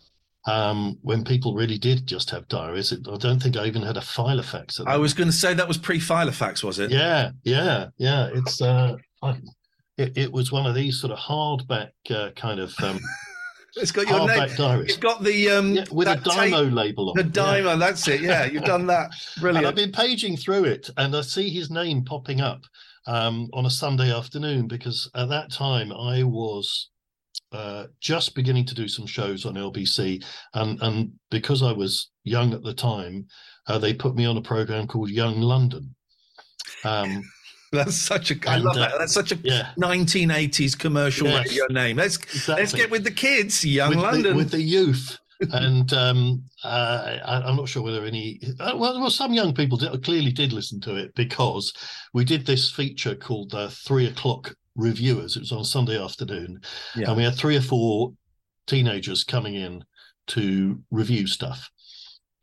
Um, 0.47 0.97
when 1.01 1.23
people 1.23 1.53
really 1.53 1.77
did 1.77 2.08
just 2.08 2.29
have 2.32 2.47
diaries, 2.47 2.93
I 2.93 3.17
don't 3.17 3.41
think 3.41 3.58
I 3.58 3.65
even 3.65 3.82
had 3.84 3.97
a 3.97 4.01
Filofax. 4.01 4.79
At 4.79 4.88
I 4.88 4.97
was 4.97 5.13
going 5.13 5.27
to 5.29 5.36
say 5.36 5.53
that 5.53 5.67
was 5.67 5.77
pre 5.77 5.99
Filofax, 5.99 6.63
was 6.63 6.79
it? 6.79 6.91
yeah, 6.91 7.32
yeah, 7.43 7.88
yeah. 7.97 8.29
It's 8.34 8.62
uh, 8.62 8.95
I, 9.21 9.38
it, 9.97 10.17
it 10.17 10.32
was 10.32 10.51
one 10.51 10.65
of 10.65 10.73
these 10.75 10.99
sort 10.99 11.12
of 11.12 11.19
hardback 11.19 11.89
uh, 12.10 12.29
kind 12.36 12.60
of 12.60 12.73
um, 12.82 12.99
It's 13.75 13.91
got 13.91 14.08
your 14.10 14.19
name. 14.21 14.29
hardback 14.29 14.58
diaries. 14.58 14.89
It's 14.89 14.97
got 14.97 15.23
the 15.23 15.49
um 15.51 15.73
Yeah, 15.73 15.84
with 15.91 16.08
a 16.08 16.15
that 16.15 16.23
tape- 16.23 16.53
Dymo 16.53 16.73
label 16.73 17.10
on. 17.10 17.15
The 17.17 17.21
it, 17.23 17.36
yeah. 17.36 17.43
Dymo, 17.62 17.77
that's 17.79 18.08
it. 18.08 18.21
Yeah, 18.21 18.45
you've 18.45 18.63
done 18.63 18.88
that. 18.88 19.12
And 19.43 19.58
I've 19.67 19.75
been 19.75 19.91
paging 19.91 20.38
through 20.38 20.63
it, 20.63 20.89
and 20.97 21.15
I 21.15 21.21
see 21.21 21.49
his 21.49 21.69
name 21.69 22.03
popping 22.03 22.41
up 22.41 22.62
um, 23.07 23.49
on 23.53 23.65
a 23.65 23.69
Sunday 23.69 24.13
afternoon 24.13 24.67
because 24.67 25.09
at 25.15 25.29
that 25.29 25.51
time 25.51 25.91
I 25.91 26.23
was 26.23 26.89
uh, 27.51 27.85
just 27.99 28.35
beginning 28.35 28.65
to 28.65 28.75
do 28.75 28.88
some 28.88 29.05
shows 29.07 29.45
on 29.45 29.55
LBC, 29.55 30.23
and 30.53 30.79
and 30.81 31.12
because 31.31 31.63
I 31.63 31.71
was 31.71 32.12
young 32.23 32.53
at 32.53 32.63
the 32.63 32.73
time, 32.73 33.25
uh, 33.67 33.77
they 33.79 33.93
put 33.93 34.15
me 34.15 34.25
on 34.25 34.38
a 34.38 34.41
program 34.41 34.88
called 34.88 35.09
Young 35.09 35.41
London. 35.41 35.95
Um, 36.83 37.23
That's 37.71 37.95
such 37.95 38.31
a. 38.31 38.35
I 38.49 38.55
And, 38.55 38.63
love 38.63 38.77
uh, 38.77 38.79
that. 38.79 38.93
That's 38.97 39.13
such 39.13 39.31
a 39.31 39.35
yeah. 39.43 39.69
1980s 39.79 40.77
commercial 40.77 41.27
Yes. 41.27 41.47
radio 41.49 41.65
name. 41.69 41.97
Let's 41.97 42.17
exactly. 42.17 42.55
let's 42.55 42.73
get 42.73 42.89
with 42.89 43.03
the 43.03 43.12
kids. 43.12 43.63
Young 43.63 43.89
with 43.89 43.99
London. 43.99 44.31
The, 44.31 44.35
with 44.38 44.51
the 44.51 44.62
youth. 44.62 45.19
And 45.54 45.91
um, 45.93 46.43
uh, 46.63 47.17
I, 47.25 47.41
I'm 47.47 47.56
not 47.56 47.69
sure 47.69 47.82
whether 47.84 48.04
any. 48.06 48.39
Uh, 48.60 48.73
well, 48.75 48.99
well, 48.99 49.10
some 49.10 49.34
young 49.34 49.54
people 49.54 49.78
did, 49.78 50.04
clearly 50.04 50.32
did 50.32 50.54
listen 50.54 50.80
to 50.82 50.95
it 50.95 51.13
because 51.15 51.73
we 52.13 52.25
did 52.25 52.45
this 52.45 52.69
feature 52.71 53.15
called 53.15 53.54
uh, 53.54 53.69
Three 53.69 54.08
O'clock 54.08 54.54
Reviewers. 54.75 55.36
It 55.36 55.41
was 55.41 55.52
on 55.52 55.63
Sunday 55.65 56.02
afternoon, 56.02 56.62
Yeah. 56.95 57.08
and 57.10 57.17
we 57.17 57.23
had 57.23 57.36
three 57.36 57.56
or 57.58 57.62
four 57.62 58.13
teenagers 58.67 59.23
coming 59.23 59.56
in 59.56 59.84
to 60.28 60.80
review 60.91 61.25
stuff, 61.28 61.69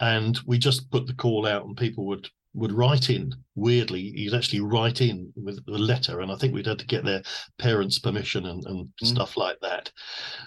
and 0.00 0.38
we 0.46 0.58
just 0.58 0.90
put 0.90 1.06
the 1.06 1.14
call 1.14 1.46
out, 1.46 1.64
and 1.66 1.76
people 1.76 2.06
would 2.06 2.28
would 2.54 2.72
write 2.72 3.10
in. 3.10 3.34
Weirdly, 3.54 4.00
you'd 4.00 4.32
actually 4.32 4.60
write 4.60 5.02
in 5.02 5.30
with 5.36 5.58
a 5.68 5.72
letter, 5.72 6.20
and 6.20 6.32
I 6.32 6.36
think 6.36 6.54
we'd 6.54 6.64
had 6.66 6.78
to 6.78 6.86
get 6.86 7.04
their 7.04 7.22
parents' 7.58 7.98
permission 7.98 8.46
and, 8.46 8.64
and 8.64 8.88
Mm. 9.02 9.06
stuff 9.08 9.36
like 9.36 9.58
that. 9.60 9.92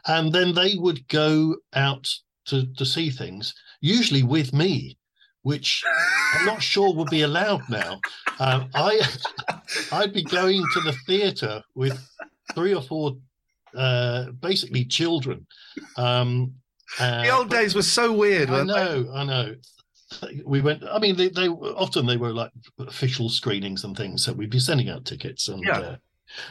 And 0.08 0.34
then 0.34 0.56
they 0.56 0.74
would 0.76 1.08
go 1.08 1.56
out 1.76 2.08
to 2.50 2.66
to 2.78 2.86
see 2.86 3.10
things, 3.10 3.54
usually 3.82 4.24
with 4.24 4.54
me, 4.54 4.98
which 5.44 5.84
I'm 6.34 6.46
not 6.46 6.62
sure 6.62 6.94
would 6.94 7.10
be 7.10 7.22
allowed 7.24 7.62
now. 7.70 8.00
Um, 8.40 8.70
I 8.76 9.02
I'd 9.92 10.14
be 10.14 10.24
going 10.24 10.64
to 10.74 10.80
the 10.82 10.94
theatre 11.06 11.62
with 11.76 11.98
three 12.54 12.74
or 12.74 12.82
four, 12.82 13.18
uh, 13.76 14.32
basically 14.40 14.86
children. 14.86 15.46
Um, 15.98 16.54
uh, 17.00 17.22
the 17.24 17.30
old 17.30 17.50
days 17.50 17.76
were 17.76 17.84
so 17.84 18.12
weird. 18.12 18.50
I 18.50 18.54
weren't 18.54 18.68
they? 18.70 18.74
know, 18.76 19.12
I 19.14 19.24
know. 19.24 19.56
We 20.44 20.62
went. 20.62 20.84
I 20.92 20.98
mean, 20.98 21.16
they, 21.16 21.30
they 21.30 21.48
often 21.48 22.08
they 22.08 22.18
were 22.18 22.34
like 22.34 22.52
official 22.80 23.30
screenings 23.30 23.84
and 23.84 23.96
things, 23.96 24.24
so 24.26 24.34
we'd 24.34 24.50
be 24.50 24.60
sending 24.60 24.90
out 24.90 25.06
tickets 25.06 25.48
and 25.50 25.64
Yeah. 25.64 25.98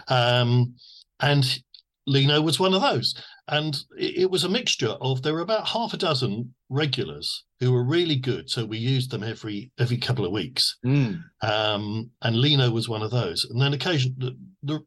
uh, 0.08 0.14
um, 0.14 0.74
and 1.20 1.60
Lino 2.08 2.40
was 2.40 2.58
one 2.58 2.74
of 2.74 2.82
those. 2.82 3.14
And 3.48 3.76
it, 3.96 4.22
it 4.22 4.30
was 4.30 4.44
a 4.44 4.48
mixture 4.48 4.94
of 5.00 5.22
there 5.22 5.34
were 5.34 5.40
about 5.40 5.68
half 5.68 5.94
a 5.94 5.98
dozen 5.98 6.54
regulars 6.68 7.44
who 7.60 7.72
were 7.72 7.84
really 7.84 8.16
good, 8.16 8.50
so 8.50 8.64
we 8.64 8.78
used 8.78 9.10
them 9.10 9.22
every 9.22 9.70
every 9.78 9.96
couple 9.96 10.24
of 10.24 10.32
weeks. 10.32 10.76
Mm. 10.84 11.22
Um, 11.42 12.10
and 12.22 12.36
Lino 12.36 12.70
was 12.70 12.88
one 12.88 13.02
of 13.02 13.10
those. 13.10 13.46
And 13.50 13.60
then 13.60 13.74
occasionally 13.74 14.36
there, 14.62 14.80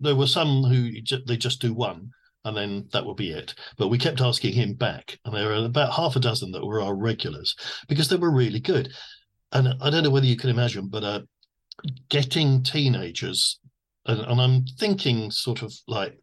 there 0.00 0.16
were 0.16 0.26
some 0.26 0.64
who 0.64 0.90
they 1.26 1.36
just 1.36 1.60
do 1.60 1.74
one 1.74 2.10
and 2.44 2.56
then 2.56 2.88
that 2.92 3.04
would 3.04 3.16
be 3.16 3.30
it. 3.30 3.54
But 3.76 3.88
we 3.88 3.98
kept 3.98 4.20
asking 4.20 4.54
him 4.54 4.74
back, 4.74 5.18
and 5.24 5.34
there 5.34 5.48
were 5.48 5.66
about 5.66 5.92
half 5.92 6.16
a 6.16 6.20
dozen 6.20 6.50
that 6.52 6.64
were 6.64 6.80
our 6.80 6.94
regulars 6.94 7.54
because 7.88 8.08
they 8.08 8.16
were 8.16 8.30
really 8.30 8.60
good. 8.60 8.92
And 9.52 9.74
I 9.80 9.90
don't 9.90 10.04
know 10.04 10.10
whether 10.10 10.26
you 10.26 10.36
can 10.36 10.50
imagine, 10.50 10.88
but 10.88 11.04
uh, 11.04 11.20
getting 12.08 12.62
teenagers, 12.62 13.60
and, 14.06 14.20
and 14.20 14.40
I'm 14.40 14.64
thinking 14.78 15.30
sort 15.30 15.62
of 15.62 15.72
like 15.86 16.18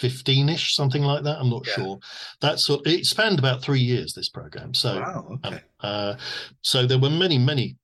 15ish, 0.00 0.70
something 0.72 1.02
like 1.02 1.24
that. 1.24 1.38
I'm 1.38 1.50
not 1.50 1.66
Yeah. 1.66 1.74
sure. 1.74 1.98
That 2.40 2.58
sort 2.60 2.86
it 2.86 3.04
spanned 3.06 3.38
about 3.38 3.62
three 3.62 3.80
years. 3.80 4.12
This 4.14 4.28
program, 4.28 4.74
so 4.74 5.00
wow. 5.00 5.38
um, 5.44 5.60
uh, 5.80 6.14
so 6.62 6.86
there 6.86 6.98
were 6.98 7.10
many, 7.10 7.38
many. 7.38 7.76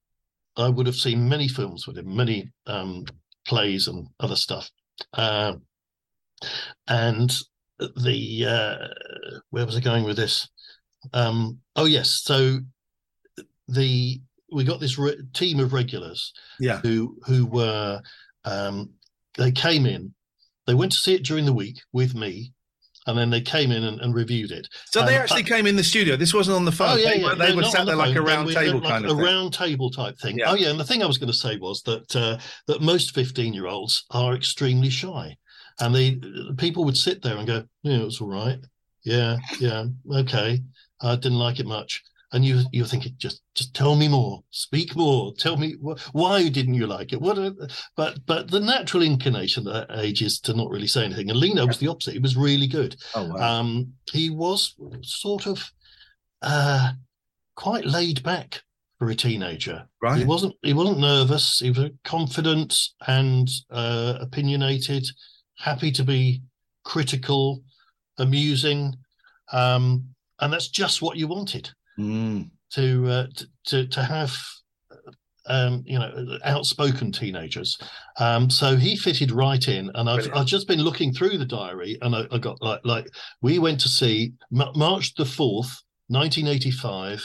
I 0.56 0.68
would 0.68 0.86
have 0.86 0.94
seen 0.96 1.28
many 1.28 1.48
films 1.48 1.86
with 1.86 1.98
him, 1.98 2.14
many 2.14 2.50
um, 2.66 3.04
plays 3.46 3.88
and 3.88 4.06
other 4.20 4.36
stuff. 4.36 4.70
Uh, 5.12 5.54
and 6.88 7.36
the 7.96 8.46
uh, 8.48 8.88
where 9.50 9.66
was 9.66 9.76
I 9.76 9.80
going 9.80 10.04
with 10.04 10.16
this? 10.16 10.48
Um, 11.12 11.58
oh 11.76 11.86
yes, 11.86 12.20
so 12.22 12.60
the 13.68 14.20
we 14.52 14.62
got 14.64 14.78
this 14.78 14.98
re- 14.98 15.20
team 15.32 15.58
of 15.58 15.72
regulars 15.72 16.32
Yeah. 16.60 16.78
who 16.80 17.18
who 17.26 17.46
were 17.46 18.00
um, 18.44 18.90
they 19.36 19.50
came 19.50 19.86
in, 19.86 20.14
they 20.66 20.74
went 20.74 20.92
to 20.92 20.98
see 20.98 21.14
it 21.14 21.24
during 21.24 21.44
the 21.44 21.52
week 21.52 21.80
with 21.92 22.14
me, 22.14 22.52
and 23.06 23.18
then 23.18 23.30
they 23.30 23.40
came 23.40 23.70
in 23.70 23.84
and, 23.84 24.00
and 24.00 24.14
reviewed 24.14 24.50
it. 24.50 24.66
So 24.86 25.04
they 25.04 25.16
um, 25.16 25.22
actually 25.22 25.42
came 25.42 25.66
in 25.66 25.76
the 25.76 25.84
studio. 25.84 26.16
This 26.16 26.32
wasn't 26.32 26.56
on 26.56 26.64
the 26.64 26.72
phone. 26.72 26.96
they 26.96 27.22
were, 27.22 27.34
they 27.34 27.46
they're 27.48 27.56
were 27.56 27.64
sat 27.64 27.80
the 27.80 27.86
there 27.86 27.96
like 27.96 28.16
a 28.16 28.22
round 28.22 28.50
table 28.50 28.80
like 28.80 28.88
kind 28.88 29.04
a 29.04 29.10
of 29.10 29.16
thing. 29.16 29.24
round 29.26 29.52
table 29.52 29.90
type 29.90 30.18
thing. 30.18 30.38
Yeah. 30.38 30.50
Oh 30.50 30.54
yeah, 30.54 30.70
and 30.70 30.80
the 30.80 30.84
thing 30.84 31.02
I 31.02 31.06
was 31.06 31.18
going 31.18 31.30
to 31.30 31.36
say 31.36 31.56
was 31.56 31.82
that 31.82 32.16
uh, 32.16 32.38
that 32.66 32.80
most 32.80 33.14
fifteen-year-olds 33.14 34.04
are 34.10 34.34
extremely 34.34 34.90
shy, 34.90 35.36
and 35.80 35.94
they 35.94 36.18
people 36.56 36.84
would 36.84 36.96
sit 36.96 37.22
there 37.22 37.36
and 37.36 37.46
go, 37.46 37.64
"Yeah, 37.82 38.04
it's 38.04 38.20
all 38.20 38.28
right. 38.28 38.58
Yeah, 39.04 39.36
yeah, 39.60 39.84
okay. 40.10 40.62
I 41.02 41.16
didn't 41.16 41.38
like 41.38 41.60
it 41.60 41.66
much." 41.66 42.02
And 42.34 42.44
you 42.44 42.62
you're 42.72 42.84
thinking, 42.84 43.14
just 43.16 43.42
just 43.54 43.74
tell 43.74 43.94
me 43.94 44.08
more, 44.08 44.42
speak 44.50 44.96
more, 44.96 45.32
tell 45.34 45.56
me 45.56 45.76
wh- 45.80 45.96
why 46.12 46.48
didn't 46.48 46.74
you 46.74 46.88
like 46.88 47.12
it? 47.12 47.20
What? 47.20 47.38
Are, 47.38 47.52
but 47.96 48.18
but 48.26 48.50
the 48.50 48.58
natural 48.58 49.04
inclination 49.04 49.68
at 49.68 49.88
that 49.88 49.98
age 50.00 50.20
is 50.20 50.40
to 50.40 50.52
not 50.52 50.68
really 50.68 50.88
say 50.88 51.04
anything. 51.04 51.30
And 51.30 51.38
Lino 51.38 51.64
was 51.64 51.78
the 51.78 51.86
opposite. 51.86 52.14
He 52.14 52.18
was 52.18 52.36
really 52.36 52.66
good. 52.66 52.96
Oh 53.14 53.28
wow. 53.28 53.60
Um, 53.60 53.92
he 54.10 54.30
was 54.30 54.74
sort 55.02 55.46
of 55.46 55.64
uh, 56.42 56.90
quite 57.54 57.86
laid 57.86 58.24
back 58.24 58.60
for 58.98 59.10
a 59.10 59.14
teenager. 59.14 59.86
right 60.02 60.18
He 60.18 60.24
wasn't. 60.24 60.56
He 60.62 60.74
wasn't 60.74 60.98
nervous. 60.98 61.60
He 61.60 61.70
was 61.70 61.90
confident 62.02 62.76
and 63.06 63.48
uh, 63.70 64.18
opinionated. 64.20 65.06
Happy 65.56 65.92
to 65.92 66.02
be 66.02 66.42
critical, 66.82 67.62
amusing, 68.18 68.92
um, 69.52 70.08
and 70.40 70.52
that's 70.52 70.68
just 70.68 71.00
what 71.00 71.16
you 71.16 71.28
wanted 71.28 71.70
Mm. 71.98 72.50
to 72.72 73.06
uh, 73.08 73.26
t- 73.34 73.46
to 73.66 73.86
to 73.88 74.02
have. 74.02 74.34
Um, 75.46 75.82
you 75.84 75.98
know, 75.98 76.38
outspoken 76.44 77.12
teenagers. 77.12 77.78
Um, 78.18 78.48
so 78.48 78.76
he 78.76 78.96
fitted 78.96 79.30
right 79.30 79.68
in, 79.68 79.90
and 79.94 80.08
I've, 80.08 80.34
I've 80.34 80.46
just 80.46 80.66
been 80.66 80.80
looking 80.80 81.12
through 81.12 81.36
the 81.36 81.44
diary, 81.44 81.98
and 82.00 82.16
I, 82.16 82.24
I 82.32 82.38
got 82.38 82.62
like 82.62 82.80
like 82.82 83.06
we 83.42 83.58
went 83.58 83.78
to 83.80 83.90
see 83.90 84.32
Ma- 84.50 84.72
March 84.74 85.14
the 85.16 85.26
fourth, 85.26 85.82
nineteen 86.08 86.48
eighty 86.48 86.70
five. 86.70 87.22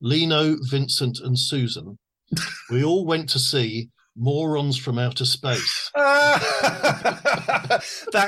Lino, 0.00 0.56
Vincent, 0.70 1.20
and 1.20 1.38
Susan. 1.38 1.98
we 2.70 2.82
all 2.84 3.04
went 3.06 3.28
to 3.30 3.38
see 3.38 3.90
Morons 4.16 4.76
from 4.78 4.98
Outer 4.98 5.24
Space. 5.24 5.90
that 5.94 7.82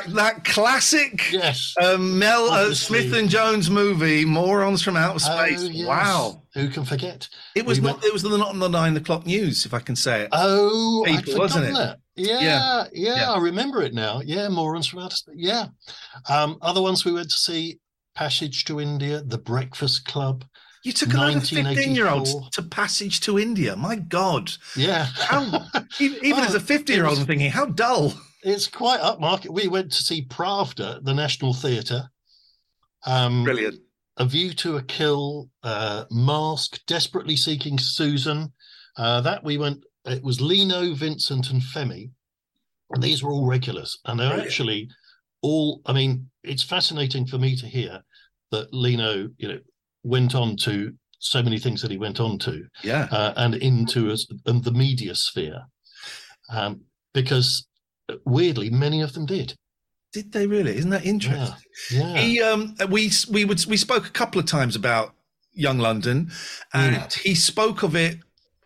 that 0.09 0.45
classic 0.45 1.31
Yes. 1.33 1.75
um, 1.83 2.19
Mel 2.19 2.51
uh, 2.51 2.75
Smith 2.75 3.13
and 3.15 3.29
Jones 3.29 3.71
movie, 3.71 4.25
Morons 4.25 4.83
from 4.83 4.97
Outer 4.97 5.19
Space. 5.21 5.63
Oh, 5.63 5.67
yes. 5.69 5.87
Wow, 5.87 6.43
Who 6.55 6.69
can 6.69 6.85
forget? 6.85 7.29
it 7.55 7.65
was 7.65 7.81
We 7.81 7.87
not. 7.87 7.95
went- 7.97 8.05
It 8.07 8.13
was 8.13 8.23
the, 8.23 8.37
not 8.37 8.49
on 8.51 8.59
the 8.59 8.69
nine 8.69 8.97
o'clock 8.97 9.27
news, 9.27 9.65
if 9.67 9.75
I 9.75 9.79
can 9.81 9.97
say 9.97 10.23
it. 10.23 10.29
Oh, 10.33 11.03
People, 11.07 11.39
wasn't 11.39 11.67
forgotten 11.67 11.77
it? 11.77 11.79
that. 11.79 11.99
Yeah, 12.17 12.41
Yeah. 12.41 12.85
yeah, 12.93 13.17
Yeah. 13.17 13.33
I 13.33 13.39
remember 13.39 13.83
it 13.83 13.95
now. 13.95 14.21
Yeah, 14.25 14.49
Morons 14.49 14.87
from 14.89 15.01
Outer 15.01 15.17
Space. 15.17 15.35
Yeah. 15.39 15.67
Um, 16.29 16.59
other 16.63 16.83
ones 16.83 17.05
we 17.05 17.13
went 17.13 17.31
to 17.31 17.37
see 17.37 17.79
Passage 18.15 18.65
to 18.65 18.81
India, 18.81 19.23
The 19.23 19.39
Breakfast 19.39 20.07
Club. 20.07 20.45
You 20.87 20.93
took 20.93 21.13
a 21.15 21.17
load 21.17 21.37
of 21.39 21.49
fifteen-year-olds 21.49 22.51
to 22.51 22.63
Passage 22.63 23.19
to 23.23 23.41
India. 23.41 23.75
My 23.75 23.97
God, 23.97 24.53
Yeah. 24.77 25.07
how 25.17 25.67
even, 25.99 26.25
even 26.25 26.41
Oh, 26.41 26.45
as 26.47 26.55
a 26.55 26.61
fifty-year-old, 26.61 27.19
I'm 27.19 27.27
thinking 27.27 27.51
how 27.51 27.67
dull. 27.67 28.15
it's 28.45 28.69
quite 28.69 29.01
upmarket. 29.01 29.51
We 29.51 29.67
went 29.67 29.91
to 29.91 30.03
see 30.05 30.25
Pravda, 30.27 31.03
the 31.05 31.13
National 31.13 31.53
Theatre. 31.55 32.09
Um, 33.05 33.43
Brilliant. 33.43 33.81
A 34.19 34.25
View 34.27 34.53
to 34.55 34.77
a 34.77 34.83
Kill, 34.83 35.51
uh, 35.65 36.05
Mask, 36.13 36.79
Desperately 36.87 37.35
Seeking 37.35 37.79
Susan. 37.81 38.53
Uh, 38.97 39.21
that 39.23 39.43
we 39.43 39.59
went, 39.59 39.83
it 40.05 40.23
was 40.23 40.41
Lino, 40.41 40.95
Vincent, 40.95 41.51
and 41.51 41.61
Femi. 41.61 42.11
And 42.93 43.03
these 43.03 43.25
were 43.25 43.33
all 43.33 43.45
regulars. 43.49 43.99
And 44.05 44.21
they're 44.21 44.29
Brilliant. 44.29 44.49
actually 44.49 44.89
all, 45.43 45.83
I 45.85 45.93
mean, 45.93 46.31
it's 46.45 46.63
fascinating 46.63 47.27
for 47.27 47.39
me 47.39 47.57
to 47.57 47.67
hear 47.67 48.03
that 48.53 48.73
Lino, 48.73 49.29
you 49.37 49.49
know, 49.49 49.59
went 50.07 50.35
on 50.35 50.57
to 50.57 50.93
so 51.19 51.43
many 51.43 51.59
things 51.59 51.83
that 51.83 51.91
he 51.91 51.99
went 51.99 52.21
on 52.21 52.39
to 52.39 52.65
Yeah. 52.83 53.09
uh, 53.11 53.33
and 53.37 53.55
into 53.57 54.11
us 54.13 54.27
and 54.47 54.63
the 54.65 54.71
media 54.73 55.15
sphere. 55.15 55.63
Um, 56.51 56.83
because 57.13 57.67
weirdly, 58.25 58.71
many 58.71 59.01
of 59.03 59.13
them 59.15 59.27
did. 59.27 59.55
Did 60.13 60.33
they 60.33 60.47
really? 60.47 60.77
Isn't 60.77 60.91
that 60.91 61.05
interesting? 61.05 61.57
Yeah. 61.91 62.15
Yeah. 62.15 62.21
He 62.21 62.41
um 62.43 62.75
we 62.89 63.11
we 63.31 63.45
would 63.45 63.65
we 63.67 63.77
spoke 63.77 64.07
a 64.07 64.11
couple 64.11 64.39
of 64.41 64.47
times 64.47 64.77
about 64.77 65.15
Young 65.53 65.79
London, 65.79 66.31
and 66.73 67.13
he 67.13 67.35
spoke 67.35 67.83
of 67.83 67.97
it 67.97 68.19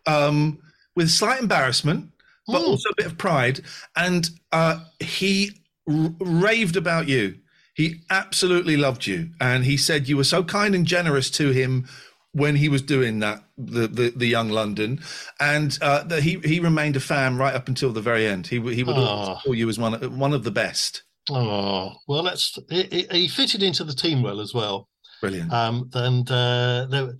um 0.05 0.59
with 0.95 1.09
slight 1.09 1.41
embarrassment, 1.41 2.09
but 2.47 2.61
Mm. 2.61 2.67
also 2.67 2.89
a 2.89 2.95
bit 2.97 3.05
of 3.07 3.17
pride. 3.17 3.61
And 3.95 4.29
uh, 4.51 4.83
he 4.99 5.51
r- 5.89 6.13
raved 6.19 6.75
about 6.75 7.07
you. 7.07 7.35
He 7.73 8.01
absolutely 8.09 8.75
loved 8.77 9.07
you, 9.07 9.29
and 9.39 9.63
he 9.63 9.77
said 9.77 10.07
you 10.09 10.17
were 10.17 10.23
so 10.25 10.43
kind 10.43 10.75
and 10.75 10.85
generous 10.85 11.29
to 11.31 11.51
him 11.51 11.87
when 12.33 12.55
he 12.55 12.69
was 12.69 12.81
doing 12.81 13.19
that, 13.19 13.43
the 13.57 13.87
the, 13.87 14.13
the 14.15 14.27
Young 14.27 14.49
London, 14.49 14.99
and 15.39 15.77
uh, 15.81 16.03
that 16.03 16.23
he 16.23 16.39
he 16.43 16.59
remained 16.59 16.95
a 16.95 16.99
fan 16.99 17.37
right 17.37 17.53
up 17.55 17.67
until 17.67 17.91
the 17.91 18.01
very 18.01 18.25
end. 18.27 18.47
He 18.47 18.55
he 18.73 18.83
would 18.83 18.95
always 18.97 19.29
Ah. 19.29 19.41
call 19.43 19.55
you 19.55 19.69
as 19.69 19.77
one 19.79 19.93
of- 19.95 20.17
one 20.17 20.33
of 20.33 20.43
the 20.43 20.51
best. 20.51 21.03
Oh 21.29 21.93
well, 22.07 22.23
that's 22.23 22.57
he, 22.69 23.27
fitted 23.27 23.63
into 23.63 23.83
the 23.83 23.93
team 23.93 24.21
well 24.21 24.41
as 24.41 24.53
well. 24.53 24.89
Brilliant. 25.21 25.53
Um, 25.53 25.89
and 25.93 26.29
uh, 26.31 26.87
there, 26.89 27.13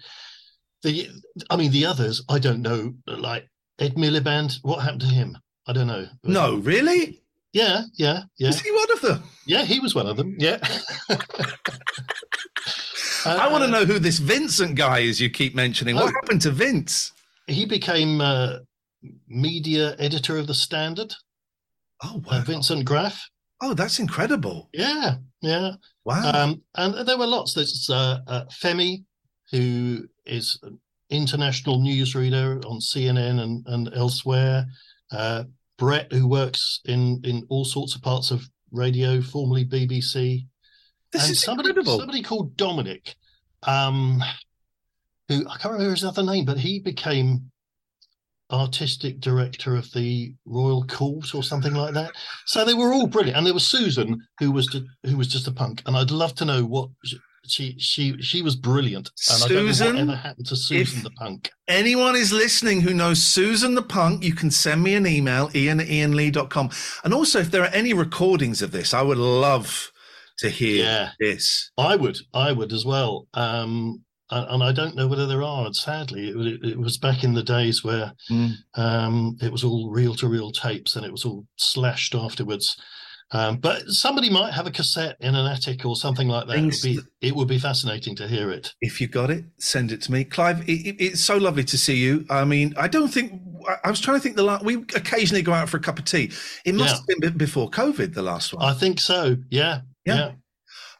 the 0.84 1.08
I 1.50 1.56
mean 1.56 1.72
the 1.72 1.86
others 1.86 2.24
I 2.28 2.40
don't 2.40 2.62
know. 2.62 2.94
Like 3.08 3.48
Ed 3.80 3.96
Miliband, 3.96 4.58
what 4.64 4.82
happened 4.82 5.02
to 5.02 5.08
him? 5.08 5.38
I 5.68 5.74
don't 5.74 5.88
know. 5.88 6.08
no, 6.24 6.56
really? 6.58 7.22
Yeah, 7.54 7.84
yeah, 7.96 8.24
yeah, 8.38 8.50
Is 8.50 8.62
he 8.62 8.72
one 8.72 8.92
of 8.94 9.02
them? 9.02 9.24
Yeah. 9.46 9.64
He 9.66 9.80
was 9.80 9.94
one 9.96 10.08
of 10.08 10.18
them. 10.18 10.36
Yeah. 10.40 10.58
I 13.26 13.48
want 13.52 13.64
to 13.64 13.68
Uh, 13.68 13.72
know 13.72 13.86
who 13.86 14.00
this 14.00 14.20
Vincent 14.20 14.76
guy 14.76 15.00
is 15.00 15.20
you 15.22 15.30
keep 15.30 15.54
mentioning. 15.56 15.96
What 15.96 16.06
Oh. 16.12 16.14
happened 16.22 16.42
to 16.42 16.52
Vince? 16.52 17.12
He 17.48 17.66
became 17.66 18.22
uh, 18.22 18.60
media 19.28 19.96
editor 20.00 20.38
of 20.38 20.48
the 20.48 20.54
Standard. 20.54 21.14
Oh, 22.04 22.16
Uh, 22.16 22.20
wow. 22.38 22.42
Vincent 22.44 22.86
Graff. 22.86 23.30
Oh, 23.62 23.74
that's 23.76 24.00
incredible. 24.00 24.70
Yeah, 24.74 25.18
yeah. 25.42 25.74
Wow. 26.04 26.32
Um, 26.34 26.62
and 26.76 27.08
there 27.08 27.18
were 27.18 27.28
lots. 27.28 27.54
There's 27.54 27.88
uh, 27.92 28.20
uh, 28.28 28.46
Femi, 28.46 29.04
who 29.52 30.08
is 30.26 30.58
an 30.64 30.80
international 31.12 31.78
newsreader 31.80 32.66
on 32.66 32.80
CNN 32.80 33.40
and, 33.40 33.64
and 33.68 33.94
elsewhere. 33.94 34.66
Uh, 35.12 35.44
Brett, 35.78 36.12
who 36.12 36.28
works 36.28 36.80
in, 36.86 37.22
in 37.24 37.46
all 37.50 37.66
sorts 37.66 37.94
of 37.96 38.02
parts 38.02 38.32
of 38.32 38.48
radio, 38.72 39.22
formerly 39.22 39.66
BBC. 39.66 40.46
this 41.12 41.24
and 41.24 41.32
is 41.32 41.42
somebody, 41.42 41.70
incredible. 41.70 41.98
somebody 42.00 42.22
called 42.22 42.56
Dominic, 42.58 43.16
um, 43.64 44.24
who 45.28 45.48
I 45.48 45.58
can't 45.58 45.74
remember 45.74 45.92
his 45.92 46.06
other 46.06 46.24
name, 46.24 46.46
but 46.46 46.58
he 46.58 46.80
became 46.80 47.52
artistic 48.52 49.20
director 49.20 49.76
of 49.76 49.92
the 49.94 50.34
Royal 50.46 50.84
Court 50.86 51.34
or 51.34 51.42
something 51.44 51.74
like 51.74 51.94
that. 51.94 52.12
So 52.46 52.66
they 52.66 52.74
were 52.74 52.94
all 52.94 53.08
brilliant, 53.08 53.38
and 53.38 53.46
there 53.46 53.54
was 53.54 53.68
Susan, 53.68 54.22
who 54.40 54.52
was 54.52 54.76
who 55.04 55.18
was 55.18 55.28
just 55.28 55.48
a 55.48 55.52
punk, 55.52 55.82
and 55.86 55.96
I'd 55.96 56.12
love 56.12 56.36
to 56.36 56.46
know 56.46 56.66
what 56.66 56.90
she 57.48 57.76
she 57.80 58.22
she 58.22 58.42
was 58.42 58.56
brilliant, 58.56 59.10
and 59.32 59.44
I 59.44 59.48
don't 59.48 59.66
know 59.66 59.72
Susan, 59.72 59.94
whatever 59.96 60.16
happened 60.16 60.48
to 60.48 60.56
Susan 60.56 60.98
if- 60.98 61.04
the 61.04 61.10
punk. 61.12 61.50
Anyone 61.68 62.16
is 62.16 62.32
listening 62.34 62.82
who 62.82 62.94
knows 62.94 63.24
Susan 63.24 63.76
the 63.76 63.82
Punk, 63.82 64.24
you 64.24 64.34
can 64.34 64.52
send 64.52 64.84
me 64.84 64.94
an 64.96 65.08
email, 65.08 65.50
ian 65.56 65.80
at 65.80 65.88
ianlee.com. 65.88 66.70
And 67.04 67.14
also, 67.14 67.40
if 67.40 67.50
there 67.50 67.64
are 67.64 67.68
any 67.74 67.94
recordings 67.94 68.62
of 68.62 68.72
this, 68.72 68.94
I 68.94 69.02
would 69.02 69.18
love 69.18 69.92
to 70.40 70.50
hear 70.50 70.84
Yeah. 70.84 71.10
this. 71.20 71.72
I 71.78 71.96
would, 71.96 72.18
I 72.34 72.52
would 72.52 72.74
as 72.74 72.84
well. 72.84 73.28
Um, 73.34 74.04
and, 74.32 74.48
and 74.50 74.64
I 74.64 74.72
don't 74.74 74.96
know 74.98 75.08
whether 75.08 75.28
there 75.28 75.44
are. 75.44 75.72
Sadly, 75.74 76.30
it, 76.30 76.36
was- 76.36 76.60
it 76.64 76.78
was 76.80 76.98
back 76.98 77.24
in 77.24 77.34
the 77.34 77.44
days 77.44 77.84
where 77.86 78.14
Mm. 78.30 78.54
um, 78.76 79.38
it 79.42 79.52
was 79.52 79.64
all 79.64 79.90
reel 79.90 80.16
to 80.16 80.28
reel 80.28 80.52
tapes 80.52 80.96
and 80.98 81.06
it 81.06 81.12
was 81.12 81.24
all 81.26 81.46
slashed 81.58 82.16
afterwards. 82.16 82.76
Um, 83.34 83.58
but 83.58 83.88
somebody 83.88 84.30
might 84.30 84.52
have 84.54 84.68
a 84.68 84.72
cassette 84.72 85.16
in 85.22 85.36
an 85.36 85.46
attic 85.46 85.86
or 85.86 85.96
something 85.96 86.28
like 86.28 86.48
that. 86.48 86.58
It 86.58 86.66
would, 86.66 86.76
be, 86.84 87.00
it 87.22 87.34
would 87.36 87.48
be 87.48 87.60
fascinating 87.60 88.14
to 88.18 88.28
hear 88.28 88.52
it. 88.52 88.74
If 88.82 89.00
you 89.00 89.08
got 89.08 89.30
it, 89.32 89.46
send 89.58 89.92
it 89.94 90.02
to 90.04 90.12
me. 90.12 90.26
Clive, 90.26 90.68
it, 90.68 90.74
it- 90.86 90.96
it's 91.02 91.22
so 91.24 91.38
lovely 91.38 91.64
to 91.64 91.78
see 91.78 91.96
you. 91.96 92.26
I 92.30 92.44
mean, 92.44 92.74
I 92.78 92.90
don't 92.90 93.08
think, 93.08 93.40
I- 93.70 93.78
I 93.86 93.90
was 93.90 94.02
trying 94.02 94.18
to 94.18 94.22
think 94.22 94.36
the 94.36 94.44
last, 94.44 94.66
we 94.66 94.76
occasionally 94.96 95.44
go 95.44 95.54
out 95.54 95.70
for 95.70 95.78
a 95.78 95.80
cup 95.80 95.98
of 95.98 96.04
tea. 96.06 96.32
It 96.66 96.76
must 96.76 97.04
Yeah. 97.08 97.14
have 97.16 97.22
been 97.22 97.38
before 97.38 97.70
COVID, 97.70 98.14
the 98.14 98.22
last 98.22 98.54
one. 98.54 98.66
I 98.66 98.74
think 98.74 99.00
so. 99.00 99.38
Yeah. 99.50 99.82
Yeah. 100.06 100.16
Yeah. 100.16 100.32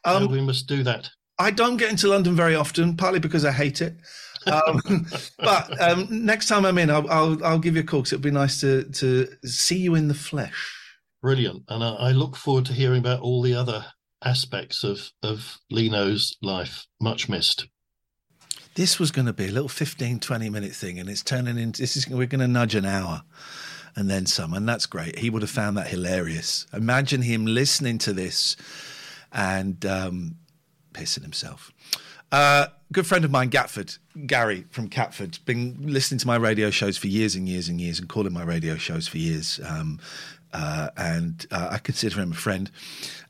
Um, 0.06 0.24
Yeah, 0.24 0.30
we 0.30 0.42
must 0.42 0.68
do 0.68 0.84
that. 0.84 1.10
I 1.38 1.52
don't 1.52 1.76
get 1.78 1.90
into 1.90 2.08
London 2.08 2.34
very 2.36 2.56
often, 2.56 2.96
partly 2.96 3.20
because 3.20 3.44
I 3.44 3.52
hate 3.52 3.82
it. 3.82 3.98
Um, 4.48 5.06
but 5.40 5.82
um, 5.82 6.08
next 6.10 6.48
time 6.48 6.66
I'm 6.66 6.78
in, 6.78 6.90
I'll, 6.90 7.10
I'll, 7.12 7.44
I'll 7.44 7.60
give 7.60 7.76
you 7.76 7.82
a 7.82 7.86
call 7.86 8.00
because 8.02 8.14
it'd 8.14 8.24
be 8.24 8.32
nice 8.32 8.62
to, 8.62 8.84
to 8.86 9.28
see 9.44 9.78
you 9.78 9.96
in 9.96 10.08
the 10.08 10.14
flesh. 10.14 10.78
Brilliant. 11.22 11.64
And 11.68 11.84
I, 11.84 11.94
I 11.94 12.12
look 12.12 12.36
forward 12.36 12.66
to 12.66 12.74
hearing 12.74 13.00
about 13.00 13.22
all 13.22 13.42
the 13.42 13.54
other 13.54 13.86
aspects 14.24 14.84
of, 14.84 15.12
of 15.24 15.60
Lino's 15.70 16.38
life. 16.42 16.86
Much 17.00 17.30
missed. 17.30 17.68
This 18.76 19.00
was 19.00 19.12
going 19.12 19.26
to 19.26 19.34
be 19.34 19.48
a 19.48 19.52
little 19.52 19.70
15, 19.70 20.20
20 20.20 20.50
minute 20.50 20.72
thing, 20.72 20.98
and 20.98 21.10
it's 21.10 21.24
turning 21.24 21.58
into 21.58 21.82
this 21.82 21.98
is 21.98 22.08
we're 22.08 22.26
going 22.26 22.40
to 22.40 22.48
nudge 22.48 22.74
an 22.76 22.86
hour 22.86 23.24
and 23.96 24.10
then 24.10 24.26
some, 24.26 24.54
and 24.54 24.68
that's 24.68 24.86
great. 24.86 25.20
He 25.20 25.30
would 25.30 25.42
have 25.42 25.52
found 25.52 25.78
that 25.78 25.88
hilarious. 25.88 26.66
Imagine 26.74 27.22
him 27.22 27.46
listening 27.46 27.98
to 28.00 28.14
this 28.14 28.56
and 29.32 29.86
um, 29.86 30.36
pissing 30.94 31.24
himself. 31.24 31.72
Uh, 32.32 32.68
good 32.94 33.06
friend 33.06 33.26
of 33.26 33.32
mine, 33.32 33.50
Gatford, 33.50 33.98
Gary 34.26 34.66
from 34.70 34.88
Catford, 34.88 35.40
been 35.46 35.78
listening 35.82 36.20
to 36.20 36.28
my 36.28 36.38
radio 36.38 36.70
shows 36.70 36.98
for 36.98 37.08
years 37.08 37.36
and 37.36 37.48
years 37.50 37.68
and 37.68 37.82
years, 37.82 38.00
and 38.00 38.08
calling 38.08 38.32
my 38.32 38.44
radio 38.44 38.78
shows 38.78 39.08
for 39.08 39.18
years. 39.18 39.60
Um, 39.68 40.00
uh, 40.54 40.90
and 40.98 41.46
uh, 41.52 41.70
I 41.72 41.78
consider 41.78 42.22
him 42.22 42.32
a 42.32 42.36
friend. 42.36 42.70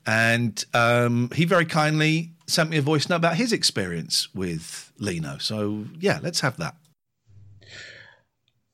And 0.06 0.64
um, 0.74 1.30
he 1.34 1.44
very 1.44 1.66
kindly 1.66 2.32
sent 2.46 2.70
me 2.70 2.76
a 2.76 2.82
voice 2.82 3.08
note 3.08 3.16
about 3.16 3.36
his 3.36 3.52
experience 3.52 4.32
with 4.34 4.92
Lino. 4.98 5.38
So 5.38 5.86
yeah, 5.98 6.20
let's 6.22 6.40
have 6.40 6.56
that. 6.58 6.76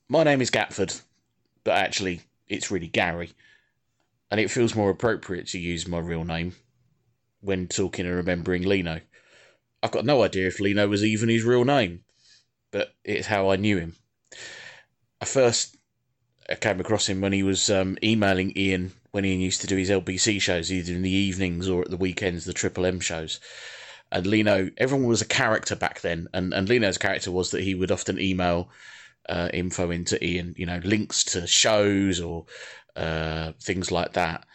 My 0.07 0.23
name 0.23 0.41
is 0.41 0.49
Gatford, 0.49 1.01
but 1.63 1.77
actually 1.77 2.21
it's 2.47 2.71
really 2.71 2.87
Gary. 2.87 3.31
And 4.31 4.39
it 4.39 4.51
feels 4.51 4.75
more 4.75 4.89
appropriate 4.89 5.47
to 5.47 5.59
use 5.59 5.87
my 5.87 5.99
real 5.99 6.23
name 6.23 6.55
when 7.41 7.67
talking 7.67 8.05
and 8.05 8.15
remembering 8.15 8.63
Lino. 8.63 9.01
I've 9.81 9.91
got 9.91 10.05
no 10.05 10.23
idea 10.23 10.47
if 10.47 10.59
Lino 10.59 10.87
was 10.87 11.03
even 11.03 11.29
his 11.29 11.43
real 11.43 11.63
name, 11.63 12.03
but 12.71 12.93
it's 13.03 13.27
how 13.27 13.49
I 13.49 13.55
knew 13.55 13.77
him. 13.77 13.95
I 15.21 15.25
first 15.25 15.77
I 16.49 16.55
came 16.55 16.79
across 16.79 17.07
him 17.07 17.21
when 17.21 17.33
he 17.33 17.43
was 17.43 17.69
um, 17.69 17.97
emailing 18.03 18.57
Ian 18.57 18.93
when 19.11 19.25
Ian 19.25 19.39
used 19.39 19.61
to 19.61 19.67
do 19.67 19.75
his 19.75 19.89
LBC 19.89 20.41
shows, 20.41 20.71
either 20.71 20.93
in 20.93 21.01
the 21.01 21.09
evenings 21.09 21.67
or 21.67 21.81
at 21.81 21.89
the 21.89 21.97
weekends, 21.97 22.45
the 22.45 22.53
Triple 22.53 22.85
M 22.85 22.99
shows. 22.99 23.39
And 24.11 24.25
Lino, 24.25 24.69
everyone 24.77 25.07
was 25.07 25.21
a 25.21 25.25
character 25.25 25.75
back 25.75 26.01
then, 26.01 26.27
and, 26.33 26.53
and 26.53 26.67
Lino's 26.67 26.97
character 26.97 27.31
was 27.31 27.51
that 27.51 27.63
he 27.63 27.75
would 27.75 27.91
often 27.91 28.19
email 28.19 28.69
uh, 29.27 29.49
info 29.53 29.91
into 29.91 30.23
Ian, 30.23 30.55
you 30.57 30.65
know, 30.65 30.79
links 30.83 31.23
to 31.25 31.45
shows 31.45 32.19
or 32.19 32.45
uh, 32.95 33.51
things 33.61 33.91
like 33.91 34.13
that. 34.13 34.45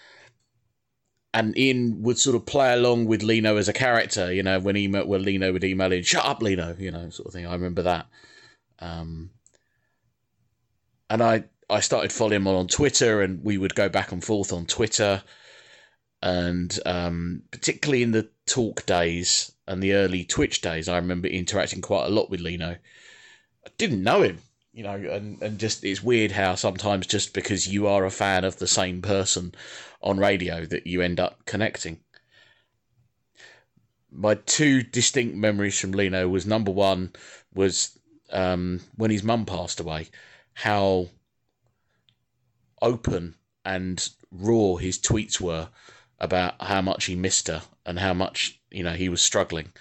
And 1.32 1.56
Ian 1.58 2.02
would 2.02 2.18
sort 2.18 2.36
of 2.36 2.46
play 2.46 2.72
along 2.72 3.06
with 3.06 3.22
Lino 3.22 3.56
as 3.56 3.68
a 3.68 3.72
character, 3.72 4.32
you 4.32 4.42
know, 4.42 4.60
when 4.60 4.76
email 4.76 5.06
when 5.06 5.24
Lino 5.24 5.52
would 5.52 5.64
email 5.64 5.92
in, 5.92 6.04
"Shut 6.04 6.24
up, 6.24 6.42
Lino," 6.42 6.76
you 6.78 6.92
know, 6.92 7.10
sort 7.10 7.26
of 7.26 7.32
thing. 7.32 7.46
I 7.46 7.52
remember 7.52 7.82
that. 7.82 8.06
Um, 8.78 9.30
and 11.10 11.22
I 11.22 11.44
I 11.70 11.80
started 11.80 12.12
following 12.12 12.42
him 12.42 12.48
on 12.48 12.68
Twitter, 12.68 13.22
and 13.22 13.42
we 13.44 13.58
would 13.58 13.74
go 13.74 13.88
back 13.88 14.12
and 14.12 14.22
forth 14.22 14.52
on 14.52 14.66
Twitter. 14.66 15.22
And 16.22 16.78
um, 16.86 17.42
particularly 17.50 18.02
in 18.02 18.12
the 18.12 18.28
talk 18.46 18.86
days 18.86 19.52
and 19.66 19.82
the 19.82 19.94
early 19.94 20.24
Twitch 20.24 20.60
days, 20.60 20.88
I 20.88 20.96
remember 20.96 21.28
interacting 21.28 21.82
quite 21.82 22.06
a 22.06 22.10
lot 22.10 22.30
with 22.30 22.40
Lino. 22.40 22.76
I 23.66 23.70
didn't 23.78 24.02
know 24.02 24.22
him, 24.22 24.38
you 24.72 24.84
know, 24.84 24.94
and, 24.94 25.42
and 25.42 25.58
just 25.58 25.84
it's 25.84 26.02
weird 26.02 26.32
how 26.32 26.54
sometimes 26.54 27.06
just 27.06 27.34
because 27.34 27.66
you 27.66 27.86
are 27.86 28.04
a 28.04 28.10
fan 28.10 28.44
of 28.44 28.58
the 28.58 28.66
same 28.66 29.02
person 29.02 29.54
on 30.02 30.18
radio 30.18 30.64
that 30.66 30.86
you 30.86 31.02
end 31.02 31.20
up 31.20 31.44
connecting. 31.46 32.00
My 34.10 34.34
two 34.34 34.82
distinct 34.82 35.34
memories 35.34 35.78
from 35.78 35.92
Lino 35.92 36.28
was 36.28 36.46
number 36.46 36.70
one 36.70 37.12
was 37.54 37.98
um, 38.30 38.80
when 38.96 39.10
his 39.10 39.22
mum 39.22 39.44
passed 39.44 39.80
away, 39.80 40.08
how 40.54 41.08
open 42.84 43.34
and 43.64 44.10
raw 44.30 44.76
his 44.76 44.98
tweets 44.98 45.40
were 45.40 45.68
about 46.20 46.54
how 46.60 46.80
much 46.80 47.06
he 47.06 47.16
missed 47.16 47.48
her 47.48 47.62
and 47.86 47.98
how 47.98 48.14
much 48.14 48.60
you 48.70 48.82
know 48.82 48.92
he 48.92 49.08
was 49.08 49.22
struggling. 49.22 49.72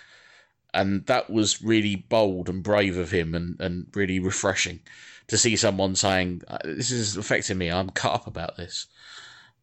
And 0.74 1.06
that 1.06 1.30
was 1.30 1.62
really 1.62 1.96
bold 1.96 2.50
and 2.50 2.64
brave 2.64 2.98
of 2.98 3.12
him 3.12 3.36
and, 3.36 3.60
and 3.62 3.88
really 3.94 4.20
refreshing 4.20 4.80
to 5.28 5.38
see 5.38 5.56
someone 5.56 5.96
saying 5.96 6.42
uh, 6.48 6.58
this 6.64 6.90
is 6.90 7.16
affecting 7.16 7.60
me. 7.60 7.70
I'm 7.70 7.90
cut 7.92 8.14
up 8.14 8.28
about 8.28 8.58
this. 8.58 8.88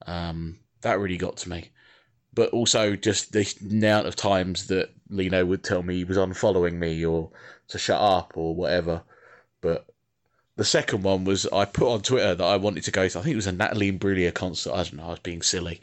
Um, 0.06 0.60
that 0.82 1.00
really 1.00 1.16
got 1.16 1.36
to 1.38 1.50
me. 1.50 1.70
But 2.32 2.50
also 2.50 2.94
just 2.94 3.32
the 3.32 3.52
amount 3.60 4.06
of 4.06 4.14
times 4.14 4.68
that 4.68 4.90
lino 5.08 5.44
would 5.44 5.64
tell 5.64 5.82
me 5.82 5.96
he 5.96 6.04
was 6.04 6.16
unfollowing 6.16 6.74
me 6.74 7.04
or 7.04 7.30
to 7.68 7.78
shut 7.78 8.00
up 8.00 8.32
or 8.36 8.54
whatever. 8.54 9.02
But 9.60 9.89
the 10.60 10.64
second 10.66 11.02
one 11.04 11.24
was 11.24 11.46
I 11.46 11.64
put 11.64 11.90
on 11.90 12.02
Twitter 12.02 12.34
that 12.34 12.44
I 12.44 12.56
wanted 12.56 12.84
to 12.84 12.90
go 12.90 13.08
to. 13.08 13.18
I 13.18 13.22
think 13.22 13.32
it 13.32 13.36
was 13.36 13.46
a 13.46 13.52
Natalie 13.52 13.90
Imbruglia 13.90 14.34
concert. 14.34 14.74
I 14.74 14.82
don't 14.82 14.96
know. 14.96 15.06
I 15.06 15.10
was 15.12 15.18
being 15.20 15.40
silly. 15.40 15.80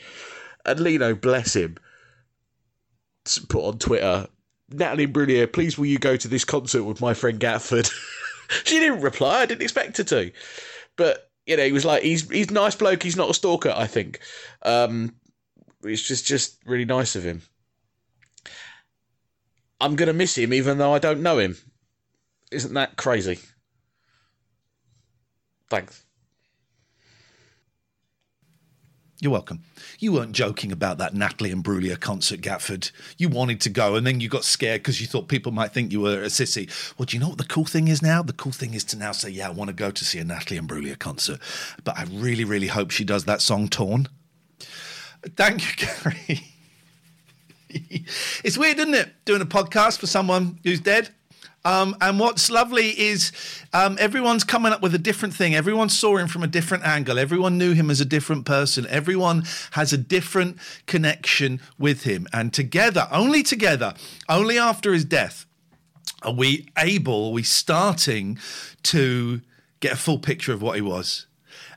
And 0.63 0.79
Lino, 0.79 1.15
bless 1.15 1.55
him, 1.55 1.77
put 3.49 3.67
on 3.67 3.79
Twitter, 3.79 4.27
Natalie 4.69 5.07
Imbruglia, 5.07 5.51
please 5.51 5.79
will 5.79 5.87
you 5.87 5.97
go 5.97 6.15
to 6.15 6.27
this 6.27 6.45
concert 6.45 6.83
with 6.83 7.01
my 7.01 7.15
friend 7.15 7.39
Gatford? 7.39 7.91
she 8.65 8.79
didn't 8.79 9.01
reply. 9.01 9.39
I 9.39 9.45
didn't 9.47 9.63
expect 9.63 9.97
her 9.97 10.03
to. 10.03 10.31
But, 10.95 11.31
you 11.47 11.57
know, 11.57 11.65
he 11.65 11.71
was 11.71 11.85
like, 11.85 12.03
he's 12.03 12.29
he's 12.29 12.51
nice 12.51 12.75
bloke. 12.75 13.01
He's 13.01 13.17
not 13.17 13.31
a 13.31 13.33
stalker, 13.33 13.73
I 13.75 13.87
think. 13.87 14.19
Um, 14.61 15.15
it's 15.81 16.07
just, 16.07 16.27
just 16.27 16.61
really 16.67 16.85
nice 16.85 17.15
of 17.15 17.23
him. 17.23 17.41
I'm 19.81 19.95
going 19.95 20.07
to 20.07 20.13
miss 20.13 20.37
him 20.37 20.53
even 20.53 20.77
though 20.77 20.93
I 20.93 20.99
don't 20.99 21.23
know 21.23 21.39
him. 21.39 21.57
Isn't 22.51 22.75
that 22.75 22.95
crazy? 22.95 23.39
Thanks. 25.69 26.03
You're 29.19 29.31
welcome. 29.31 29.61
You 29.97 30.13
weren't 30.13 30.33
joking 30.33 30.71
about 30.71 30.99
that 30.99 31.15
Natalie 31.15 31.51
Imbruglia 31.51 31.99
concert, 31.99 32.39
Gatford. 32.39 32.91
You 33.17 33.29
wanted 33.29 33.59
to 33.61 33.69
go, 33.71 33.95
and 33.95 34.05
then 34.05 34.19
you 34.19 34.29
got 34.29 34.43
scared 34.43 34.81
because 34.81 35.01
you 35.01 35.07
thought 35.07 35.27
people 35.27 35.51
might 35.51 35.73
think 35.73 35.91
you 35.91 36.01
were 36.01 36.21
a 36.21 36.27
sissy. 36.27 36.69
Well, 36.97 37.07
do 37.07 37.17
you 37.17 37.19
know 37.19 37.29
what 37.29 37.39
the 37.39 37.43
cool 37.43 37.65
thing 37.65 37.87
is 37.87 38.03
now? 38.03 38.21
The 38.21 38.33
cool 38.33 38.51
thing 38.51 38.75
is 38.75 38.83
to 38.85 38.97
now 38.97 39.11
say, 39.13 39.29
"Yeah, 39.31 39.47
I 39.47 39.51
want 39.51 39.69
to 39.69 39.73
go 39.73 39.89
to 39.89 40.05
see 40.05 40.19
a 40.19 40.23
Natalie 40.23 40.59
Imbruglia 40.59 40.99
concert," 40.99 41.39
but 41.83 41.97
I 41.97 42.03
really, 42.11 42.43
really 42.43 42.67
hope 42.67 42.91
she 42.91 43.03
does 43.03 43.25
that 43.25 43.41
song 43.41 43.69
"Torn." 43.69 44.07
Thank 45.35 45.63
you, 45.65 45.87
Gary. 46.03 46.43
it's 47.69 48.57
weird, 48.57 48.77
isn't 48.77 48.93
it, 48.93 49.09
doing 49.25 49.41
a 49.41 49.47
podcast 49.47 49.97
for 49.97 50.05
someone 50.05 50.59
who's 50.63 50.79
dead? 50.79 51.09
Um, 51.67 51.97
and 51.99 52.17
what's 52.17 52.49
lovely 52.49 52.97
is 52.97 53.33
um, 53.73 53.97
everyone's 53.99 54.45
coming 54.45 54.71
up 54.71 54.81
with 54.81 54.95
a 54.95 54.97
different 54.97 55.33
thing. 55.33 55.53
Everyone 55.53 55.89
saw 55.89 56.15
him 56.15 56.29
from 56.29 56.41
a 56.41 56.47
different 56.47 56.85
angle. 56.85 57.19
Everyone 57.19 57.57
knew 57.57 57.73
him 57.73 57.91
as 57.91 57.99
a 57.99 58.05
different 58.05 58.45
person. 58.45 58.87
Everyone 58.89 59.43
has 59.71 59.91
a 59.91 59.97
different 59.97 60.59
connection 60.85 61.59
with 61.77 62.03
him. 62.03 62.25
And 62.31 62.53
together, 62.53 63.09
only 63.11 63.43
together, 63.43 63.95
only 64.29 64.57
after 64.57 64.93
his 64.93 65.03
death, 65.03 65.45
are 66.23 66.31
we 66.31 66.69
able, 66.77 67.27
are 67.27 67.33
we 67.33 67.43
starting 67.43 68.39
to 68.83 69.41
get 69.81 69.91
a 69.91 69.97
full 69.97 70.19
picture 70.19 70.53
of 70.53 70.61
what 70.61 70.75
he 70.77 70.81
was. 70.81 71.27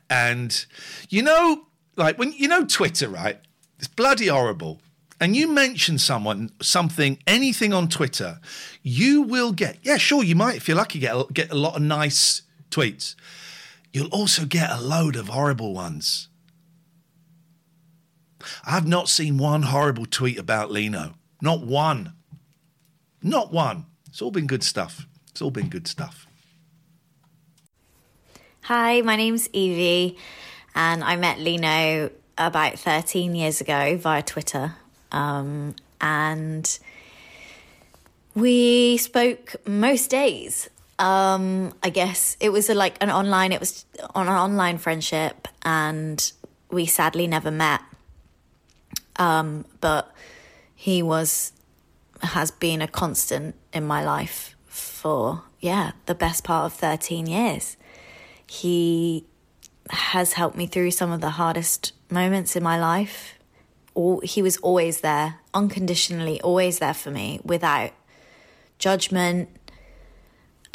And 0.09 0.65
you 1.09 1.21
know, 1.21 1.67
like 1.97 2.17
when 2.17 2.31
you 2.31 2.47
know 2.47 2.65
Twitter, 2.65 3.09
right? 3.09 3.39
It's 3.77 3.89
bloody 3.89 4.27
horrible 4.27 4.79
and 5.21 5.35
you 5.35 5.47
mention 5.47 5.99
someone, 5.99 6.49
something, 6.63 7.19
anything 7.27 7.73
on 7.73 7.87
Twitter, 7.87 8.39
you 8.81 9.21
will 9.21 9.51
get, 9.51 9.77
yeah, 9.83 9.97
sure, 9.97 10.23
you 10.23 10.35
might, 10.35 10.55
if 10.55 10.67
you're 10.67 10.75
lucky, 10.75 10.97
get 10.97 11.15
a, 11.15 11.25
get 11.31 11.51
a 11.51 11.55
lot 11.55 11.75
of 11.75 11.83
nice 11.83 12.41
tweets. 12.71 13.15
You'll 13.93 14.07
also 14.07 14.45
get 14.45 14.71
a 14.71 14.81
load 14.81 15.15
of 15.15 15.27
horrible 15.27 15.75
ones. 15.75 16.27
I've 18.65 18.87
not 18.87 19.09
seen 19.09 19.37
one 19.37 19.61
horrible 19.61 20.07
tweet 20.07 20.39
about 20.39 20.71
Lino. 20.71 21.13
Not 21.39 21.61
one. 21.61 22.13
Not 23.21 23.53
one. 23.53 23.85
It's 24.09 24.23
all 24.23 24.31
been 24.31 24.47
good 24.47 24.63
stuff. 24.63 25.05
It's 25.29 25.41
all 25.41 25.51
been 25.51 25.69
good 25.69 25.87
stuff. 25.87 26.25
Hi, 28.63 29.01
my 29.01 29.15
name's 29.15 29.49
Evie, 29.53 30.17
and 30.73 31.03
I 31.03 31.15
met 31.15 31.39
Lino 31.39 32.09
about 32.39 32.79
13 32.79 33.35
years 33.35 33.61
ago 33.61 33.97
via 33.97 34.23
Twitter. 34.23 34.77
Um, 35.11 35.75
and 35.99 36.79
we 38.33 38.97
spoke 38.97 39.55
most 39.65 40.09
days. 40.09 40.69
Um, 40.99 41.73
I 41.81 41.89
guess 41.89 42.37
it 42.39 42.49
was 42.49 42.69
a, 42.69 42.75
like 42.75 42.97
an 43.01 43.09
online, 43.09 43.51
it 43.51 43.59
was 43.59 43.85
on 44.13 44.27
an 44.27 44.33
online 44.33 44.77
friendship, 44.77 45.47
and 45.63 46.31
we 46.69 46.85
sadly 46.85 47.27
never 47.27 47.51
met. 47.51 47.81
Um, 49.17 49.65
but 49.81 50.11
he 50.75 51.01
was, 51.03 51.53
has 52.21 52.51
been 52.51 52.81
a 52.81 52.87
constant 52.87 53.55
in 53.73 53.85
my 53.85 54.03
life 54.03 54.55
for, 54.67 55.43
yeah, 55.59 55.91
the 56.05 56.15
best 56.15 56.43
part 56.43 56.65
of 56.65 56.73
13 56.73 57.27
years. 57.27 57.77
He 58.47 59.25
has 59.89 60.33
helped 60.33 60.55
me 60.55 60.67
through 60.67 60.91
some 60.91 61.11
of 61.11 61.21
the 61.21 61.31
hardest 61.31 61.93
moments 62.09 62.55
in 62.55 62.63
my 62.63 62.79
life 62.79 63.35
all, 63.93 64.21
he 64.21 64.41
was 64.41 64.57
always 64.57 65.01
there, 65.01 65.39
unconditionally, 65.53 66.41
always 66.41 66.79
there 66.79 66.93
for 66.93 67.11
me 67.11 67.39
without 67.43 67.91
judgment, 68.79 69.49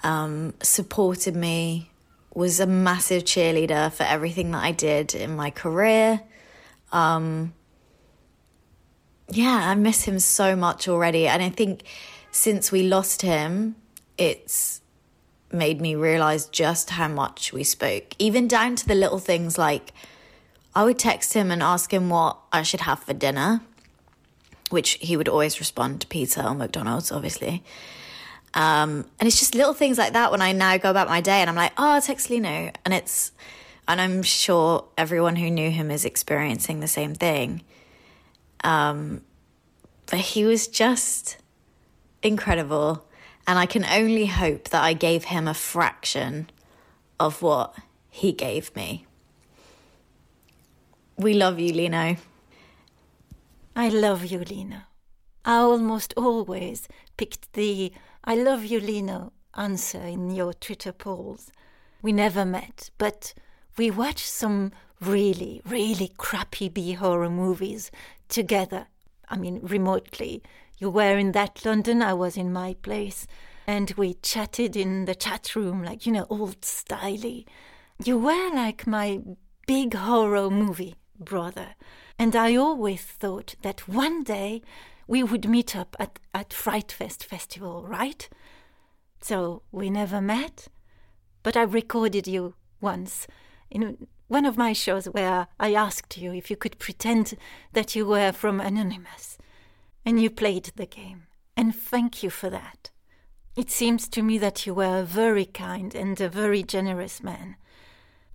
um, 0.02 0.54
supported 0.62 1.34
me, 1.34 1.90
was 2.34 2.60
a 2.60 2.66
massive 2.66 3.24
cheerleader 3.24 3.90
for 3.92 4.02
everything 4.02 4.50
that 4.50 4.62
I 4.62 4.72
did 4.72 5.14
in 5.14 5.36
my 5.36 5.50
career. 5.50 6.20
Um, 6.92 7.54
yeah, 9.30 9.70
I 9.70 9.74
miss 9.74 10.04
him 10.04 10.18
so 10.18 10.54
much 10.54 10.86
already. 10.86 11.26
And 11.26 11.42
I 11.42 11.48
think 11.48 11.82
since 12.30 12.70
we 12.70 12.82
lost 12.82 13.22
him, 13.22 13.76
it's 14.18 14.82
made 15.50 15.80
me 15.80 15.94
realize 15.94 16.46
just 16.46 16.90
how 16.90 17.08
much 17.08 17.52
we 17.52 17.64
spoke, 17.64 18.14
even 18.18 18.46
down 18.46 18.76
to 18.76 18.86
the 18.86 18.94
little 18.94 19.18
things 19.18 19.56
like, 19.56 19.92
I 20.76 20.84
would 20.84 20.98
text 20.98 21.32
him 21.32 21.50
and 21.50 21.62
ask 21.62 21.90
him 21.90 22.10
what 22.10 22.36
I 22.52 22.62
should 22.62 22.82
have 22.82 23.02
for 23.02 23.14
dinner, 23.14 23.62
which 24.68 24.98
he 25.00 25.16
would 25.16 25.26
always 25.26 25.58
respond 25.58 26.02
to 26.02 26.06
pizza 26.06 26.46
or 26.46 26.54
McDonald's, 26.54 27.10
obviously. 27.10 27.64
Um, 28.52 29.06
and 29.18 29.26
it's 29.26 29.38
just 29.38 29.54
little 29.54 29.72
things 29.72 29.96
like 29.96 30.12
that 30.12 30.30
when 30.30 30.42
I 30.42 30.52
now 30.52 30.76
go 30.76 30.90
about 30.90 31.08
my 31.08 31.22
day 31.22 31.40
and 31.40 31.48
I'm 31.48 31.56
like, 31.56 31.72
oh, 31.78 31.92
I'll 31.92 32.02
text 32.02 32.28
Lino. 32.28 32.70
And 32.84 32.92
it's, 32.92 33.32
and 33.88 34.02
I'm 34.02 34.22
sure 34.22 34.84
everyone 34.98 35.36
who 35.36 35.50
knew 35.50 35.70
him 35.70 35.90
is 35.90 36.04
experiencing 36.04 36.80
the 36.80 36.88
same 36.88 37.14
thing. 37.14 37.62
Um, 38.62 39.22
but 40.10 40.18
he 40.18 40.44
was 40.44 40.68
just 40.68 41.38
incredible. 42.22 43.08
And 43.46 43.58
I 43.58 43.64
can 43.64 43.86
only 43.86 44.26
hope 44.26 44.68
that 44.68 44.84
I 44.84 44.92
gave 44.92 45.24
him 45.24 45.48
a 45.48 45.54
fraction 45.54 46.50
of 47.18 47.40
what 47.40 47.74
he 48.10 48.32
gave 48.32 48.76
me. 48.76 49.06
We 51.18 51.32
love 51.32 51.58
you, 51.58 51.72
Lino. 51.72 52.16
I 53.74 53.88
love 53.88 54.26
you, 54.26 54.40
Lino. 54.40 54.82
I 55.46 55.56
almost 55.58 56.12
always 56.14 56.88
picked 57.16 57.54
the 57.54 57.90
I 58.22 58.34
love 58.34 58.66
you, 58.66 58.80
Lino 58.80 59.32
answer 59.56 60.00
in 60.00 60.30
your 60.30 60.52
Twitter 60.52 60.92
polls. 60.92 61.50
We 62.02 62.12
never 62.12 62.44
met, 62.44 62.90
but 62.98 63.32
we 63.78 63.90
watched 63.90 64.28
some 64.28 64.72
really, 65.00 65.62
really 65.64 66.12
crappy 66.18 66.68
B 66.68 66.92
horror 66.92 67.30
movies 67.30 67.90
together. 68.28 68.86
I 69.30 69.38
mean, 69.38 69.60
remotely. 69.62 70.42
You 70.78 70.90
were 70.90 71.16
in 71.16 71.32
that 71.32 71.64
London, 71.64 72.02
I 72.02 72.12
was 72.12 72.36
in 72.36 72.52
my 72.52 72.74
place, 72.82 73.26
and 73.66 73.90
we 73.96 74.14
chatted 74.14 74.76
in 74.76 75.06
the 75.06 75.14
chat 75.14 75.56
room, 75.56 75.82
like, 75.82 76.04
you 76.04 76.12
know, 76.12 76.26
old 76.28 76.60
styly. 76.60 77.46
You 78.04 78.18
were 78.18 78.50
like 78.54 78.86
my 78.86 79.20
big 79.66 79.94
horror 79.94 80.50
movie 80.50 80.94
brother. 81.18 81.74
And 82.18 82.34
I 82.34 82.56
always 82.56 83.02
thought 83.02 83.54
that 83.62 83.88
one 83.88 84.22
day 84.22 84.62
we 85.06 85.22
would 85.22 85.48
meet 85.48 85.76
up 85.76 85.96
at, 85.98 86.18
at 86.34 86.52
Fright 86.52 86.92
Fest 86.92 87.24
Festival, 87.24 87.84
right? 87.86 88.28
So 89.20 89.62
we 89.72 89.90
never 89.90 90.20
met, 90.20 90.68
but 91.42 91.56
I 91.56 91.62
recorded 91.62 92.26
you 92.26 92.54
once, 92.80 93.26
in 93.70 94.06
one 94.28 94.44
of 94.44 94.56
my 94.56 94.72
shows 94.72 95.06
where 95.06 95.46
I 95.58 95.74
asked 95.74 96.18
you 96.18 96.32
if 96.32 96.50
you 96.50 96.56
could 96.56 96.78
pretend 96.78 97.34
that 97.72 97.94
you 97.94 98.06
were 98.06 98.32
from 98.32 98.60
Anonymous. 98.60 99.38
And 100.04 100.20
you 100.20 100.30
played 100.30 100.70
the 100.76 100.86
game. 100.86 101.26
And 101.56 101.74
thank 101.74 102.22
you 102.22 102.30
for 102.30 102.50
that. 102.50 102.90
It 103.56 103.70
seems 103.70 104.08
to 104.10 104.22
me 104.22 104.38
that 104.38 104.66
you 104.66 104.74
were 104.74 105.00
a 105.00 105.04
very 105.04 105.46
kind 105.46 105.94
and 105.94 106.20
a 106.20 106.28
very 106.28 106.62
generous 106.62 107.22
man. 107.22 107.56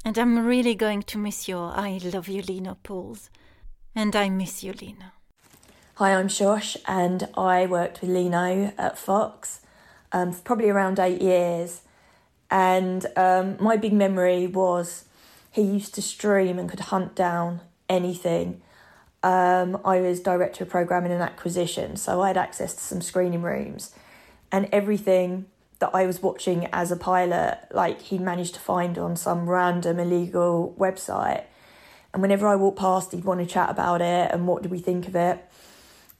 And 0.04 0.18
I'm 0.18 0.48
really 0.48 0.74
going 0.74 1.04
to 1.04 1.20
miss 1.20 1.48
your 1.48 1.72
I 1.76 2.00
love 2.04 2.28
you, 2.28 2.42
Lino 2.42 2.76
pulls. 2.82 3.30
And 3.96 4.16
I 4.16 4.30
miss 4.30 4.64
you, 4.64 4.74
Lino. 4.74 5.12
Hi, 5.96 6.16
I'm 6.16 6.28
Shosh, 6.28 6.76
and 6.88 7.30
I 7.38 7.68
worked 7.68 8.02
with 8.02 8.10
Lino 8.10 8.74
at 8.80 8.98
Fox 8.98 9.62
um, 10.12 10.32
for 10.32 10.42
probably 10.42 10.70
around 10.70 10.98
eight 10.98 11.22
years. 11.22 11.82
And 12.50 13.06
um, 13.16 13.58
my 13.60 13.78
big 13.78 13.94
memory 13.94 14.48
was 14.48 15.06
he 15.52 15.62
used 15.62 15.94
to 15.96 16.02
stream 16.02 16.58
and 16.58 16.68
could 16.68 16.80
hunt 16.80 17.14
down 17.14 17.62
anything. 17.88 18.62
Um, 19.22 19.80
I 19.86 20.02
was 20.02 20.20
director 20.20 20.64
of 20.64 20.72
programming 20.72 21.12
and 21.12 21.22
acquisition, 21.22 21.96
so 21.96 22.22
I 22.22 22.30
had 22.30 22.38
access 22.38 22.74
to 22.74 22.82
some 22.82 23.02
screening 23.02 23.44
rooms, 23.44 23.94
and 24.52 24.68
everything 24.72 25.46
that 25.82 25.92
I 25.94 26.06
was 26.06 26.22
watching 26.22 26.68
as 26.72 26.92
a 26.92 26.96
pilot, 26.96 27.60
like 27.72 28.02
he 28.02 28.18
managed 28.18 28.54
to 28.54 28.60
find 28.60 28.98
on 28.98 29.16
some 29.16 29.50
random 29.50 30.00
illegal 30.00 30.76
website. 30.80 31.44
And 32.14 32.22
whenever 32.22 32.48
I 32.48 32.56
walked 32.56 32.80
past, 32.80 33.12
he'd 33.12 33.26
want 33.26 33.40
to 33.40 33.46
chat 33.46 33.70
about 33.70 34.02
it 34.02 34.32
and 34.32 34.48
what 34.48 34.62
did 34.62 34.72
we 34.72 34.80
think 34.80 35.08
of 35.08 35.16
it. 35.16 35.44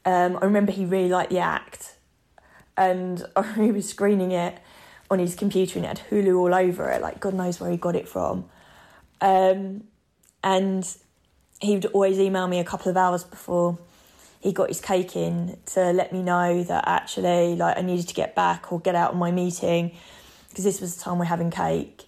Um, 0.04 0.38
I 0.42 0.46
remember 0.46 0.72
he 0.72 0.86
really 0.86 1.10
liked 1.10 1.30
the 1.30 1.40
act, 1.40 1.96
and 2.76 3.24
he 3.56 3.72
was 3.72 3.88
screening 3.88 4.32
it 4.32 4.58
on 5.12 5.20
his 5.20 5.36
computer 5.36 5.78
and 5.78 5.86
it 5.86 6.00
had 6.00 6.10
Hulu 6.10 6.40
all 6.40 6.56
over 6.56 6.90
it. 6.90 7.02
Like 7.02 7.20
God 7.20 7.36
knows 7.36 7.60
where 7.60 7.70
he 7.70 7.78
got 7.78 7.96
it 7.96 8.08
from. 8.08 8.46
Um, 9.20 9.84
and 10.44 10.98
he 11.60 11.74
would 11.76 11.86
always 11.88 12.20
email 12.20 12.48
me 12.48 12.60
a 12.60 12.64
couple 12.64 12.90
of 12.90 12.98
hours 12.98 13.24
before 13.24 13.78
he 14.42 14.52
got 14.52 14.70
his 14.70 14.82
cake 14.82 15.16
in 15.16 15.58
to 15.68 15.92
let 15.92 16.12
me 16.12 16.24
know 16.24 16.64
that 16.64 16.84
actually 16.88 17.56
like 17.56 17.78
I 17.78 17.82
needed 17.82 18.08
to 18.08 18.14
get 18.14 18.36
back 18.36 18.72
or 18.72 18.80
get 18.80 18.96
out 18.96 19.12
of 19.12 19.18
my 19.18 19.32
meeting 19.32 19.96
because 20.50 20.64
this 20.64 20.82
was 20.82 20.96
the 20.96 21.04
time 21.04 21.20
we're 21.20 21.26
having 21.26 21.52
cake. 21.52 22.06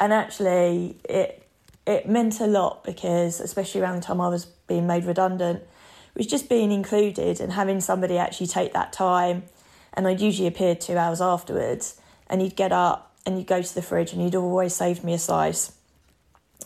And 0.00 0.12
actually 0.12 0.96
it 1.04 1.46
it 1.86 2.08
meant 2.08 2.40
a 2.40 2.46
lot 2.46 2.84
because 2.84 3.40
especially 3.40 3.80
around 3.80 3.96
the 3.96 4.02
time 4.02 4.20
I 4.20 4.28
was 4.28 4.46
being 4.46 4.86
made 4.86 5.04
redundant, 5.04 5.62
it 5.62 6.18
was 6.18 6.26
just 6.26 6.48
being 6.48 6.72
included 6.72 7.40
and 7.40 7.52
having 7.52 7.80
somebody 7.80 8.16
actually 8.16 8.46
take 8.48 8.72
that 8.72 8.92
time 8.92 9.44
and 9.92 10.06
I'd 10.06 10.20
usually 10.20 10.48
appear 10.48 10.74
two 10.74 10.96
hours 10.96 11.20
afterwards 11.20 12.00
and 12.28 12.40
he'd 12.40 12.56
get 12.56 12.72
up 12.72 13.14
and 13.26 13.36
he'd 13.36 13.46
go 13.46 13.60
to 13.60 13.74
the 13.74 13.82
fridge 13.82 14.12
and 14.14 14.22
he'd 14.22 14.34
always 14.34 14.74
saved 14.74 15.04
me 15.04 15.12
a 15.12 15.18
slice 15.18 15.72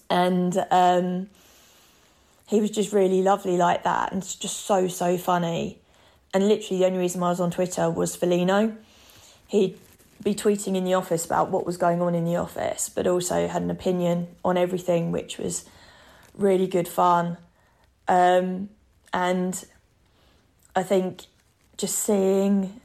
and 0.08 0.64
um, 0.70 1.28
he 2.52 2.60
was 2.60 2.70
just 2.70 2.92
really 2.92 3.22
lovely 3.22 3.56
like 3.56 3.82
that 3.82 4.12
and 4.12 4.22
just 4.22 4.66
so 4.66 4.86
so 4.86 5.16
funny. 5.16 5.78
And 6.34 6.46
literally 6.46 6.80
the 6.80 6.86
only 6.86 6.98
reason 6.98 7.22
I 7.22 7.30
was 7.30 7.40
on 7.40 7.50
Twitter 7.50 7.88
was 7.88 8.14
for 8.14 8.26
Lino. 8.26 8.76
He'd 9.46 9.78
be 10.22 10.34
tweeting 10.34 10.76
in 10.76 10.84
the 10.84 10.92
office 10.92 11.24
about 11.24 11.50
what 11.50 11.64
was 11.64 11.78
going 11.78 12.02
on 12.02 12.14
in 12.14 12.26
the 12.26 12.36
office 12.36 12.90
but 12.90 13.06
also 13.06 13.48
had 13.48 13.62
an 13.62 13.70
opinion 13.70 14.28
on 14.44 14.58
everything 14.58 15.12
which 15.12 15.38
was 15.38 15.64
really 16.34 16.66
good 16.66 16.86
fun. 16.86 17.38
Um, 18.06 18.68
and 19.14 19.64
I 20.76 20.82
think 20.82 21.22
just 21.78 21.98
seeing 21.98 22.82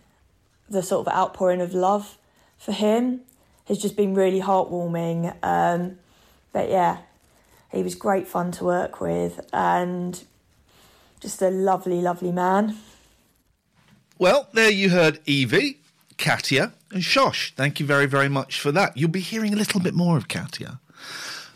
the 0.70 0.82
sort 0.82 1.06
of 1.06 1.14
outpouring 1.14 1.60
of 1.60 1.74
love 1.74 2.18
for 2.58 2.72
him 2.72 3.20
has 3.66 3.80
just 3.80 3.98
been 3.98 4.14
really 4.14 4.40
heartwarming. 4.40 5.36
Um, 5.44 5.98
but 6.54 6.70
yeah 6.70 7.00
he 7.72 7.84
was 7.84 7.96
great 7.96 8.28
fun 8.28 8.52
to 8.54 8.64
work 8.64 9.02
with 9.02 9.40
and 9.54 10.24
just 11.20 11.42
a 11.42 11.50
lovely, 11.50 12.02
lovely 12.02 12.32
man. 12.32 12.78
Well, 14.20 14.48
there 14.54 14.70
you 14.70 14.90
heard 14.90 15.20
Evie, 15.26 15.80
Katia, 16.18 16.74
and 16.92 17.04
Shosh. 17.04 17.52
Thank 17.54 17.80
you 17.80 17.86
very, 17.86 18.06
very 18.06 18.30
much 18.30 18.60
for 18.60 18.72
that. 18.72 18.98
You'll 18.98 19.10
be 19.10 19.20
hearing 19.20 19.54
a 19.54 19.58
little 19.58 19.80
bit 19.80 19.94
more 19.94 20.18
of 20.18 20.28
Katia 20.28 20.80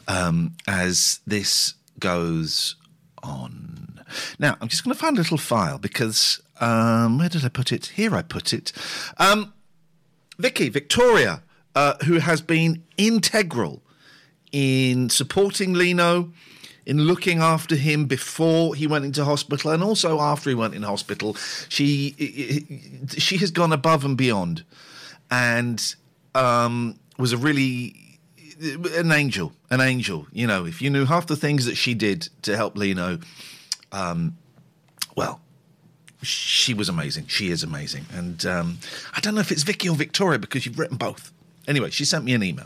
um, 0.08 0.56
as 0.68 1.22
this 1.26 1.76
goes 2.00 2.76
on. 3.24 4.04
Now, 4.38 4.58
I'm 4.62 4.68
just 4.68 4.84
going 4.84 4.94
to 4.94 5.00
find 5.00 5.18
a 5.18 5.22
little 5.22 5.38
file 5.38 5.78
because 5.78 6.42
um, 6.60 7.18
where 7.18 7.30
did 7.30 7.46
I 7.46 7.50
put 7.50 7.72
it? 7.72 7.88
Here 7.88 8.16
I 8.16 8.22
put 8.22 8.54
it. 8.54 8.72
Um, 9.18 9.54
Vicky, 10.38 10.70
Victoria, 10.70 11.44
uh, 11.76 11.96
who 12.06 12.20
has 12.20 12.42
been 12.42 12.84
integral 12.98 13.82
in 14.52 15.10
supporting 15.10 15.74
Lino, 15.74 16.32
in 16.86 17.02
looking 17.02 17.40
after 17.40 17.76
him 17.76 18.06
before 18.06 18.76
he 18.76 18.88
went 18.88 19.06
into 19.06 19.24
hospital 19.24 19.72
and 19.72 19.84
also 19.84 20.20
after 20.20 20.50
he 20.50 20.56
went 20.56 20.74
in 20.74 20.84
hospital. 20.84 21.36
She 21.70 23.06
she 23.18 23.38
has 23.38 23.52
gone 23.52 23.72
above 23.72 24.04
and 24.04 24.18
beyond, 24.18 24.64
and 25.30 25.96
um, 26.36 27.00
was 27.18 27.34
a 27.34 27.38
really 27.38 27.96
an 28.96 29.12
angel, 29.12 29.54
an 29.70 29.82
angel. 29.82 30.28
You 30.32 30.48
know, 30.48 30.66
if 30.66 30.82
you 30.82 30.90
knew 30.90 31.06
half 31.06 31.28
the 31.28 31.36
things 31.36 31.66
that 31.66 31.76
she 31.76 31.94
did 31.94 32.30
to 32.44 32.56
help 32.56 32.76
Lino, 32.78 33.20
um, 33.92 34.38
well, 35.16 35.42
she 36.22 36.74
was 36.74 36.90
amazing. 36.90 37.28
She 37.28 37.50
is 37.50 37.64
amazing, 37.64 38.06
and 38.14 38.46
um, 38.46 38.80
I 39.16 39.20
don't 39.20 39.36
know 39.36 39.42
if 39.42 39.52
it's 39.52 39.64
Vicky 39.64 39.90
or 39.90 39.96
Victoria 39.96 40.40
because 40.40 40.66
you've 40.66 40.80
written 40.80 40.98
both. 40.98 41.32
Anyway, 41.68 41.92
she 41.92 42.06
sent 42.06 42.26
me 42.26 42.34
an 42.34 42.44
email. 42.44 42.66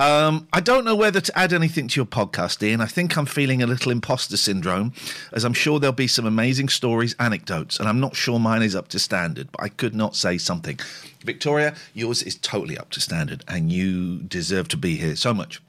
Um, 0.00 0.46
I 0.52 0.60
don't 0.60 0.84
know 0.84 0.94
whether 0.94 1.20
to 1.20 1.36
add 1.38 1.52
anything 1.52 1.88
to 1.88 1.96
your 1.98 2.06
podcast, 2.06 2.62
Ian. 2.62 2.80
I 2.80 2.86
think 2.86 3.16
I'm 3.16 3.26
feeling 3.26 3.62
a 3.62 3.66
little 3.66 3.90
imposter 3.90 4.36
syndrome, 4.36 4.92
as 5.32 5.42
I'm 5.44 5.52
sure 5.52 5.80
there'll 5.80 5.92
be 5.92 6.06
some 6.06 6.24
amazing 6.24 6.68
stories, 6.68 7.16
anecdotes, 7.18 7.80
and 7.80 7.88
I'm 7.88 7.98
not 7.98 8.14
sure 8.14 8.38
mine 8.38 8.62
is 8.62 8.76
up 8.76 8.86
to 8.88 9.00
standard, 9.00 9.50
but 9.50 9.60
I 9.60 9.68
could 9.68 9.96
not 9.96 10.14
say 10.14 10.38
something. 10.38 10.78
Victoria, 11.24 11.74
yours 11.94 12.22
is 12.22 12.36
totally 12.36 12.78
up 12.78 12.90
to 12.90 13.00
standard, 13.00 13.44
and 13.48 13.72
you 13.72 14.18
deserve 14.18 14.68
to 14.68 14.76
be 14.76 14.96
here 14.96 15.16
so 15.16 15.34
much 15.34 15.60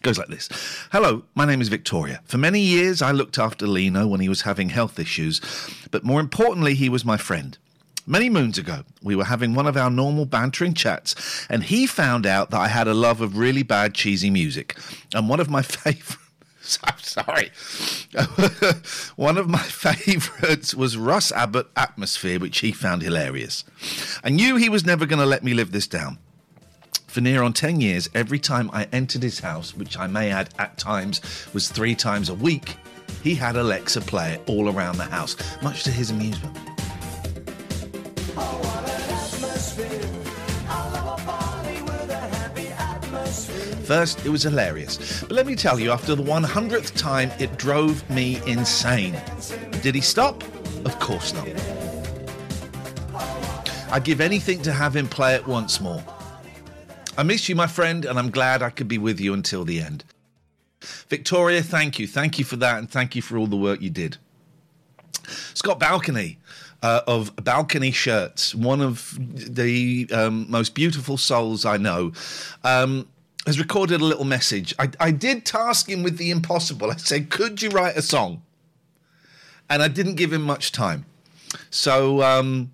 goes 0.00 0.18
like 0.18 0.28
this 0.28 0.48
Hello, 0.92 1.24
my 1.34 1.44
name 1.44 1.60
is 1.60 1.68
Victoria. 1.68 2.20
For 2.24 2.38
many 2.38 2.60
years, 2.60 3.02
I 3.02 3.10
looked 3.10 3.38
after 3.38 3.66
Lino 3.66 4.06
when 4.06 4.20
he 4.20 4.28
was 4.28 4.42
having 4.42 4.68
health 4.68 4.98
issues, 4.98 5.40
but 5.90 6.04
more 6.04 6.20
importantly, 6.20 6.74
he 6.74 6.88
was 6.88 7.04
my 7.04 7.16
friend. 7.16 7.58
Many 8.10 8.30
moons 8.30 8.56
ago, 8.56 8.84
we 9.02 9.14
were 9.14 9.24
having 9.24 9.54
one 9.54 9.66
of 9.66 9.76
our 9.76 9.90
normal 9.90 10.24
bantering 10.24 10.72
chats, 10.72 11.14
and 11.50 11.62
he 11.62 11.86
found 11.86 12.24
out 12.24 12.48
that 12.48 12.58
I 12.58 12.68
had 12.68 12.88
a 12.88 12.94
love 12.94 13.20
of 13.20 13.36
really 13.36 13.62
bad, 13.62 13.92
cheesy 13.92 14.30
music. 14.30 14.78
And 15.14 15.28
one 15.28 15.40
of 15.40 15.50
my 15.50 15.60
favorite. 15.62 16.16
I'm 16.84 16.98
sorry. 16.98 17.50
One 19.16 19.38
of 19.38 19.48
my 19.48 19.58
favourites 19.58 20.74
was 20.74 20.98
Russ 20.98 21.32
Abbott 21.32 21.66
Atmosphere, 21.74 22.38
which 22.38 22.58
he 22.58 22.72
found 22.72 23.00
hilarious. 23.00 23.64
I 24.22 24.28
knew 24.28 24.56
he 24.56 24.68
was 24.68 24.84
never 24.84 25.06
going 25.06 25.20
to 25.20 25.24
let 25.24 25.42
me 25.42 25.54
live 25.54 25.72
this 25.72 25.86
down. 25.86 26.18
For 27.06 27.22
near 27.22 27.42
on 27.42 27.54
10 27.54 27.80
years, 27.80 28.10
every 28.14 28.38
time 28.38 28.68
I 28.74 28.86
entered 28.92 29.22
his 29.22 29.40
house, 29.40 29.74
which 29.74 29.98
I 29.98 30.08
may 30.08 30.30
add 30.30 30.52
at 30.58 30.76
times 30.76 31.22
was 31.54 31.70
three 31.70 31.94
times 31.94 32.28
a 32.28 32.34
week, 32.34 32.76
he 33.22 33.34
had 33.34 33.56
Alexa 33.56 34.02
play 34.02 34.32
it 34.32 34.42
all 34.46 34.68
around 34.68 34.98
the 34.98 35.04
house, 35.04 35.36
much 35.62 35.84
to 35.84 35.90
his 35.90 36.10
amusement. 36.10 36.77
First, 43.88 44.26
it 44.26 44.28
was 44.28 44.42
hilarious. 44.42 45.22
But 45.22 45.32
let 45.32 45.46
me 45.46 45.56
tell 45.56 45.80
you, 45.80 45.90
after 45.92 46.14
the 46.14 46.22
100th 46.22 46.94
time, 46.94 47.30
it 47.38 47.56
drove 47.56 48.08
me 48.10 48.38
insane. 48.46 49.18
Did 49.82 49.94
he 49.94 50.02
stop? 50.02 50.42
Of 50.84 50.98
course 51.00 51.32
not. 51.32 51.48
I'd 53.90 54.04
give 54.04 54.20
anything 54.20 54.60
to 54.60 54.72
have 54.74 54.94
him 54.94 55.08
play 55.08 55.36
it 55.36 55.46
once 55.46 55.80
more. 55.80 56.04
I 57.16 57.22
miss 57.22 57.48
you, 57.48 57.56
my 57.56 57.66
friend, 57.66 58.04
and 58.04 58.18
I'm 58.18 58.30
glad 58.30 58.60
I 58.62 58.68
could 58.68 58.88
be 58.88 58.98
with 58.98 59.18
you 59.20 59.32
until 59.32 59.64
the 59.64 59.80
end. 59.80 60.04
Victoria, 61.08 61.62
thank 61.62 61.98
you. 61.98 62.06
Thank 62.06 62.38
you 62.38 62.44
for 62.44 62.56
that, 62.56 62.78
and 62.78 62.90
thank 62.90 63.16
you 63.16 63.22
for 63.22 63.38
all 63.38 63.46
the 63.46 63.56
work 63.56 63.80
you 63.80 63.88
did. 63.88 64.18
Scott 65.54 65.80
Balcony 65.80 66.38
uh, 66.82 67.00
of 67.06 67.34
Balcony 67.36 67.90
Shirts, 67.90 68.54
one 68.54 68.80
of 68.80 69.16
the 69.18 70.08
um, 70.12 70.46
most 70.48 70.74
beautiful 70.74 71.16
souls 71.16 71.64
I 71.64 71.76
know. 71.76 72.12
Um, 72.64 73.08
has 73.46 73.58
recorded 73.58 74.02
a 74.02 74.04
little 74.04 74.26
message. 74.26 74.74
I, 74.78 74.90
I 75.00 75.10
did 75.10 75.46
task 75.46 75.88
him 75.88 76.02
with 76.02 76.18
the 76.18 76.30
impossible. 76.30 76.90
I 76.90 76.96
said, 76.96 77.30
Could 77.30 77.62
you 77.62 77.70
write 77.70 77.96
a 77.96 78.02
song? 78.02 78.42
And 79.70 79.82
I 79.82 79.88
didn't 79.88 80.16
give 80.16 80.34
him 80.34 80.42
much 80.42 80.70
time. 80.70 81.06
So 81.70 82.22
um, 82.22 82.72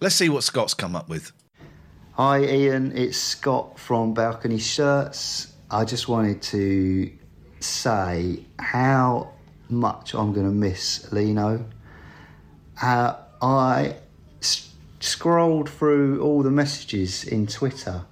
let's 0.00 0.14
see 0.14 0.28
what 0.28 0.42
Scott's 0.42 0.74
come 0.74 0.94
up 0.94 1.08
with. 1.08 1.32
Hi, 2.12 2.44
Ian. 2.44 2.92
It's 2.96 3.16
Scott 3.16 3.78
from 3.78 4.12
Balcony 4.12 4.58
Shirts. 4.58 5.54
I 5.70 5.84
just 5.84 6.08
wanted 6.08 6.42
to 6.42 7.10
say 7.60 8.44
how 8.58 9.32
much 9.70 10.14
I'm 10.14 10.32
going 10.32 10.46
to 10.46 10.52
miss 10.52 11.10
Lino. 11.12 11.64
Uh, 12.80 13.14
I 13.42 13.96
s- 14.40 14.72
scrolled 15.00 15.68
through 15.68 16.22
all 16.22 16.42
the 16.42 16.50
messages 16.50 17.24
in 17.24 17.46
Twitter 17.46 18.04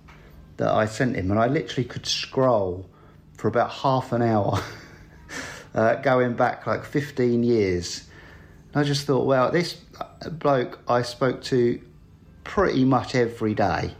that 0.56 0.72
I 0.72 0.86
sent 0.86 1.16
him, 1.16 1.30
and 1.30 1.38
I 1.38 1.46
literally 1.46 1.88
could 1.88 2.06
scroll 2.06 2.88
for 3.36 3.48
about 3.48 3.70
half 3.70 4.12
an 4.12 4.22
hour, 4.22 4.60
uh, 5.74 5.96
going 5.96 6.34
back 6.34 6.66
like 6.66 6.84
15 6.84 7.42
years. 7.42 8.08
And 8.72 8.80
I 8.80 8.84
just 8.84 9.06
thought, 9.06 9.26
well, 9.26 9.50
this 9.50 9.74
bloke 10.32 10.80
I 10.88 11.02
spoke 11.02 11.42
to 11.44 11.80
pretty 12.44 12.84
much 12.84 13.14
every 13.14 13.54
day 13.54 13.94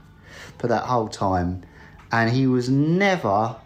for 0.59 0.69
that 0.69 0.85
whole 0.85 1.09
time, 1.09 1.63
and 2.11 2.31
he 2.31 2.47
was 2.47 2.69
never, 2.69 3.57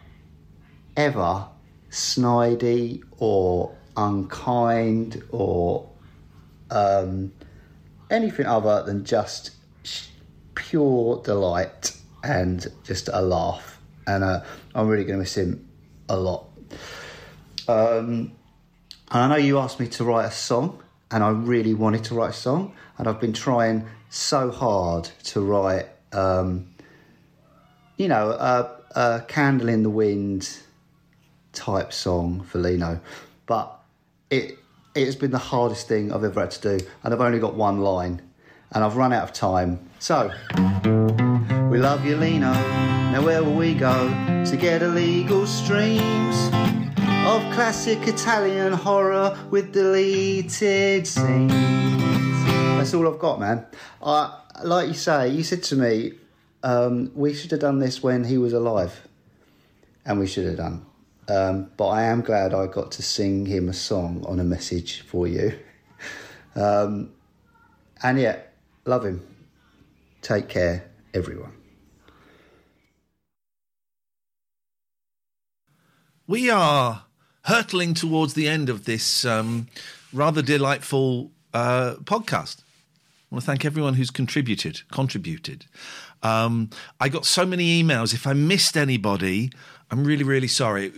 ever 0.96 1.46
snidey 1.90 3.02
or 3.18 3.74
unkind 3.96 5.22
or 5.30 5.89
um, 6.70 7.32
anything 8.10 8.46
other 8.46 8.82
than 8.82 9.04
just 9.04 9.52
pure 10.54 11.22
delight 11.22 11.96
and 12.22 12.66
just 12.84 13.08
a 13.12 13.22
laugh. 13.22 13.80
And 14.06 14.24
uh, 14.24 14.42
I'm 14.74 14.88
really 14.88 15.04
going 15.04 15.18
to 15.18 15.20
miss 15.20 15.36
him 15.36 15.68
a 16.08 16.16
lot. 16.16 16.46
Um, 17.68 18.32
and 19.10 19.22
I 19.22 19.28
know 19.28 19.36
you 19.36 19.58
asked 19.58 19.80
me 19.80 19.88
to 19.88 20.04
write 20.04 20.26
a 20.26 20.30
song, 20.30 20.82
and 21.10 21.22
I 21.22 21.30
really 21.30 21.74
wanted 21.74 22.04
to 22.04 22.14
write 22.14 22.30
a 22.30 22.34
song, 22.34 22.74
and 22.98 23.08
I've 23.08 23.20
been 23.20 23.32
trying 23.32 23.86
so 24.08 24.50
hard 24.50 25.08
to 25.24 25.40
write, 25.40 25.86
um, 26.12 26.70
you 27.96 28.08
know, 28.08 28.30
a, 28.30 28.80
a 28.94 29.24
candle 29.26 29.68
in 29.68 29.82
the 29.82 29.90
wind 29.90 30.58
type 31.52 31.92
song 31.92 32.42
for 32.42 32.58
Lino, 32.58 33.00
but 33.46 33.80
it 34.30 34.58
it's 34.94 35.16
been 35.16 35.30
the 35.30 35.38
hardest 35.38 35.88
thing 35.88 36.12
I've 36.12 36.24
ever 36.24 36.40
had 36.40 36.50
to 36.52 36.78
do, 36.78 36.86
and 37.02 37.14
I've 37.14 37.20
only 37.20 37.38
got 37.38 37.54
one 37.54 37.80
line, 37.80 38.22
and 38.72 38.84
I've 38.84 38.96
run 38.96 39.12
out 39.12 39.24
of 39.24 39.32
time. 39.32 39.78
So, 39.98 40.32
we 41.70 41.78
love 41.78 42.04
you, 42.04 42.16
Lino. 42.16 42.52
Now 42.52 43.24
where 43.24 43.42
will 43.42 43.54
we 43.54 43.74
go 43.74 44.08
to 44.44 44.56
get 44.56 44.82
illegal 44.82 45.46
streams 45.46 46.36
of 47.26 47.42
classic 47.54 47.98
Italian 48.06 48.72
horror 48.72 49.36
with 49.50 49.72
deleted 49.72 51.06
scenes? 51.06 51.52
That's 51.52 52.94
all 52.94 53.12
I've 53.12 53.18
got, 53.18 53.40
man. 53.40 53.66
I, 54.02 54.38
like 54.64 54.88
you 54.88 54.94
say, 54.94 55.28
you 55.28 55.42
said 55.42 55.62
to 55.64 55.76
me, 55.76 56.12
um, 56.62 57.10
we 57.14 57.34
should 57.34 57.50
have 57.50 57.60
done 57.60 57.78
this 57.78 58.02
when 58.02 58.24
he 58.24 58.38
was 58.38 58.52
alive, 58.52 59.08
and 60.04 60.18
we 60.18 60.26
should 60.26 60.46
have 60.46 60.56
done. 60.56 60.86
Um, 61.30 61.70
but 61.76 61.86
I 61.88 62.02
am 62.02 62.22
glad 62.22 62.54
I 62.54 62.66
got 62.66 62.90
to 62.92 63.02
sing 63.02 63.46
him 63.46 63.68
a 63.68 63.72
song 63.72 64.24
on 64.26 64.40
a 64.40 64.44
message 64.44 65.02
for 65.02 65.28
you. 65.28 65.56
Um, 66.56 67.12
and 68.02 68.18
yeah, 68.18 68.40
love 68.84 69.04
him. 69.04 69.24
Take 70.22 70.48
care, 70.48 70.90
everyone. 71.14 71.52
We 76.26 76.50
are 76.50 77.04
hurtling 77.44 77.94
towards 77.94 78.34
the 78.34 78.48
end 78.48 78.68
of 78.68 78.84
this 78.84 79.24
um, 79.24 79.68
rather 80.12 80.42
delightful 80.42 81.30
uh, 81.54 81.94
podcast. 82.02 82.62
I 83.30 83.36
want 83.36 83.44
to 83.44 83.46
thank 83.46 83.64
everyone 83.64 83.94
who's 83.94 84.10
contributed. 84.10 84.80
Contributed. 84.90 85.66
Um, 86.24 86.70
I 86.98 87.08
got 87.08 87.24
so 87.24 87.46
many 87.46 87.80
emails. 87.80 88.12
If 88.12 88.26
I 88.26 88.32
missed 88.32 88.76
anybody, 88.76 89.52
I'm 89.92 90.02
really, 90.02 90.24
really 90.24 90.48
sorry 90.48 90.92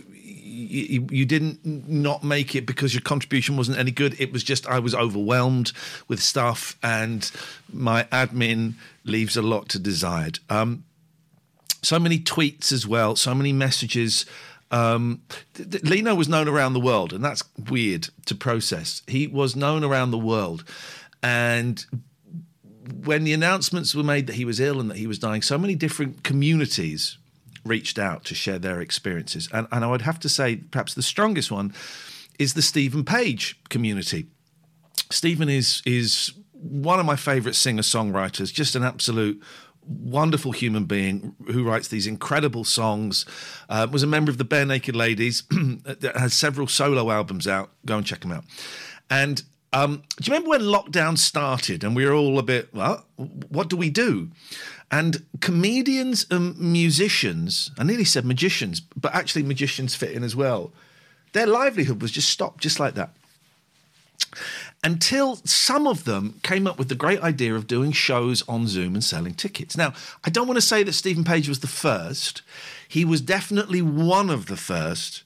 you, 0.53 1.07
you 1.09 1.25
didn't 1.25 1.65
not 1.65 2.23
make 2.23 2.55
it 2.55 2.65
because 2.65 2.93
your 2.93 3.01
contribution 3.01 3.57
wasn't 3.57 3.77
any 3.77 3.91
good. 3.91 4.19
It 4.19 4.31
was 4.31 4.43
just 4.43 4.67
I 4.67 4.79
was 4.79 4.93
overwhelmed 4.93 5.71
with 6.07 6.21
stuff, 6.21 6.77
and 6.83 7.29
my 7.71 8.03
admin 8.05 8.75
leaves 9.03 9.35
a 9.35 9.41
lot 9.41 9.69
to 9.69 9.79
desired. 9.79 10.39
Um, 10.49 10.85
so 11.81 11.99
many 11.99 12.19
tweets 12.19 12.71
as 12.71 12.87
well, 12.87 13.15
so 13.15 13.33
many 13.35 13.51
messages. 13.51 14.25
Um, 14.71 15.21
Lino 15.83 16.15
was 16.15 16.29
known 16.29 16.47
around 16.47 16.73
the 16.73 16.79
world, 16.79 17.13
and 17.13 17.23
that's 17.23 17.43
weird 17.69 18.09
to 18.25 18.35
process. 18.35 19.01
He 19.07 19.27
was 19.27 19.55
known 19.55 19.83
around 19.83 20.11
the 20.11 20.17
world, 20.17 20.63
and 21.21 21.85
when 23.03 23.23
the 23.23 23.33
announcements 23.33 23.95
were 23.95 24.03
made 24.03 24.27
that 24.27 24.35
he 24.35 24.45
was 24.45 24.59
ill 24.59 24.79
and 24.79 24.89
that 24.89 24.97
he 24.97 25.07
was 25.07 25.19
dying, 25.19 25.41
so 25.41 25.57
many 25.57 25.75
different 25.75 26.23
communities 26.23 27.17
reached 27.65 27.97
out 27.97 28.23
to 28.25 28.35
share 28.35 28.59
their 28.59 28.81
experiences. 28.81 29.49
And, 29.53 29.67
and 29.71 29.83
I 29.83 29.87
would 29.87 30.01
have 30.01 30.19
to 30.21 30.29
say, 30.29 30.57
perhaps 30.57 30.93
the 30.93 31.01
strongest 31.01 31.51
one 31.51 31.73
is 32.39 32.53
the 32.53 32.61
Steven 32.61 33.03
Page 33.03 33.59
community. 33.69 34.27
Steven 35.09 35.49
is 35.49 35.81
is 35.85 36.33
one 36.51 36.99
of 36.99 37.05
my 37.05 37.15
favorite 37.15 37.55
singer 37.55 37.81
songwriters, 37.81 38.51
just 38.51 38.75
an 38.75 38.83
absolute 38.83 39.41
wonderful 39.85 40.53
human 40.53 40.85
being 40.85 41.35
who 41.47 41.63
writes 41.63 41.89
these 41.89 42.07
incredible 42.07 42.63
songs. 42.63 43.25
Uh, 43.69 43.87
was 43.91 44.03
a 44.03 44.07
member 44.07 44.31
of 44.31 44.37
the 44.37 44.45
Barenaked 44.45 44.95
Ladies, 44.95 45.43
has 46.15 46.33
several 46.33 46.67
solo 46.67 47.11
albums 47.11 47.47
out. 47.47 47.71
Go 47.85 47.97
and 47.97 48.05
check 48.05 48.21
them 48.21 48.31
out. 48.31 48.45
And 49.09 49.43
um, 49.73 50.03
do 50.21 50.31
you 50.31 50.33
remember 50.33 50.49
when 50.49 50.61
lockdown 50.61 51.17
started 51.17 51.83
and 51.83 51.95
we 51.95 52.05
were 52.05 52.13
all 52.13 52.37
a 52.39 52.43
bit, 52.43 52.73
well, 52.73 53.05
what 53.49 53.69
do 53.69 53.75
we 53.75 53.89
do? 53.89 54.29
And 54.93 55.25
comedians 55.39 56.27
and 56.29 56.55
musicians, 56.59 57.71
I 57.79 57.83
nearly 57.83 58.05
said 58.05 58.25
magicians, 58.25 58.79
but 58.79 59.15
actually 59.15 59.41
magicians 59.41 59.95
fit 59.95 60.11
in 60.11 60.23
as 60.23 60.35
well. 60.35 60.71
Their 61.31 61.47
livelihood 61.47 61.99
was 61.99 62.11
just 62.11 62.29
stopped 62.29 62.61
just 62.61 62.79
like 62.79 62.93
that. 62.93 63.09
Until 64.83 65.37
some 65.45 65.87
of 65.87 66.03
them 66.03 66.39
came 66.43 66.67
up 66.67 66.77
with 66.77 66.89
the 66.89 66.95
great 66.95 67.19
idea 67.21 67.55
of 67.55 67.65
doing 67.65 67.91
shows 67.91 68.47
on 68.47 68.67
Zoom 68.67 68.93
and 68.93 69.03
selling 69.03 69.33
tickets. 69.33 69.75
Now, 69.75 69.93
I 70.25 70.29
don't 70.29 70.45
want 70.45 70.57
to 70.57 70.61
say 70.61 70.83
that 70.83 70.93
Steven 70.93 71.23
Page 71.23 71.49
was 71.49 71.61
the 71.61 71.67
first. 71.67 72.43
He 72.87 73.03
was 73.03 73.19
definitely 73.19 73.81
one 73.81 74.29
of 74.29 74.45
the 74.45 74.57
first, 74.57 75.23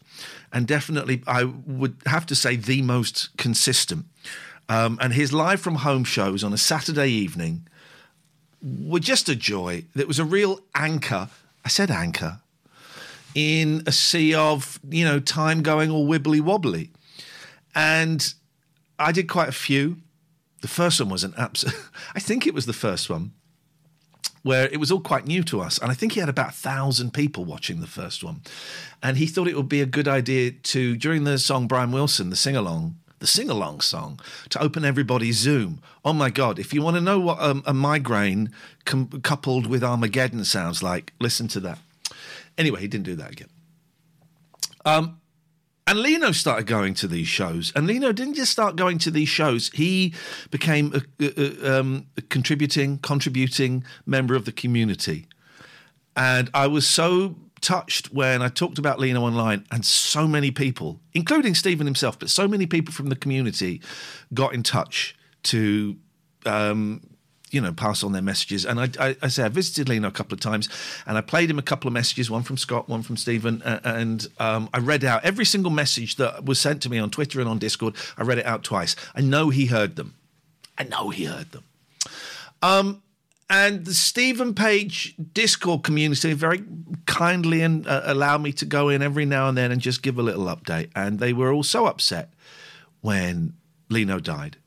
and 0.53 0.65
definitely, 0.65 1.23
I 1.27 1.43
would 1.43 1.97
have 2.05 2.25
to 2.27 2.35
say, 2.35 2.55
the 2.55 2.83
most 2.83 3.35
consistent. 3.35 4.05
Um, 4.69 4.97
and 5.01 5.11
his 5.11 5.33
live 5.33 5.59
from 5.59 5.75
home 5.75 6.05
shows 6.05 6.41
on 6.41 6.53
a 6.53 6.57
Saturday 6.57 7.09
evening 7.09 7.67
were 8.67 8.99
just 8.99 9.29
a 9.29 9.35
joy. 9.35 9.85
It 9.95 10.07
was 10.07 10.19
a 10.19 10.25
real 10.25 10.61
anchor. 10.75 11.29
I 11.63 11.69
said 11.69 11.91
anchor 11.91 12.39
in 13.35 13.83
a 13.85 13.91
sea 13.91 14.33
of 14.33 14.79
you 14.89 15.05
know 15.05 15.19
time 15.19 15.61
going 15.61 15.91
all 15.91 16.07
wibbly 16.07 16.41
wobbly, 16.41 16.91
and 17.75 18.33
I 18.97 19.11
did 19.11 19.27
quite 19.27 19.49
a 19.49 19.53
few. 19.53 19.97
The 20.61 20.67
first 20.67 20.99
one 20.99 21.09
was 21.09 21.23
an 21.23 21.33
absolute. 21.37 21.75
I 22.15 22.19
think 22.19 22.47
it 22.47 22.53
was 22.53 22.65
the 22.65 22.73
first 22.73 23.09
one 23.09 23.31
where 24.43 24.69
it 24.69 24.79
was 24.79 24.91
all 24.91 25.01
quite 25.01 25.27
new 25.27 25.43
to 25.43 25.59
us, 25.59 25.77
and 25.77 25.91
I 25.91 25.93
think 25.93 26.13
he 26.13 26.19
had 26.19 26.29
about 26.29 26.49
a 26.49 26.53
thousand 26.53 27.13
people 27.13 27.43
watching 27.43 27.81
the 27.81 27.87
first 27.87 28.23
one, 28.23 28.41
and 29.03 29.17
he 29.17 29.27
thought 29.27 29.47
it 29.47 29.57
would 29.57 29.69
be 29.69 29.81
a 29.81 29.85
good 29.85 30.07
idea 30.07 30.51
to 30.51 30.95
during 30.95 31.23
the 31.25 31.37
song 31.37 31.67
Brian 31.67 31.91
Wilson, 31.91 32.29
the 32.29 32.35
sing 32.35 32.55
along 32.55 32.95
the 33.19 33.27
sing 33.27 33.49
along 33.49 33.81
song 33.81 34.19
to 34.49 34.61
open 34.61 34.85
everybody's 34.85 35.37
Zoom. 35.37 35.81
Oh 36.05 36.13
my 36.13 36.29
God, 36.29 36.59
if 36.59 36.73
you 36.73 36.81
want 36.81 36.95
to 36.95 37.01
know 37.01 37.19
what 37.19 37.41
um, 37.41 37.63
a 37.65 37.73
migraine 37.73 38.51
com- 38.85 39.21
coupled 39.23 39.67
with 39.67 39.83
Armageddon 39.83 40.45
sounds 40.45 40.83
like, 40.83 41.13
listen 41.19 41.47
to 41.49 41.59
that. 41.61 41.79
Anyway, 42.57 42.81
he 42.81 42.87
didn't 42.87 43.05
do 43.05 43.15
that 43.15 43.31
again. 43.31 43.49
Um, 44.85 45.19
and 45.85 45.99
Lino 45.99 46.31
started 46.31 46.67
going 46.67 46.93
to 46.95 47.07
these 47.07 47.27
shows. 47.27 47.71
And 47.75 47.87
Lino 47.87 48.11
didn't 48.11 48.33
just 48.33 48.51
start 48.51 48.75
going 48.75 48.97
to 48.99 49.11
these 49.11 49.29
shows, 49.29 49.71
he 49.73 50.13
became 50.51 50.93
a, 50.93 51.25
a, 51.25 51.79
um, 51.79 52.07
a 52.17 52.21
contributing, 52.21 52.97
contributing 52.99 53.83
member 54.05 54.35
of 54.35 54.45
the 54.45 54.51
community. 54.51 55.27
And 56.15 56.49
I 56.53 56.67
was 56.67 56.85
so 56.87 57.35
touched 57.61 58.13
when 58.13 58.41
I 58.41 58.49
talked 58.49 58.77
about 58.77 58.99
Lino 58.99 59.21
online, 59.23 59.65
and 59.71 59.85
so 59.85 60.27
many 60.27 60.51
people, 60.51 60.99
including 61.13 61.55
Steven 61.55 61.85
himself, 61.85 62.17
but 62.19 62.29
so 62.29 62.47
many 62.47 62.65
people 62.65 62.93
from 62.93 63.07
the 63.07 63.15
community 63.15 63.81
got 64.33 64.53
in 64.53 64.63
touch 64.63 65.15
to. 65.43 65.97
Um, 66.45 67.01
you 67.49 67.61
know, 67.61 67.71
pass 67.71 68.03
on 68.03 68.11
their 68.11 68.21
messages. 68.21 68.65
And 68.65 68.79
I, 68.79 68.89
I, 68.99 69.15
I, 69.21 69.27
say 69.29 69.43
I 69.43 69.47
visited 69.47 69.87
Lino 69.87 70.09
a 70.09 70.11
couple 70.11 70.33
of 70.33 70.41
times, 70.41 70.67
and 71.05 71.17
I 71.17 71.21
played 71.21 71.49
him 71.49 71.57
a 71.57 71.61
couple 71.61 71.87
of 71.87 71.93
messages, 71.93 72.29
one 72.29 72.43
from 72.43 72.57
Scott, 72.57 72.89
one 72.89 73.03
from 73.03 73.15
Steven, 73.15 73.61
and 73.63 74.27
um, 74.39 74.69
I 74.73 74.79
read 74.79 75.05
out 75.05 75.23
every 75.23 75.45
single 75.45 75.71
message 75.71 76.17
that 76.17 76.43
was 76.43 76.59
sent 76.59 76.81
to 76.83 76.89
me 76.89 76.99
on 76.99 77.09
Twitter 77.09 77.39
and 77.39 77.47
on 77.47 77.57
Discord. 77.57 77.95
I 78.17 78.23
read 78.23 78.37
it 78.37 78.45
out 78.45 78.63
twice. 78.63 78.95
I 79.15 79.21
know 79.21 79.49
he 79.49 79.67
heard 79.67 79.95
them. 79.95 80.15
I 80.77 80.83
know 80.83 81.09
he 81.09 81.25
heard 81.25 81.51
them. 81.51 81.63
Um, 82.61 83.01
and 83.49 83.85
the 83.85 83.93
Steven 83.93 84.53
Page 84.53 85.15
Discord 85.33 85.83
community 85.83 86.33
very 86.33 86.63
kindly 87.05 87.61
and 87.61 87.87
uh, 87.87 88.01
allowed 88.05 88.41
me 88.41 88.51
to 88.53 88.65
go 88.65 88.89
in 88.89 89.01
every 89.01 89.25
now 89.25 89.47
and 89.47 89.57
then 89.57 89.71
and 89.71 89.79
just 89.79 90.01
give 90.01 90.19
a 90.19 90.21
little 90.21 90.45
update. 90.45 90.89
And 90.95 91.19
they 91.19 91.31
were 91.31 91.53
all 91.53 91.63
so 91.63 91.85
upset 91.85 92.33
when 93.01 93.53
Lino 93.89 94.19
died. 94.19 94.57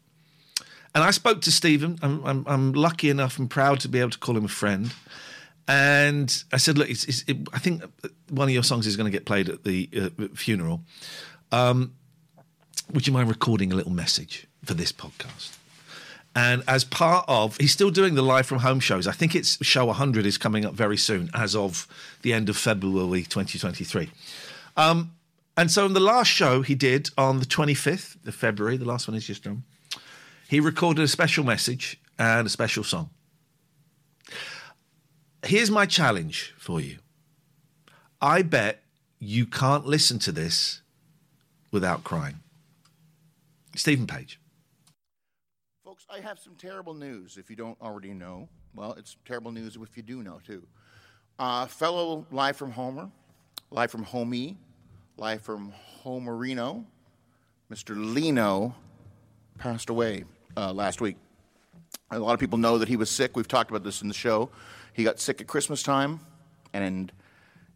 And 0.94 1.04
I 1.04 1.10
spoke 1.10 1.42
to 1.42 1.52
Steven. 1.52 1.98
I'm, 2.02 2.24
I'm, 2.24 2.44
I'm, 2.46 2.72
lucky 2.72 3.10
enough 3.10 3.38
and 3.38 3.48
proud 3.48 3.80
to 3.80 3.88
be 3.88 4.00
able 4.00 4.10
to 4.10 4.18
call 4.18 4.36
him 4.36 4.46
a 4.46 4.48
friend. 4.48 4.92
And 5.68 6.42
I 6.52 6.56
said, 6.56 6.78
look, 6.78 6.90
it's, 6.90 7.04
it's, 7.04 7.22
it, 7.28 7.36
I 7.52 7.58
think 7.58 7.82
one 8.28 8.48
of 8.48 8.54
your 8.54 8.64
songs 8.64 8.86
is 8.86 8.96
going 8.96 9.04
to 9.04 9.16
get 9.16 9.24
played 9.24 9.48
at 9.48 9.62
the 9.62 9.88
uh, 9.94 10.26
funeral. 10.34 10.82
Um, 11.52 11.94
would 12.92 13.06
you 13.06 13.12
mind 13.12 13.28
recording 13.28 13.72
a 13.72 13.76
little 13.76 13.92
message 13.92 14.48
for 14.64 14.74
this 14.74 14.90
podcast? 14.90 15.59
And 16.40 16.64
as 16.66 16.84
part 16.84 17.26
of, 17.28 17.58
he's 17.58 17.70
still 17.70 17.90
doing 17.90 18.14
the 18.14 18.22
live 18.22 18.46
from 18.46 18.60
home 18.60 18.80
shows. 18.80 19.06
I 19.06 19.12
think 19.12 19.34
it's 19.34 19.62
show 19.62 19.84
100 19.84 20.24
is 20.24 20.38
coming 20.38 20.64
up 20.64 20.72
very 20.72 20.96
soon, 20.96 21.28
as 21.34 21.54
of 21.54 21.86
the 22.22 22.32
end 22.32 22.48
of 22.48 22.56
February 22.56 23.24
2023. 23.24 24.08
Um, 24.74 25.12
and 25.54 25.70
so 25.70 25.84
in 25.84 25.92
the 25.92 26.00
last 26.00 26.28
show 26.28 26.62
he 26.62 26.74
did 26.74 27.10
on 27.18 27.40
the 27.40 27.44
25th 27.44 28.26
of 28.26 28.34
February, 28.34 28.78
the 28.78 28.86
last 28.86 29.06
one 29.06 29.12
he's 29.14 29.26
just 29.26 29.44
done, 29.44 29.64
he 30.48 30.60
recorded 30.60 31.02
a 31.02 31.08
special 31.08 31.44
message 31.44 32.00
and 32.18 32.46
a 32.46 32.50
special 32.50 32.84
song. 32.84 33.10
Here's 35.44 35.70
my 35.70 35.84
challenge 35.84 36.54
for 36.56 36.80
you. 36.80 36.96
I 38.22 38.40
bet 38.40 38.82
you 39.18 39.44
can't 39.44 39.84
listen 39.84 40.18
to 40.20 40.32
this 40.32 40.80
without 41.70 42.02
crying. 42.02 42.36
Steven 43.76 44.06
Page. 44.06 44.39
I 46.12 46.18
have 46.18 46.40
some 46.40 46.56
terrible 46.56 46.92
news 46.92 47.36
if 47.36 47.48
you 47.48 47.54
don't 47.54 47.80
already 47.80 48.12
know. 48.12 48.48
Well, 48.74 48.94
it's 48.94 49.16
terrible 49.24 49.52
news 49.52 49.76
if 49.80 49.96
you 49.96 50.02
do 50.02 50.24
know, 50.24 50.40
too. 50.44 50.66
Uh, 51.38 51.66
fellow 51.66 52.26
Live 52.32 52.56
from 52.56 52.72
Homer, 52.72 53.08
Live 53.70 53.92
from 53.92 54.04
Homie, 54.04 54.56
Live 55.16 55.40
from 55.40 55.72
Homerino, 56.02 56.84
Mr. 57.72 57.94
Lino 57.96 58.74
passed 59.58 59.88
away 59.88 60.24
uh, 60.56 60.72
last 60.72 61.00
week. 61.00 61.16
A 62.10 62.18
lot 62.18 62.34
of 62.34 62.40
people 62.40 62.58
know 62.58 62.76
that 62.78 62.88
he 62.88 62.96
was 62.96 63.08
sick. 63.08 63.36
We've 63.36 63.46
talked 63.46 63.70
about 63.70 63.84
this 63.84 64.02
in 64.02 64.08
the 64.08 64.14
show. 64.14 64.50
He 64.92 65.04
got 65.04 65.20
sick 65.20 65.40
at 65.40 65.46
Christmas 65.46 65.80
time, 65.80 66.18
and 66.72 67.12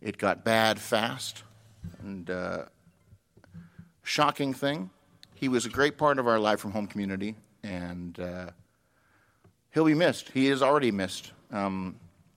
it 0.01 0.19
got 0.19 0.45
bad 0.45 0.81
fast. 0.81 1.45
And 2.01 2.29
uh, 2.29 2.65
shocking 4.03 4.53
thing, 4.53 4.91
he 5.37 5.49
was 5.49 5.67
a 5.67 5.71
great 5.71 5.97
part 5.97 6.19
of 6.19 6.27
our 6.27 6.41
Live 6.41 6.61
from 6.61 6.73
Home 6.73 6.89
community, 6.89 7.37
and 7.65 8.21
uh, 8.21 8.51
he'll 9.73 9.87
be 9.87 9.95
missed. 9.95 10.31
He 10.31 10.49
is 10.49 10.63
already 10.63 10.93
missed. 10.93 11.33
Um, 11.51 11.97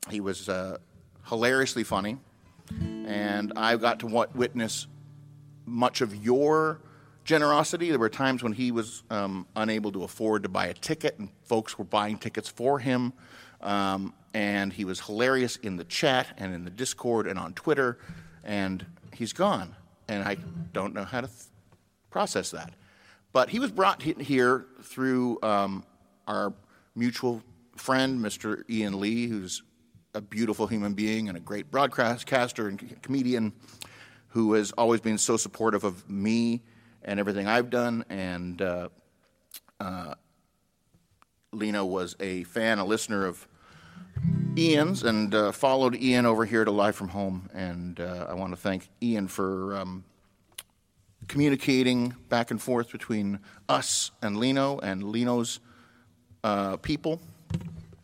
he 0.09 0.21
was 0.21 0.47
uh, 0.47 0.77
hilariously 1.27 1.83
funny, 1.83 2.17
and 3.05 3.51
I 3.55 3.75
got 3.75 3.99
to 3.99 4.27
witness 4.33 4.87
much 5.65 6.01
of 6.01 6.15
your 6.15 6.79
generosity. 7.25 7.89
There 7.89 7.99
were 7.99 8.09
times 8.09 8.41
when 8.41 8.53
he 8.53 8.71
was 8.71 9.03
um, 9.09 9.45
unable 9.55 9.91
to 9.91 10.03
afford 10.03 10.43
to 10.43 10.49
buy 10.49 10.67
a 10.67 10.73
ticket, 10.73 11.19
and 11.19 11.29
folks 11.43 11.77
were 11.77 11.85
buying 11.85 12.17
tickets 12.17 12.47
for 12.47 12.79
him. 12.79 13.13
Um, 13.61 14.13
and 14.33 14.71
he 14.71 14.85
was 14.85 14.99
hilarious 15.01 15.57
in 15.57 15.77
the 15.77 15.83
chat 15.83 16.27
and 16.37 16.53
in 16.53 16.63
the 16.63 16.69
Discord 16.69 17.27
and 17.27 17.37
on 17.37 17.53
Twitter, 17.53 17.97
and 18.43 18.85
he's 19.13 19.33
gone. 19.33 19.75
And 20.07 20.23
I 20.23 20.37
don't 20.73 20.93
know 20.93 21.03
how 21.03 21.21
to 21.21 21.27
th- 21.27 21.39
process 22.11 22.51
that. 22.51 22.73
But 23.37 23.51
he 23.51 23.59
was 23.59 23.69
brought 23.69 24.01
here 24.01 24.65
through 24.81 25.37
um, 25.43 25.83
our 26.27 26.55
mutual 26.95 27.43
friend, 27.75 28.19
Mr. 28.19 28.67
Ian 28.67 28.99
Lee, 28.99 29.27
who's 29.27 29.61
a 30.15 30.21
beautiful 30.21 30.65
human 30.65 30.95
being 30.95 31.29
and 31.29 31.37
a 31.37 31.39
great 31.39 31.69
broadcaster 31.69 32.67
and 32.67 32.99
comedian 33.03 33.53
who 34.29 34.53
has 34.53 34.71
always 34.71 35.01
been 35.01 35.19
so 35.19 35.37
supportive 35.37 35.83
of 35.83 36.09
me 36.09 36.63
and 37.03 37.19
everything 37.19 37.47
I've 37.47 37.69
done. 37.69 38.05
And 38.09 38.59
uh, 38.59 38.89
uh, 39.79 40.15
Lena 41.53 41.85
was 41.85 42.15
a 42.19 42.43
fan, 42.45 42.79
a 42.79 42.85
listener 42.85 43.23
of 43.23 43.47
Ian's, 44.57 45.03
and 45.03 45.35
uh, 45.35 45.51
followed 45.51 45.95
Ian 45.95 46.25
over 46.25 46.43
here 46.43 46.65
to 46.65 46.71
Live 46.71 46.95
from 46.95 47.09
Home. 47.09 47.51
And 47.53 47.99
uh, 47.99 48.25
I 48.27 48.33
want 48.33 48.53
to 48.53 48.57
thank 48.57 48.89
Ian 49.03 49.27
for 49.27 49.77
um, 49.77 50.05
communicating 51.27 52.15
back 52.29 52.51
and 52.51 52.61
forth 52.61 52.91
between 52.91 53.39
us 53.67 54.11
and 54.21 54.37
Lino 54.37 54.79
and 54.79 55.03
Lino's 55.03 55.59
uh, 56.43 56.77
people, 56.77 57.21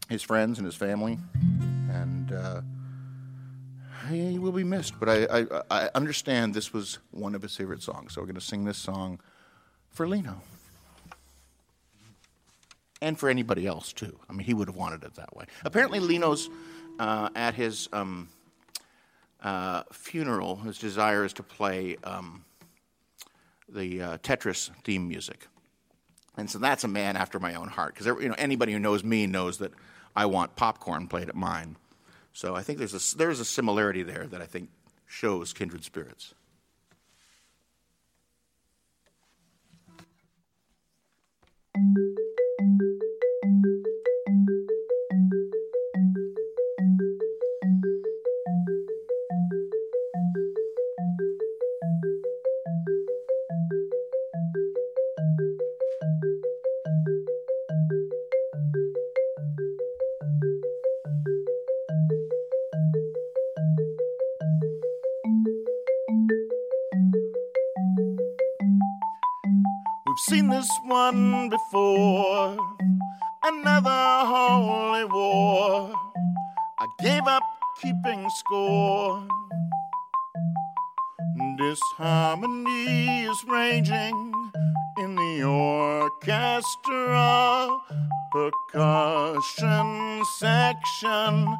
his 0.09 0.21
friends 0.21 0.59
and 0.59 0.65
his 0.65 0.76
family. 0.76 1.17
And 1.89 2.32
uh, 2.32 2.61
he 4.09 4.39
will 4.39 4.51
be 4.51 4.63
missed. 4.63 4.99
But 4.99 5.09
I, 5.09 5.41
I, 5.41 5.61
I 5.71 5.89
understand 5.95 6.53
this 6.53 6.74
was 6.74 6.99
one 7.11 7.36
of 7.36 7.41
his 7.41 7.55
favorite 7.55 7.82
songs. 7.82 8.13
So 8.13 8.21
we're 8.21 8.28
going 8.28 8.36
to 8.36 8.41
sing 8.41 8.65
this 8.65 8.78
song 8.78 9.19
for 9.89 10.07
Lino. 10.07 10.41
And 13.01 13.19
for 13.19 13.30
anybody 13.30 13.67
else, 13.67 13.91
too. 13.91 14.17
I 14.30 14.34
mean, 14.34 14.45
he 14.45 14.53
would 14.53 14.69
have 14.69 14.78
wanted 14.78 15.03
it 15.03 15.15
that 15.15 15.36
way. 15.36 15.45
Apparently, 15.65 15.99
Lino's 15.99 16.49
uh, 16.99 17.30
at 17.36 17.53
his 17.53 17.89
um, 17.91 18.30
uh, 19.41 19.84
funeral, 19.91 20.55
his 20.57 20.78
desire 20.80 21.26
is 21.26 21.34
to 21.34 21.43
play 21.43 21.97
um, 22.05 22.45
the 23.74 24.01
uh, 24.01 24.17
Tetris 24.19 24.69
theme 24.84 25.07
music. 25.07 25.47
And 26.38 26.49
so 26.49 26.57
that's 26.57 26.84
a 26.84 26.88
man 26.88 27.15
after 27.15 27.39
my 27.39 27.55
own 27.55 27.67
heart. 27.67 27.93
Because 27.93 28.07
you 28.21 28.30
know, 28.30 28.36
anybody 28.38 28.74
who 28.74 28.80
knows 28.80 29.03
me 29.03 29.28
knows 29.28 29.59
that 29.59 29.71
I 30.15 30.26
want 30.26 30.55
popcorn 30.55 31.07
played 31.07 31.30
at 31.30 31.36
mine. 31.36 31.76
So 32.34 32.55
I 32.55 32.63
think 32.63 32.80
there's 32.80 33.13
a, 33.13 33.17
there's 33.17 33.39
a 33.39 33.45
similarity 33.45 34.03
there 34.03 34.26
that 34.28 34.41
I 34.41 34.45
think 34.45 34.69
shows 35.05 35.53
kindred 35.53 35.84
spirits. 35.84 36.34
This 70.64 70.80
one 70.86 71.49
before. 71.49 72.55
Another 73.43 74.03
holy 74.34 75.03
war. 75.03 75.93
I 76.80 76.88
gave 77.01 77.28
up 77.28 77.43
keeping 77.82 78.30
score. 78.30 79.28
Disharmony 81.57 83.24
is 83.24 83.43
raging 83.45 84.34
in 84.99 85.16
the 85.16 85.43
orchestra. 85.43 86.47
Percussion 88.32 90.24
section. 90.39 91.57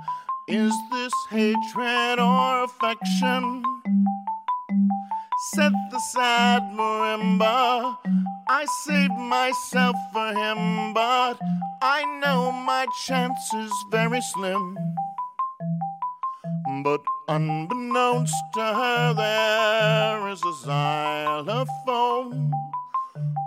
Is 0.48 0.74
this 0.92 1.14
hatred 1.30 2.20
or 2.20 2.64
affection? 2.64 3.64
Said 5.56 5.74
the 5.92 6.00
sad 6.14 6.62
marimba. 6.78 7.98
I 8.48 8.66
saved 8.66 9.18
myself 9.18 9.96
for 10.12 10.28
him, 10.28 10.94
but 10.94 11.40
I 11.82 12.04
know 12.22 12.52
my 12.52 12.86
chance 13.06 13.54
is 13.54 13.72
very 13.90 14.20
slim. 14.34 14.78
But 16.84 17.02
unbeknownst 17.30 18.36
to 18.56 18.62
her, 18.62 19.14
there 19.14 20.28
is 20.30 20.44
a 20.44 20.54
xylophone 20.66 22.52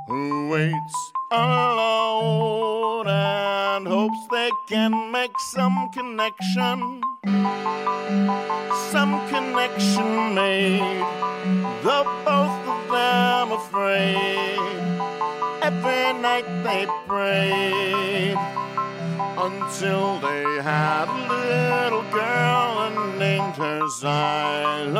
who 0.08 0.48
waits 0.48 1.12
alone 1.30 3.06
and 3.08 3.86
hopes 3.86 4.26
they 4.30 4.50
can 4.66 5.10
make 5.12 5.38
some 5.52 5.90
connection. 5.92 7.02
Some 8.92 9.28
connection 9.28 10.34
made, 10.34 11.04
though 11.82 12.22
both 12.24 12.65
them 12.88 13.52
afraid. 13.52 14.58
Every 15.62 16.12
night 16.20 16.46
they 16.62 16.86
prayed 17.06 18.36
until 19.38 20.18
they 20.20 20.44
had 20.62 21.08
a 21.08 21.18
little 21.28 22.04
girl 22.10 22.86
and 22.86 23.18
named 23.18 23.56
her 23.56 23.80
Xylorimba, 24.00 24.94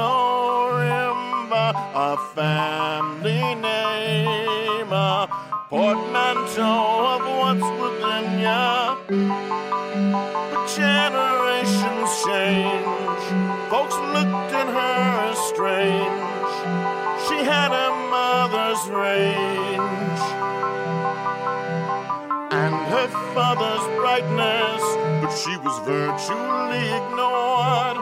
a 1.94 2.16
family 2.34 3.54
name, 3.54 4.92
a 4.92 5.28
portmanteau 5.68 7.14
of 7.14 7.22
what's 7.40 7.68
within 7.80 8.26
ya. 8.40 8.96
But 10.50 10.66
generations 10.76 12.10
change, 12.26 13.24
folks 13.70 13.96
looked 14.14 14.52
at 14.52 14.68
her 14.78 14.98
as 15.30 15.38
strange. 15.48 16.35
She 17.36 17.44
had 17.44 17.70
a 17.70 17.90
mother's 18.08 18.88
range 18.88 20.22
and 22.50 22.74
her 22.92 23.08
father's 23.34 23.86
brightness, 24.00 24.82
but 25.20 25.32
she 25.36 25.54
was 25.58 25.76
virtually 25.84 26.86
ignored 26.96 27.98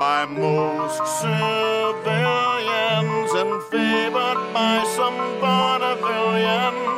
by 0.00 0.26
most 0.26 0.98
civilians 1.20 2.10
and 3.38 3.62
favored 3.70 4.40
by 4.52 4.82
some 4.96 5.18
vaudevillians. 5.40 6.89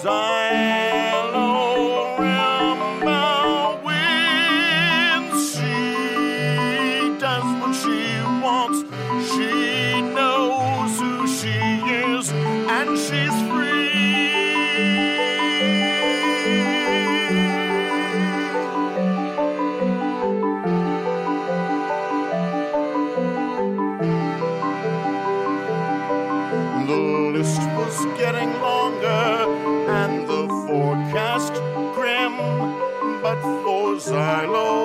Xylorimba 0.00 1.01
list 27.42 27.60
was 27.80 27.96
getting 28.16 28.50
longer 28.60 29.26
and 30.00 30.28
the 30.28 30.46
forecast 30.64 31.54
grim, 31.96 32.36
but 33.20 33.40
for 33.62 33.96
Xylorimba, 33.96 34.81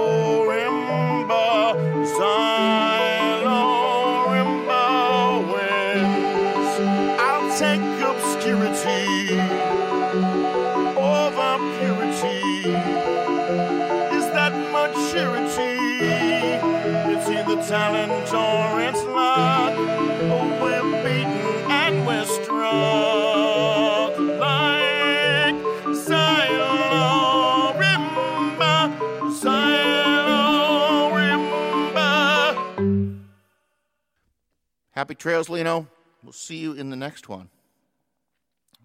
Happy 35.07 35.15
trails, 35.15 35.47
Lino. 35.47 35.87
We'll 36.21 36.33
see 36.33 36.57
you 36.57 36.73
in 36.73 36.89
the 36.89 36.97
next 36.97 37.29
one. 37.29 37.47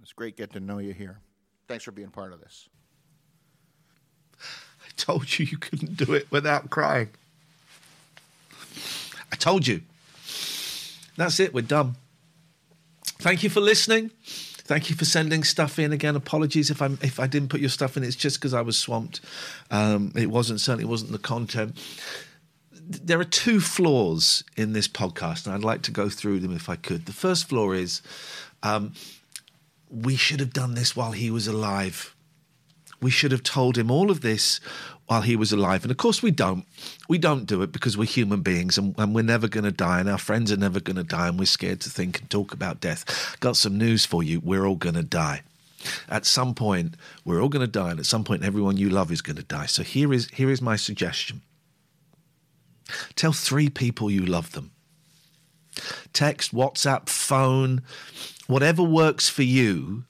It's 0.03 0.13
great 0.13 0.37
getting 0.37 0.53
to 0.53 0.61
know 0.61 0.79
you 0.79 0.93
here. 0.93 1.19
Thanks 1.67 1.83
for 1.83 1.91
being 1.91 2.11
part 2.11 2.33
of 2.33 2.41
this. 2.41 2.69
I 4.41 4.91
told 4.97 5.37
you 5.37 5.47
you 5.47 5.59
couldn't 5.59 5.97
do 5.97 6.15
it 6.15 6.31
without 6.31 6.71
crying. 6.71 7.09
I 9.33 9.35
told 9.35 9.67
you. 9.67 9.83
That's 11.17 11.41
it. 11.41 11.53
We're 11.53 11.63
done. 11.63 11.97
Thank 13.05 13.43
you 13.43 13.51
for 13.51 13.61
listening. 13.61 14.13
Thank 14.23 14.91
you 14.91 14.95
for 14.95 15.05
sending 15.05 15.43
stuff 15.43 15.77
in. 15.81 15.93
Again, 15.93 16.15
apologies 16.15 16.71
if 16.71 16.81
I 16.81 16.87
if 17.03 17.19
I 17.19 17.27
didn't 17.27 17.49
put 17.49 17.59
your 17.59 17.69
stuff 17.69 17.97
in. 17.97 18.05
It's 18.05 18.15
just 18.15 18.39
because 18.39 18.55
I 18.55 18.61
was 18.61 18.77
swamped. 18.77 19.23
Um, 19.73 20.13
it 20.15 20.31
wasn't 20.31 20.61
certainly 20.61 20.85
wasn't 20.85 21.11
the 21.11 21.19
content. 21.19 21.77
There 23.03 23.21
are 23.21 23.25
two 23.25 23.61
flaws 23.61 24.45
in 24.57 24.73
this 24.73 24.89
podcast, 24.89 25.47
and 25.47 25.55
I'd 25.55 25.65
like 25.65 25.83
to 25.83 25.91
go 25.91 26.09
through 26.09 26.41
them 26.41 26.55
if 26.55 26.69
I 26.69 26.77
could. 26.77 27.07
The 27.07 27.13
first 27.13 27.49
flaw 27.49 27.73
is 27.73 28.03
um, 28.63 28.93
we 29.91 30.17
should 30.17 30.41
have 30.41 30.53
done 30.53 30.75
this 30.75 30.97
while 30.97 31.13
he 31.13 31.31
was 31.31 31.47
alive. 31.47 32.15
We 33.01 33.11
should 33.11 33.33
have 33.33 33.43
told 33.43 33.77
him 33.77 33.91
all 33.91 34.11
of 34.11 34.21
this 34.21 34.61
while 35.07 35.23
he 35.23 35.37
was 35.37 35.53
alive. 35.53 35.83
And 35.83 35.91
of 35.91 35.97
course, 35.97 36.23
we 36.23 36.31
don't. 36.31 36.65
We 37.09 37.19
don't 37.19 37.47
do 37.47 37.63
it 37.63 37.73
because 37.73 37.97
we're 37.97 38.05
human 38.05 38.43
beings 38.43 38.79
and, 38.79 38.95
and 38.99 39.15
we're 39.15 39.23
never 39.23 39.49
going 39.49 39.65
to 39.65 39.73
die, 39.73 40.01
and 40.01 40.09
our 40.09 40.19
friends 40.19 40.53
are 40.53 40.57
never 40.57 40.81
going 40.81 40.97
to 40.97 41.03
die, 41.03 41.29
and 41.29 41.39
we're 41.39 41.47
scared 41.47 41.81
to 41.83 41.91
think 41.91 42.21
and 42.21 42.31
talk 42.31 42.53
about 42.53 42.81
death. 42.81 43.37
Got 43.41 43.57
some 43.57 43.77
news 43.77 44.07
for 44.07 44.23
you. 44.23 44.41
We're 44.41 44.67
all 44.67 44.77
going 44.77 44.95
to 44.95 45.03
die. 45.03 45.43
At 46.09 46.27
some 46.27 46.55
point, 46.55 46.95
we're 47.25 47.43
all 47.43 47.49
going 47.49 47.67
to 47.67 47.71
die, 47.71 47.91
and 47.91 47.99
at 47.99 48.07
some 48.07 48.23
point, 48.23 48.45
everyone 48.45 48.77
you 48.77 48.89
love 48.89 49.11
is 49.11 49.21
going 49.21 49.37
to 49.37 49.43
die. 49.43 49.67
So 49.67 49.83
here 49.83 50.13
is 50.13 50.29
here 50.29 50.51
is 50.51 50.63
my 50.63 50.77
suggestion. 50.77 51.43
Tell 53.17 53.33
three 53.33 53.69
people 53.69 54.11
you 54.11 54.25
love 54.25 54.53
them. 54.53 54.73
Text, 56.13 56.55
WhatsApp, 56.55 57.09
phone, 57.09 57.83
whatever 58.47 58.83
works 58.83 59.29
for 59.29 59.43
you. 59.43 60.05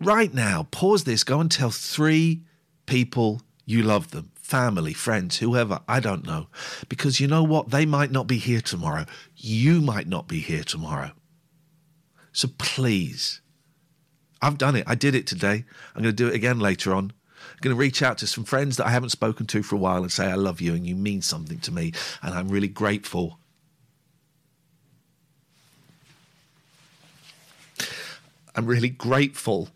Right 0.00 0.32
now, 0.32 0.66
pause 0.70 1.04
this, 1.04 1.24
go 1.24 1.40
and 1.40 1.50
tell 1.50 1.70
three 1.70 2.42
people 2.86 3.42
you 3.64 3.82
love 3.82 4.10
them 4.10 4.30
family, 4.50 4.92
friends, 4.92 5.38
whoever, 5.38 5.78
I 5.86 6.00
don't 6.00 6.26
know. 6.26 6.48
Because 6.88 7.20
you 7.20 7.28
know 7.28 7.44
what? 7.44 7.70
They 7.70 7.86
might 7.86 8.10
not 8.10 8.26
be 8.26 8.36
here 8.36 8.60
tomorrow. 8.60 9.06
You 9.36 9.80
might 9.80 10.08
not 10.08 10.26
be 10.26 10.40
here 10.40 10.64
tomorrow. 10.64 11.12
So 12.32 12.48
please, 12.58 13.40
I've 14.42 14.58
done 14.58 14.74
it. 14.74 14.84
I 14.88 14.96
did 14.96 15.14
it 15.14 15.28
today. 15.28 15.64
I'm 15.94 16.02
going 16.02 16.16
to 16.16 16.24
do 16.24 16.26
it 16.26 16.34
again 16.34 16.58
later 16.58 16.92
on. 16.92 17.12
Going 17.62 17.76
to 17.76 17.78
reach 17.78 18.02
out 18.02 18.16
to 18.18 18.26
some 18.26 18.44
friends 18.44 18.78
that 18.78 18.86
I 18.86 18.90
haven't 18.90 19.10
spoken 19.10 19.46
to 19.46 19.62
for 19.62 19.76
a 19.76 19.78
while 19.78 20.02
and 20.02 20.10
say, 20.10 20.30
I 20.30 20.34
love 20.34 20.60
you 20.60 20.74
and 20.74 20.86
you 20.86 20.96
mean 20.96 21.20
something 21.20 21.58
to 21.60 21.72
me. 21.72 21.92
And 22.22 22.34
I'm 22.34 22.48
really 22.48 22.68
grateful. 22.68 23.38
I'm 28.56 28.66
really 28.66 28.88
grateful 28.88 29.68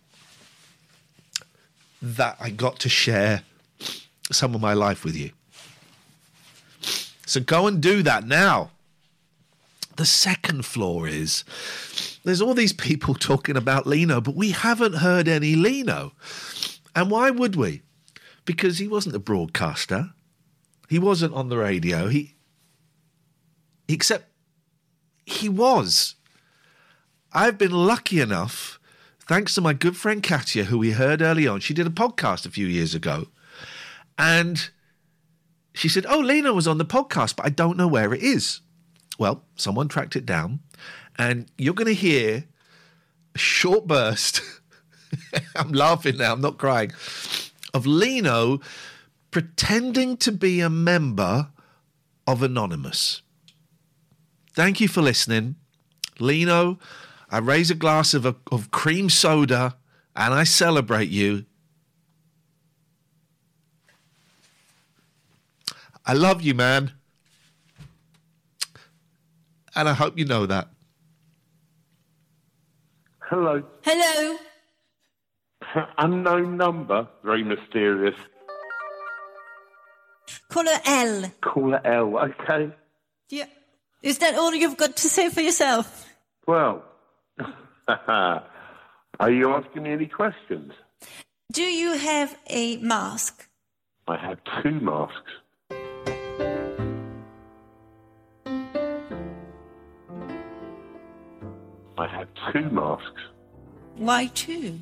that 2.00 2.36
I 2.40 2.50
got 2.50 2.78
to 2.80 2.88
share 2.88 3.42
some 4.30 4.54
of 4.54 4.60
my 4.60 4.72
life 4.72 5.04
with 5.04 5.16
you. 5.16 5.30
So 7.26 7.40
go 7.40 7.66
and 7.66 7.82
do 7.82 8.02
that 8.02 8.26
now. 8.26 8.70
The 9.96 10.06
second 10.06 10.64
flaw 10.64 11.04
is 11.04 11.44
there's 12.24 12.40
all 12.40 12.54
these 12.54 12.72
people 12.72 13.14
talking 13.14 13.56
about 13.56 13.86
Lino, 13.86 14.20
but 14.20 14.34
we 14.34 14.50
haven't 14.50 14.94
heard 14.94 15.28
any 15.28 15.54
Lino. 15.54 16.12
And 16.94 17.10
why 17.10 17.30
would 17.30 17.56
we? 17.56 17.82
Because 18.44 18.78
he 18.78 18.88
wasn't 18.88 19.16
a 19.16 19.20
broadcaster. 19.20 20.10
He 20.88 20.98
wasn't 20.98 21.34
on 21.34 21.48
the 21.48 21.58
radio. 21.58 22.08
He 22.08 22.34
except 23.88 24.30
he 25.26 25.48
was. 25.48 26.14
I've 27.32 27.58
been 27.58 27.72
lucky 27.72 28.20
enough, 28.20 28.78
thanks 29.26 29.54
to 29.54 29.60
my 29.60 29.72
good 29.72 29.96
friend 29.96 30.22
Katia, 30.22 30.64
who 30.64 30.78
we 30.78 30.92
heard 30.92 31.20
early 31.20 31.46
on. 31.46 31.60
She 31.60 31.74
did 31.74 31.86
a 31.86 31.90
podcast 31.90 32.46
a 32.46 32.50
few 32.50 32.66
years 32.66 32.94
ago. 32.94 33.26
And 34.16 34.70
she 35.72 35.88
said, 35.88 36.06
Oh, 36.08 36.20
Lena 36.20 36.52
was 36.52 36.68
on 36.68 36.78
the 36.78 36.84
podcast, 36.84 37.36
but 37.36 37.46
I 37.46 37.48
don't 37.48 37.76
know 37.76 37.88
where 37.88 38.14
it 38.14 38.22
is. 38.22 38.60
Well, 39.18 39.44
someone 39.56 39.88
tracked 39.88 40.16
it 40.16 40.26
down, 40.26 40.60
and 41.18 41.50
you're 41.58 41.74
going 41.74 41.86
to 41.86 41.94
hear 41.94 42.44
a 43.34 43.38
short 43.38 43.86
burst. 43.86 44.40
I'm 45.56 45.72
laughing 45.72 46.16
now, 46.16 46.32
I'm 46.32 46.40
not 46.40 46.58
crying. 46.58 46.92
Of 47.72 47.86
Lino 47.86 48.60
pretending 49.30 50.16
to 50.18 50.32
be 50.32 50.60
a 50.60 50.70
member 50.70 51.48
of 52.26 52.42
Anonymous. 52.42 53.22
Thank 54.52 54.80
you 54.80 54.88
for 54.88 55.02
listening. 55.02 55.56
Lino, 56.20 56.78
I 57.30 57.38
raise 57.38 57.70
a 57.70 57.74
glass 57.74 58.14
of, 58.14 58.24
a, 58.24 58.36
of 58.52 58.70
cream 58.70 59.10
soda 59.10 59.76
and 60.14 60.32
I 60.32 60.44
celebrate 60.44 61.08
you. 61.08 61.46
I 66.06 66.12
love 66.12 66.42
you, 66.42 66.54
man. 66.54 66.92
And 69.74 69.88
I 69.88 69.94
hope 69.94 70.16
you 70.18 70.24
know 70.24 70.46
that. 70.46 70.68
Hello. 73.20 73.62
Hello. 73.82 74.36
Unknown 75.98 76.56
number. 76.56 77.08
Very 77.22 77.42
mysterious. 77.44 78.14
Caller 80.48 80.80
L. 80.84 81.32
Caller 81.40 81.80
L. 81.84 82.18
Okay. 82.18 82.72
Yeah. 83.30 83.46
Is 84.02 84.18
that 84.18 84.34
all 84.36 84.54
you've 84.54 84.76
got 84.76 84.96
to 84.96 85.08
say 85.08 85.30
for 85.30 85.40
yourself? 85.40 86.06
Well, 86.46 86.84
are 87.88 89.30
you 89.30 89.52
asking 89.52 89.82
me 89.84 89.92
any 89.92 90.06
questions? 90.06 90.72
Do 91.52 91.62
you 91.62 91.96
have 91.96 92.36
a 92.48 92.76
mask? 92.78 93.48
I 94.06 94.16
have 94.16 94.38
two 94.62 94.80
masks. 94.80 95.32
I 101.96 102.06
have 102.08 102.28
two 102.52 102.68
masks. 102.70 103.22
Why 103.96 104.26
two? 104.26 104.80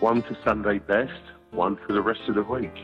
One 0.00 0.22
for 0.22 0.36
Sunday 0.44 0.78
best, 0.78 1.22
one 1.50 1.76
for 1.86 1.92
the 1.92 2.00
rest 2.00 2.20
of 2.28 2.36
the 2.36 2.42
week. 2.42 2.74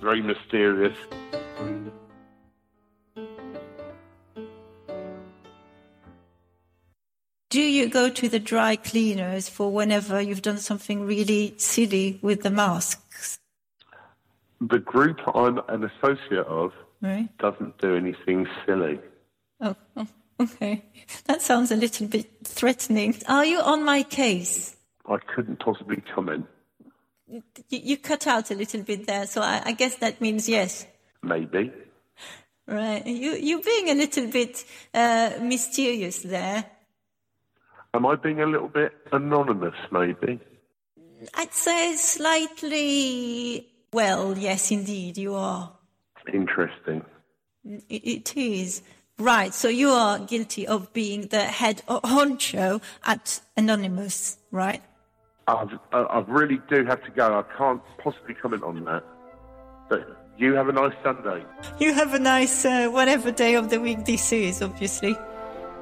Very 0.00 0.20
mysterious. 0.20 0.96
Do 7.50 7.60
you 7.60 7.88
go 7.88 8.08
to 8.08 8.28
the 8.28 8.38
dry 8.38 8.76
cleaners 8.76 9.48
for 9.48 9.70
whenever 9.70 10.20
you've 10.20 10.42
done 10.42 10.58
something 10.58 11.06
really 11.06 11.54
silly 11.58 12.18
with 12.22 12.42
the 12.42 12.50
masks? 12.50 13.38
The 14.60 14.78
group 14.78 15.18
I'm 15.34 15.60
an 15.68 15.84
associate 15.84 16.46
of 16.46 16.72
Right. 17.02 17.28
doesn't 17.38 17.78
do 17.78 17.96
anything 17.96 18.46
silly. 18.64 19.00
Oh, 19.60 19.74
oh, 19.96 20.06
okay. 20.42 20.84
That 21.26 21.42
sounds 21.42 21.70
a 21.70 21.76
little 21.76 22.06
bit 22.06 22.28
threatening. 22.44 23.16
Are 23.28 23.44
you 23.44 23.60
on 23.60 23.84
my 23.84 24.02
case? 24.02 24.76
I 25.06 25.16
couldn't 25.34 25.60
possibly 25.60 26.02
comment. 26.14 26.46
You, 27.26 27.42
you 27.68 27.96
cut 27.96 28.26
out 28.26 28.50
a 28.50 28.54
little 28.54 28.82
bit 28.82 29.06
there, 29.06 29.26
so 29.26 29.40
I, 29.40 29.62
I 29.64 29.72
guess 29.72 29.96
that 29.96 30.20
means 30.20 30.48
yes. 30.48 30.86
Maybe. 31.22 31.72
Right. 32.66 33.06
You, 33.06 33.32
you're 33.32 33.62
being 33.62 33.90
a 33.90 33.94
little 33.94 34.26
bit 34.28 34.64
uh, 34.94 35.32
mysterious 35.40 36.20
there. 36.20 36.64
Am 37.94 38.06
I 38.06 38.16
being 38.16 38.40
a 38.40 38.46
little 38.46 38.68
bit 38.68 38.92
anonymous, 39.12 39.74
maybe? 39.90 40.40
I'd 41.34 41.52
say 41.52 41.96
slightly. 41.96 43.68
Well, 43.92 44.38
yes, 44.38 44.70
indeed, 44.70 45.18
you 45.18 45.34
are. 45.34 45.72
Interesting. 46.32 47.04
It, 47.64 47.84
it 47.88 48.36
is. 48.36 48.82
Right, 49.22 49.54
so 49.54 49.68
you 49.68 49.90
are 49.90 50.18
guilty 50.18 50.66
of 50.66 50.92
being 50.92 51.28
the 51.28 51.44
head 51.44 51.82
honcho 51.86 52.82
at 53.04 53.40
Anonymous, 53.56 54.36
right? 54.50 54.82
I've, 55.46 55.78
I 55.92 56.24
really 56.26 56.60
do 56.68 56.84
have 56.84 57.04
to 57.04 57.10
go. 57.12 57.38
I 57.38 57.44
can't 57.56 57.80
possibly 58.02 58.34
comment 58.34 58.64
on 58.64 58.84
that. 58.84 59.04
But 59.88 60.18
you 60.36 60.54
have 60.54 60.68
a 60.68 60.72
nice 60.72 60.94
Sunday. 61.04 61.44
You 61.78 61.94
have 61.94 62.14
a 62.14 62.18
nice, 62.18 62.64
uh, 62.64 62.88
whatever 62.88 63.30
day 63.30 63.54
of 63.54 63.70
the 63.70 63.80
week 63.80 64.04
this 64.06 64.32
is, 64.32 64.60
obviously. 64.60 65.16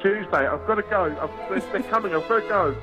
Tuesday, 0.03 0.47
I've 0.47 0.66
got 0.66 0.74
to 0.74 0.82
go. 0.82 1.05
I've, 1.49 1.72
they're 1.72 1.82
coming. 1.84 2.14
I've 2.14 2.28
got 2.28 2.43
to 2.43 2.49
go. 2.49 2.76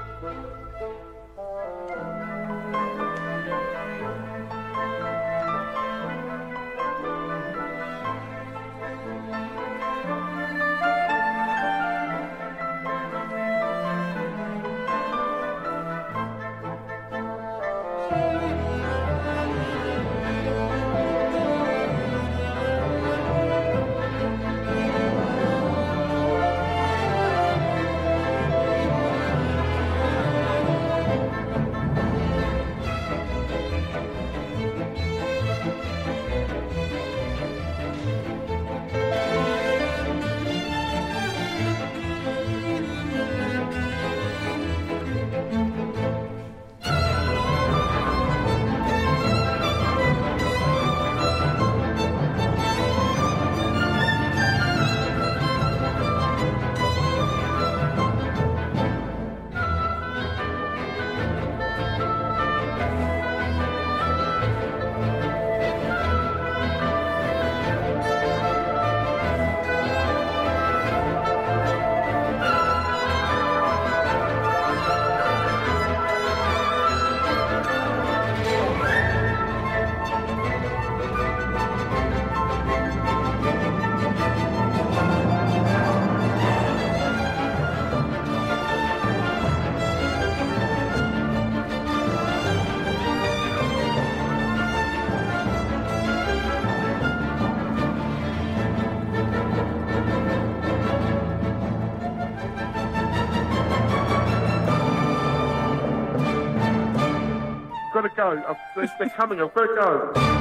They're, 108.78 109.09
coming. 109.09 109.41
I've 109.41 109.53
got 109.53 109.65
to 109.65 110.13
go. 110.13 110.36